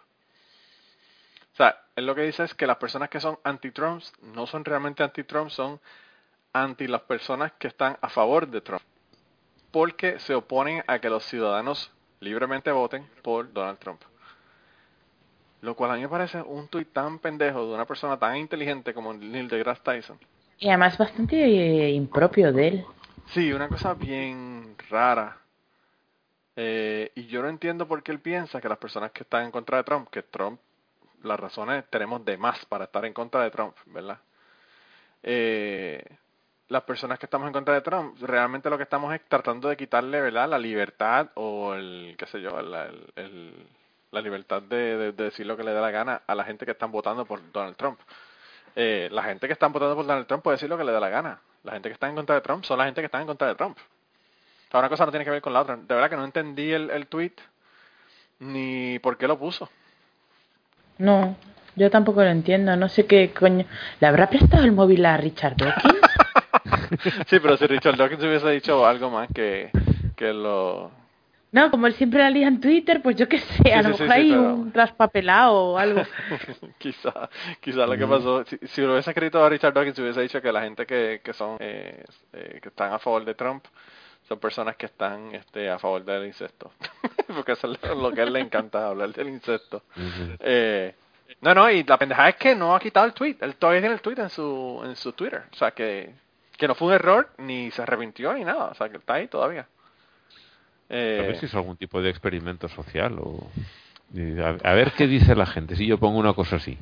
[1.53, 4.65] O sea, él lo que dice es que las personas que son anti-Trump no son
[4.65, 5.79] realmente anti-Trump, son
[6.53, 8.81] anti las personas que están a favor de Trump.
[9.71, 14.01] Porque se oponen a que los ciudadanos libremente voten por Donald Trump.
[15.61, 18.93] Lo cual a mí me parece un tuit tan pendejo de una persona tan inteligente
[18.93, 20.17] como Neil deGrasse Tyson.
[20.57, 22.85] Y además bastante eh, impropio de él.
[23.27, 25.37] Sí, una cosa bien rara.
[26.55, 29.51] Eh, y yo no entiendo por qué él piensa que las personas que están en
[29.51, 30.59] contra de Trump, que Trump,
[31.23, 34.19] las razones tenemos de más para estar en contra de Trump, ¿verdad?
[35.23, 36.03] Eh,
[36.71, 39.75] las personas que estamos en contra de Trump, realmente lo que estamos es tratando de
[39.75, 40.47] quitarle, ¿verdad?
[40.49, 43.53] La libertad o el, qué sé yo, el-
[44.11, 46.65] la libertad de, de- de decir lo que le dé la gana a la gente
[46.65, 47.99] que están votando por Donald Trump.
[48.75, 50.99] Eh, la gente que están votando por Donald Trump puede decir lo que le dé
[50.99, 51.39] la gana.
[51.63, 53.47] La gente que está en contra de Trump son la gente que está en contra
[53.49, 53.77] de Trump.
[54.73, 55.75] O una cosa no tiene que ver con la otra.
[55.75, 57.33] De verdad que no entendí el, el tweet
[58.39, 59.69] ni por qué lo puso.
[60.97, 61.35] No,
[61.75, 62.75] yo tampoco lo entiendo.
[62.75, 63.65] No sé qué coño.
[63.99, 66.00] ¿Le habrá prestado el móvil a Richard Dawkins?
[67.27, 69.69] sí, pero si Richard Dawkins hubiese dicho algo más que,
[70.15, 70.91] que lo...
[71.53, 73.89] No, como él siempre la lía en Twitter, pues yo qué sé, a Sí, lo
[73.89, 76.01] mejor sí, hay pero- un traspapelado o algo.
[76.77, 77.29] quizá,
[77.59, 80.51] quizá lo que pasó, si, si lo hubiese escrito a Richard Dawkins, hubiese dicho que
[80.51, 83.65] la gente que, que son, eh, eh, que están a favor de Trump
[84.29, 86.71] son personas que están este, a favor del incesto.
[87.27, 89.83] Porque eso es lo, lo que a él le encanta, hablar del incesto.
[90.39, 90.95] Eh,
[91.41, 93.35] no, no, y la pendejada es que no ha quitado el tweet.
[93.41, 95.43] Él todavía tiene el tweet en su, en su Twitter.
[95.51, 96.13] O sea, que,
[96.61, 98.65] que no fue un error, ni se arrepintió, ni nada.
[98.65, 99.61] O sea, que está ahí todavía.
[99.61, 103.49] A ver Eh, si es algún tipo de experimento social o...
[104.63, 106.77] A, ver qué dice la gente si yo pongo una cosa así.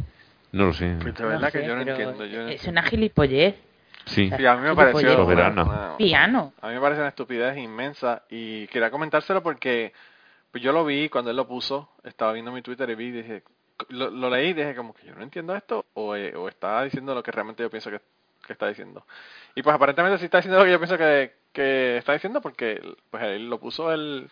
[0.52, 0.98] No lo sé.
[1.02, 2.26] pues de No verdad sé, que yo no pero entiendo.
[2.26, 3.56] Yo no Es una gilipollez.
[4.06, 4.30] Sí.
[4.36, 6.54] Sí, a mí me pareció una- Piano.
[6.62, 9.94] A mí me parece una estupidez inmensa y quería comentárselo porque
[10.52, 13.12] pues yo lo vi cuando él lo puso, estaba viendo mi Twitter y vi y
[13.12, 13.44] dije,
[13.90, 16.84] lo, lo leí y dije como que yo no entiendo esto o, eh, o está
[16.84, 18.02] diciendo lo que realmente yo pienso que,
[18.50, 19.06] que está diciendo.
[19.56, 22.82] Y pues aparentemente sí está diciendo lo que yo pienso que, que está diciendo porque
[23.12, 24.30] pues él lo puso el,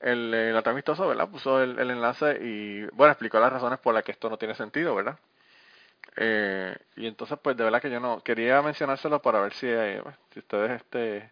[0.00, 1.28] el, el amistoso, ¿verdad?
[1.30, 4.54] Puso el, el enlace y bueno, explicó las razones por las que esto no tiene
[4.54, 5.18] sentido, ¿verdad?
[6.16, 10.02] Eh, y entonces pues de verdad que yo no quería mencionárselo para ver si, eh,
[10.32, 11.30] si ustedes este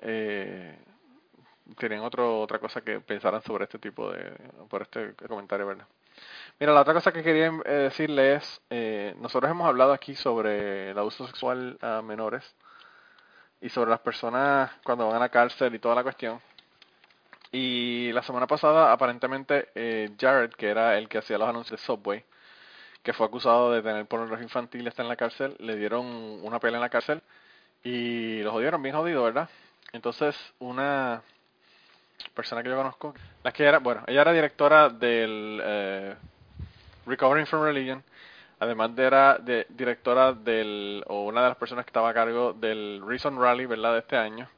[0.00, 0.76] eh,
[1.78, 4.32] tienen otro, otra cosa que pensaran sobre este tipo de,
[4.68, 5.86] por este comentario, ¿verdad?
[6.58, 10.90] Mira, la otra cosa que quería eh, decirle es, eh, nosotros hemos hablado aquí sobre
[10.90, 12.54] el abuso sexual a menores
[13.60, 16.40] y sobre las personas cuando van a la cárcel y toda la cuestión.
[17.52, 21.86] Y la semana pasada, aparentemente, eh, Jared, que era el que hacía los anuncios de
[21.86, 22.24] Subway,
[23.02, 26.06] que fue acusado de tener pornografía infantil, está en la cárcel, le dieron
[26.42, 27.22] una pelea en la cárcel
[27.82, 29.48] y lo jodieron bien jodido, ¿verdad?
[29.92, 31.22] Entonces, una
[32.34, 36.14] persona que yo conozco, la que era, bueno, ella era directora del eh,
[37.06, 38.02] Recovering from Religion,
[38.58, 42.52] además de era de, directora del, o una de las personas que estaba a cargo
[42.52, 44.48] del Reason Rally, ¿verdad?, de este año.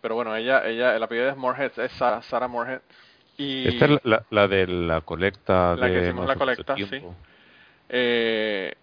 [0.00, 2.80] Pero bueno, ella, ella, el apellido es Moorhead, es Sarah, Sarah Moorhead.
[3.36, 7.02] Y Esta es la, la de la colecta La que hicimos la colecta, sí.
[7.88, 8.74] Eh,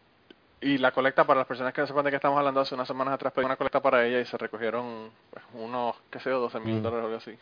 [0.62, 2.88] y la colecta, para las personas que no sepan de qué estamos hablando, hace unas
[2.88, 6.40] semanas atrás pedí una colecta para ella y se recogieron pues, unos, qué sé yo,
[6.40, 6.84] 12 mil Mm.
[6.84, 7.38] dólares o algo así.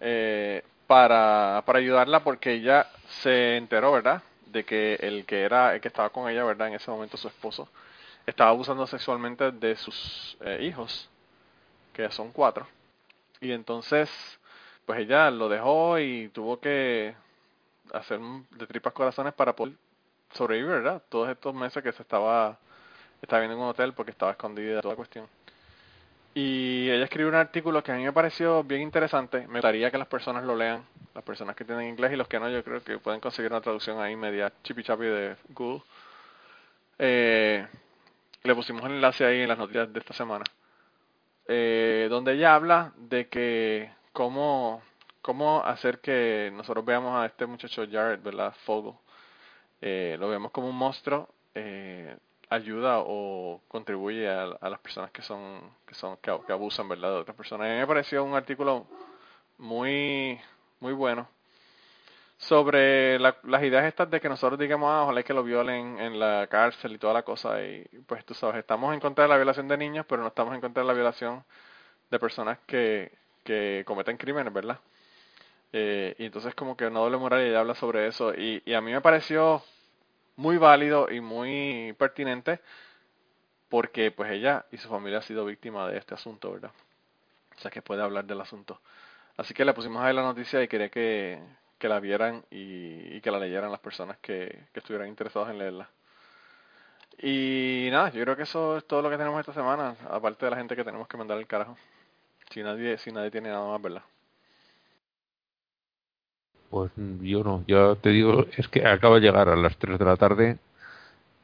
[0.00, 2.86] Eh, para, para ayudarla porque ella
[3.22, 4.22] se enteró, ¿verdad?
[4.46, 6.68] De que el que era, el que estaba con ella, ¿verdad?
[6.68, 7.68] En ese momento su esposo,
[8.26, 11.08] estaba abusando sexualmente de sus eh, hijos,
[11.92, 12.66] que son cuatro.
[13.40, 14.10] Y entonces,
[14.84, 17.14] pues ella lo dejó y tuvo que
[17.92, 19.74] hacer de tripas corazones para poder
[20.32, 21.02] sobrevivir, ¿verdad?
[21.08, 22.58] Todos estos meses que se estaba,
[23.22, 25.26] estaba viendo en un hotel porque estaba escondida toda la cuestión.
[26.36, 29.46] Y ella escribió un artículo que a mí me pareció bien interesante.
[29.48, 30.84] Me gustaría que las personas lo lean,
[31.14, 33.62] las personas que tienen inglés y los que no, yo creo que pueden conseguir una
[33.62, 35.82] traducción ahí media chipi chapi de Google.
[36.98, 37.66] Eh,
[38.42, 40.44] le pusimos el enlace ahí en las noticias de esta semana.
[41.48, 44.82] Eh, donde ella habla de que cómo,
[45.22, 48.54] cómo hacer que nosotros veamos a este muchacho Jared, ¿verdad?
[48.66, 48.92] Fogel.
[49.80, 52.14] Eh, lo vemos como un monstruo, eh,
[52.48, 57.10] ayuda o contribuye a, las personas que son, que son, que, abusan, ¿verdad?
[57.10, 57.68] De otras personas.
[57.68, 58.86] A mí me pareció un artículo
[59.58, 60.40] muy,
[60.80, 61.28] muy bueno
[62.38, 66.18] sobre la- las ideas estas de que nosotros digamos, ah, ojalá que lo violen en
[66.20, 67.62] la cárcel y toda la cosa.
[67.62, 70.54] Y pues tú sabes, estamos en contra de la violación de niños, pero no estamos
[70.54, 71.44] en contra de la violación
[72.10, 73.12] de personas que,
[73.44, 74.78] que cometen crímenes, ¿verdad?
[75.72, 78.34] Eh, y entonces como que no doble moral y habla sobre eso.
[78.34, 79.62] Y, y a mí me pareció
[80.36, 82.60] muy válido y muy pertinente
[83.68, 86.70] porque pues ella y su familia ha sido víctima de este asunto, ¿verdad?
[87.56, 88.80] O sea que puede hablar del asunto.
[89.36, 91.40] Así que le pusimos ahí la noticia y quería que,
[91.78, 95.90] que la vieran y, que la leyeran las personas que, que estuvieran interesadas en leerla.
[97.18, 100.50] Y nada, yo creo que eso es todo lo que tenemos esta semana, aparte de
[100.50, 101.76] la gente que tenemos que mandar al carajo.
[102.50, 104.02] Si nadie, si nadie tiene nada más, ¿verdad?
[106.70, 106.90] Pues
[107.20, 110.16] yo no, yo te digo, es que acabo de llegar a las 3 de la
[110.16, 110.58] tarde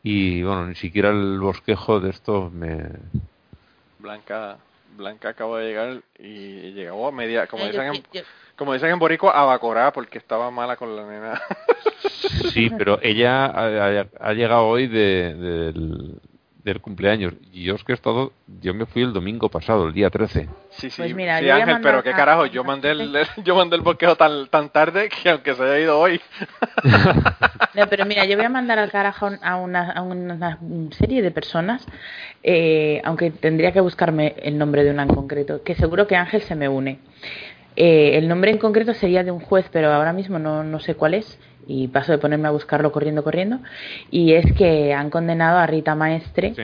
[0.03, 2.89] y bueno, ni siquiera el bosquejo de esto me...
[3.99, 4.57] Blanca,
[4.97, 8.23] Blanca acaba de llegar y llegó a media, como Eh, yo- dicen en, yo-
[8.57, 11.41] como dicen en Boricua, a Bacorá porque estaba mala con la nena.
[12.53, 16.21] Sí, pero ella ha, ha- ha llegado hoy de, del,
[16.65, 19.93] del cumpleaños y yo es que he estado, yo me fui el domingo pasado, el
[19.93, 20.49] día 13.
[20.71, 23.57] Sí, sí, Pues mira, sí, a Ángel, pero qué a- carajo, yo mandé el, yo
[23.57, 26.21] mandé el bosquejo tan, tan tarde que aunque se haya ido hoy.
[27.75, 30.59] No, pero mira, yo voy a mandar al carajo a una, a una
[30.91, 31.87] serie de personas,
[32.43, 36.43] eh, aunque tendría que buscarme el nombre de una en concreto, que seguro que Ángel
[36.43, 36.99] se me une.
[37.77, 40.95] Eh, el nombre en concreto sería de un juez, pero ahora mismo no, no sé
[40.95, 43.61] cuál es, y paso de ponerme a buscarlo corriendo, corriendo.
[44.11, 46.63] Y es que han condenado a Rita Maestre Sí,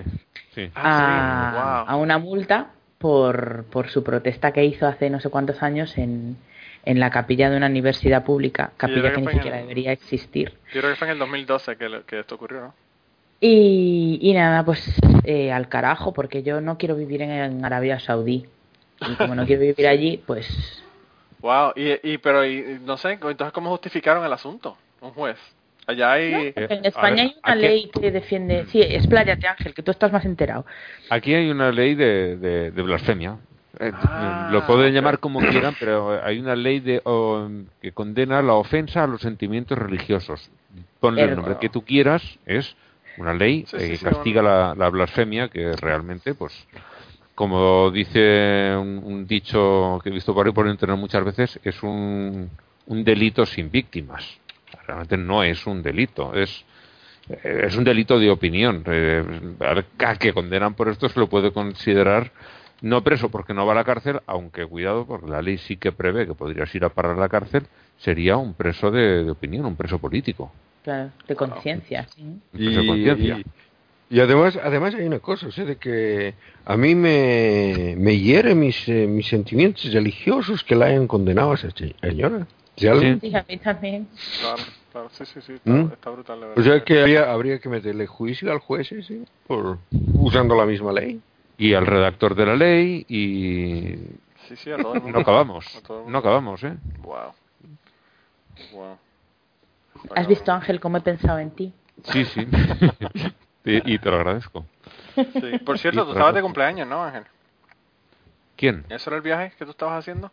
[0.55, 0.71] sí.
[0.75, 1.95] Ah, sí, a, wow.
[1.95, 6.37] a una multa por, por su protesta que hizo hace no sé cuántos años en,
[6.85, 10.53] en la capilla de una universidad pública, capilla que que ni siquiera el- debería existir.
[10.75, 12.75] Yo creo que fue en el 2012 que, lo- que esto ocurrió, ¿no?
[13.41, 14.85] Y, y nada, pues
[15.25, 18.47] eh, al carajo, porque yo no quiero vivir en, en Arabia Saudí.
[19.01, 20.49] Y como no quiero vivir allí, pues
[21.41, 25.39] Wow, y, y pero y, no sé, entonces cómo justificaron el asunto, un juez.
[25.87, 28.67] Allá hay Eh, en a España ver, hay una aquí- ley que defiende...
[28.67, 30.67] Sí, expláyate Ángel, que tú estás más enterado.
[31.09, 33.39] Aquí hay una ley de, de, de blasfemia.
[33.81, 37.01] Eh, Ah, lo pueden llamar como quieran, pero hay una ley de,
[37.81, 40.51] que condena la ofensa a los sentimientos religiosos.
[41.01, 42.75] Ponle el nombre que tú quieras, es
[43.17, 46.67] una ley Sí, eh, sí, que sí, castiga la, la blasfemia, que realmente, pues,
[47.39, 51.81] como dice un, un dicho que he visto por ahí por internet muchas veces, es
[51.85, 52.51] un,
[52.87, 54.41] un delito sin víctimas.
[54.85, 56.65] Realmente no es un delito, es,
[57.45, 58.83] es un delito de opinión.
[58.87, 59.23] Eh,
[59.61, 62.33] al que condenan por esto se lo puede considerar
[62.81, 65.93] no preso porque no va a la cárcel, aunque cuidado, porque la ley sí que
[65.93, 69.77] prevé que podrías ir a parar a la cárcel, sería un preso de, opinión, un
[69.77, 70.51] preso político.
[70.83, 72.09] Claro, de conciencia.
[72.53, 73.45] Y, y,
[74.11, 79.27] además, además hay una cosa, de que a mí me, me hiere mis, eh, mis
[79.27, 82.47] sentimientos religiosos que la hayan condenado a esa señora.
[82.77, 84.09] Sí, a mí también.
[84.41, 84.63] Claro,
[84.93, 85.91] claro, sí, sí, sí, está, ¿Mm?
[86.13, 86.39] brutal.
[86.57, 89.79] o sea que habría, habría que meterle juicio al juez, sí, por
[90.15, 91.21] usando la misma ley
[91.59, 93.97] y al redactor de la ley y
[94.49, 95.19] sí, sí, a todo el mundo.
[95.19, 97.33] no acabamos no acabamos eh wow.
[98.73, 98.97] wow.
[100.15, 101.73] has visto Ángel cómo he pensado en ti
[102.13, 102.47] sí sí
[103.65, 104.65] y, te lo agradezco
[105.15, 105.59] sí.
[105.65, 107.25] por cierto tú estabas de cumpleaños no Ángel
[108.57, 110.31] quién eso era el viaje que tú estabas haciendo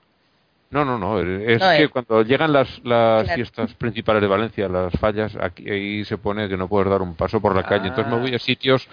[0.72, 1.20] no, no, no.
[1.22, 1.90] Es que eh.
[1.90, 6.58] cuando llegan las, las fiestas principales de Valencia, las fallas, aquí ahí se pone que
[6.58, 7.88] no puedes dar un paso por la calle.
[7.88, 8.86] Entonces me voy a sitios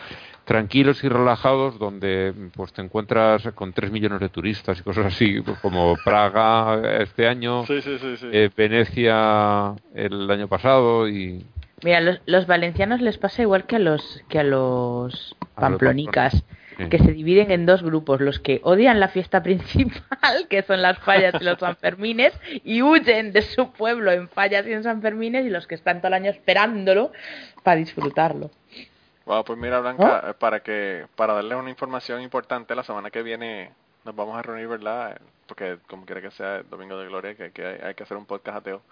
[0.45, 5.41] tranquilos y relajados donde pues te encuentras con tres millones de turistas y cosas así
[5.41, 11.45] pues, como Praga este año eh, Venecia el año pasado y
[11.83, 16.45] mira los, los, valencianos les pasa igual que a los que a los pamplonicas
[16.91, 20.99] que se dividen en dos grupos, los que odian la fiesta principal, que son las
[20.99, 22.33] fallas y los Sanfermines,
[22.65, 26.09] y huyen de su pueblo en fallas y en Sanfermines, y los que están todo
[26.09, 27.13] el año esperándolo
[27.63, 28.51] para disfrutarlo.
[29.27, 33.23] Wow, pues mira Blanca, eh, para que para darle una información importante, la semana que
[33.23, 33.71] viene
[34.05, 35.21] nos vamos a reunir, ¿verdad?
[35.47, 38.27] Porque como quiera que sea el Domingo de Gloria, que, que hay, que hacer un
[38.27, 38.83] podcast ateo.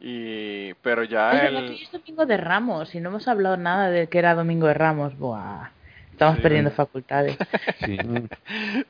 [0.00, 4.18] Y pero ya el es Domingo de Ramos y no hemos hablado nada de que
[4.18, 5.16] era Domingo de Ramos.
[5.18, 5.70] Buah.
[6.10, 7.36] Estamos perdiendo facultades.
[7.84, 7.98] Sí.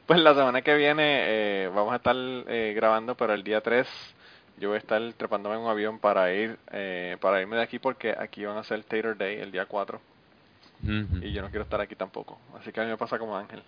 [0.06, 3.88] pues la semana que viene eh, vamos a estar eh, grabando, pero el día 3
[4.58, 7.78] yo voy a estar trepándome en un avión para ir eh, para irme de aquí
[7.78, 10.00] porque aquí van a hacer Tater Day el día 4
[10.82, 12.38] y yo no quiero estar aquí tampoco.
[12.60, 13.62] Así que a mí me pasa como Ángel.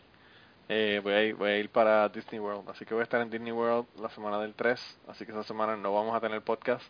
[0.69, 2.69] Eh, voy, a ir, voy a ir para Disney World.
[2.69, 4.99] Así que voy a estar en Disney World la semana del 3.
[5.09, 6.85] Así que esa semana no vamos a tener podcast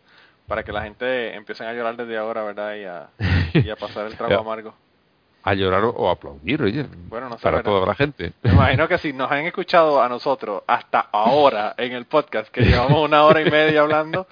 [0.47, 2.75] para que la gente empiece a llorar desde ahora, ¿verdad?
[2.75, 3.09] Y a,
[3.55, 4.75] y a pasar el trago amargo.
[5.43, 6.87] A llorar o aplaudir, oye.
[7.09, 8.33] Bueno, no sé, para toda la gente.
[8.43, 12.63] Me imagino que si nos han escuchado a nosotros hasta ahora en el podcast, que
[12.63, 14.27] llevamos una hora y media hablando,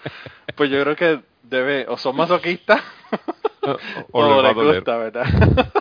[0.56, 2.82] pues yo creo que debe, o son masoquistas,
[4.10, 5.24] o, o les gusta, ¿verdad?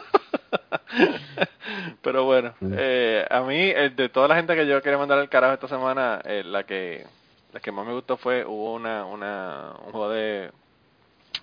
[2.02, 2.74] Pero bueno, mm.
[2.78, 5.68] eh, a mí, eh, de toda la gente que yo quería mandar al carajo esta
[5.68, 7.06] semana, eh, la que
[7.54, 10.52] la que más me gustó fue, hubo una, una un juego de,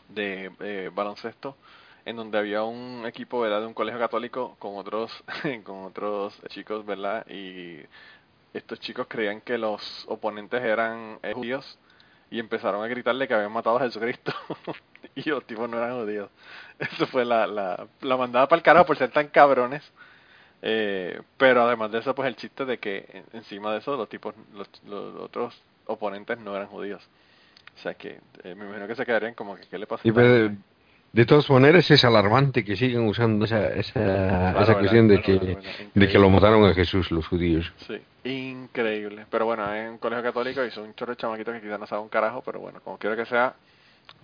[0.09, 1.57] de baloncesto
[2.05, 3.61] en donde había un equipo ¿verdad?
[3.61, 5.13] de un colegio católico con otros
[5.65, 7.79] con otros chicos verdad y
[8.53, 11.79] estos chicos creían que los oponentes eran judíos
[12.31, 14.33] y empezaron a gritarle que habían matado a Jesucristo
[15.15, 16.31] y los tipos no eran judíos.
[16.79, 19.83] Eso fue la, la, la mandada para el carajo por ser tan cabrones.
[20.63, 24.35] Eh, pero además de eso, pues el chiste de que encima de eso los tipos,
[24.53, 27.03] los, los otros oponentes no eran judíos.
[27.77, 30.03] O sea que eh, me imagino que se quedarían como que, ¿qué le pasa?
[31.13, 35.59] de todas maneras es alarmante que sigan usando esa, esa, esa cuestión de, que,
[35.93, 37.73] de que lo mataron a Jesús los judíos.
[37.79, 38.01] Sí,
[38.31, 39.27] increíble.
[39.29, 41.87] Pero bueno, es un colegio católico y son un chorro de chamaquitos que quizás no
[41.87, 43.55] saben un carajo, pero bueno, como quiera que sea,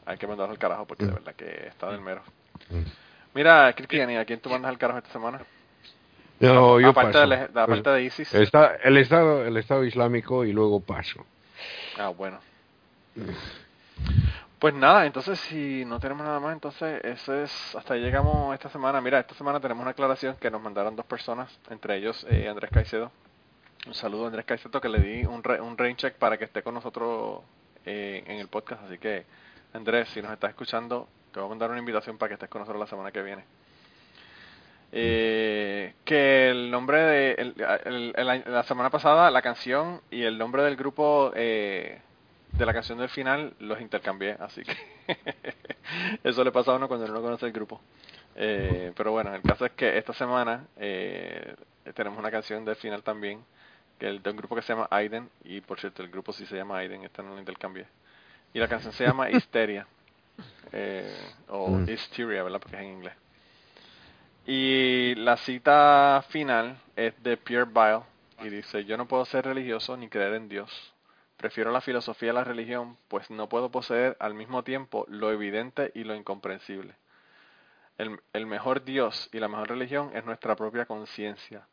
[0.05, 1.15] hay que mandarlos al carajo porque de mm.
[1.15, 2.23] verdad que está del mero.
[2.71, 2.83] Mm.
[3.35, 5.41] Mira, Cristian, ¿y a quién tú mandas al carajo esta semana?
[6.39, 7.21] No, yo aparte paso.
[7.21, 8.33] De, la, aparte de ISIS.
[8.35, 11.25] Está, el, estado, el Estado Islámico y luego paso.
[11.99, 12.39] Ah, bueno.
[14.59, 18.71] Pues nada, entonces si no tenemos nada más, entonces eso es, hasta ahí llegamos esta
[18.71, 19.01] semana.
[19.01, 22.71] Mira, esta semana tenemos una aclaración que nos mandaron dos personas, entre ellos eh, Andrés
[22.73, 23.13] Caicedo.
[23.87, 26.75] Un saludo Andrés Caicedo que le di un, un rain check para que esté con
[26.75, 27.43] nosotros
[27.85, 28.83] eh, en el podcast.
[28.85, 29.27] Así que
[29.75, 32.61] Andrés, si nos estás escuchando, te voy a mandar una invitación para que estés con
[32.61, 33.45] nosotros la semana que viene.
[34.93, 37.55] Eh, que el nombre de
[38.17, 42.01] la semana pasada, la canción y el nombre del grupo eh,
[42.53, 44.77] de la canción del final los intercambié, así que
[46.25, 47.81] eso le pasa a uno cuando uno no conoce el grupo.
[48.35, 51.55] Eh, pero bueno, el caso es que esta semana eh,
[51.95, 53.43] tenemos una canción del final también,
[53.99, 56.47] que es de un grupo que se llama Aiden, y por cierto el grupo sí
[56.47, 57.87] se llama Aiden, esta no lo intercambié.
[58.53, 59.87] Y la canción se llama Hysteria,
[60.73, 61.15] eh,
[61.49, 61.89] o mm.
[61.89, 62.61] Hysteria, ¿verdad?
[62.61, 63.15] Porque es en inglés.
[64.47, 68.03] Y la cita final es de Pierre Bile,
[68.43, 70.95] y dice, yo no puedo ser religioso ni creer en Dios
[71.37, 75.93] Prefiero la filosofía a la religión, pues no puedo poseer al mismo tiempo lo evidente
[75.95, 76.95] y lo incomprensible.
[77.99, 81.67] El, mejor Dios y la mejor religión es nuestra propia conciencia.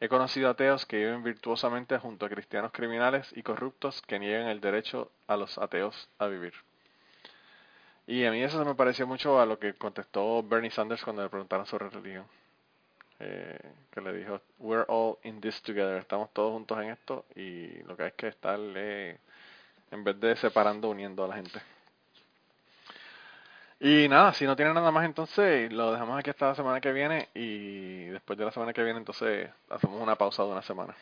[0.00, 4.60] He conocido ateos que viven virtuosamente junto a cristianos criminales y corruptos que niegan el
[4.60, 6.54] derecho a los ateos a vivir.
[8.12, 11.22] Y a mí eso se me pareció mucho a lo que contestó Bernie Sanders cuando
[11.22, 12.26] le preguntaron sobre religión.
[13.18, 13.58] Eh,
[13.90, 17.96] que le dijo, we're all in this together, estamos todos juntos en esto y lo
[17.96, 19.16] que hay que estar eh,
[19.90, 21.58] en vez de separando, uniendo a la gente.
[23.80, 26.92] Y nada, si no tienen nada más entonces, lo dejamos aquí hasta la semana que
[26.92, 30.94] viene y después de la semana que viene entonces hacemos una pausa de una semana.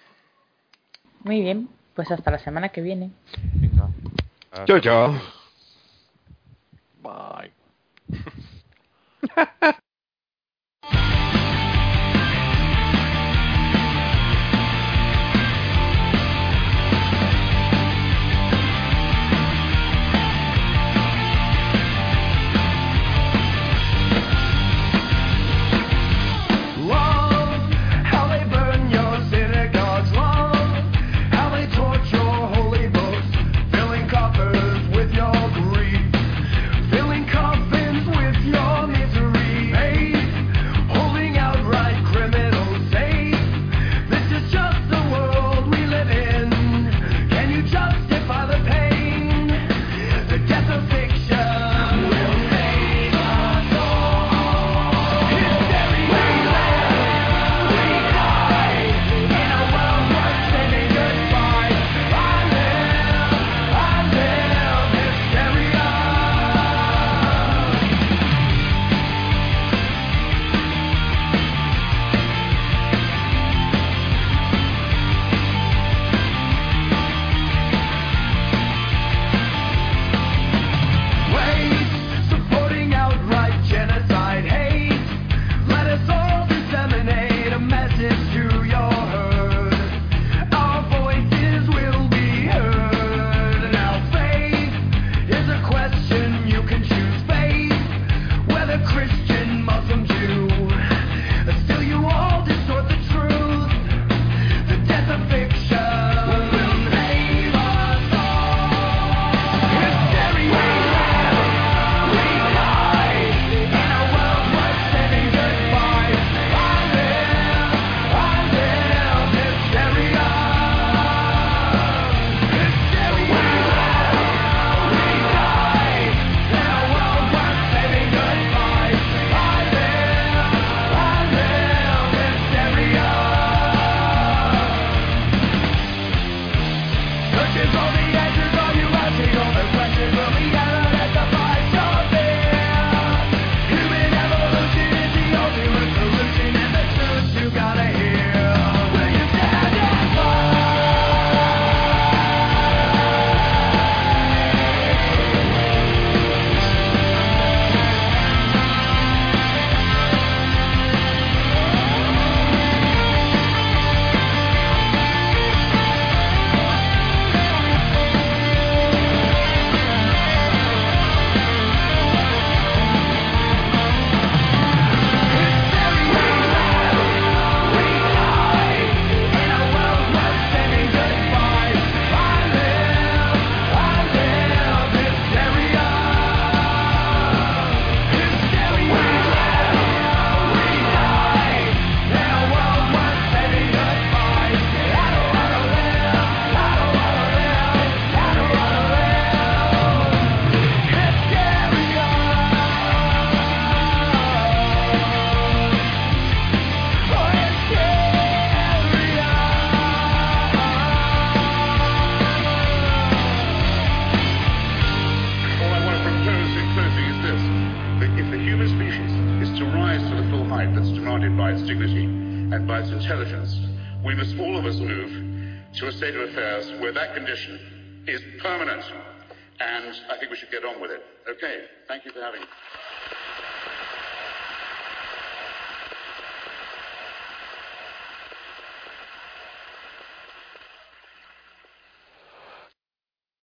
[1.25, 3.11] Muy bien, pues hasta la semana que viene.
[4.65, 5.40] Chao, chao.
[7.03, 7.51] Bye.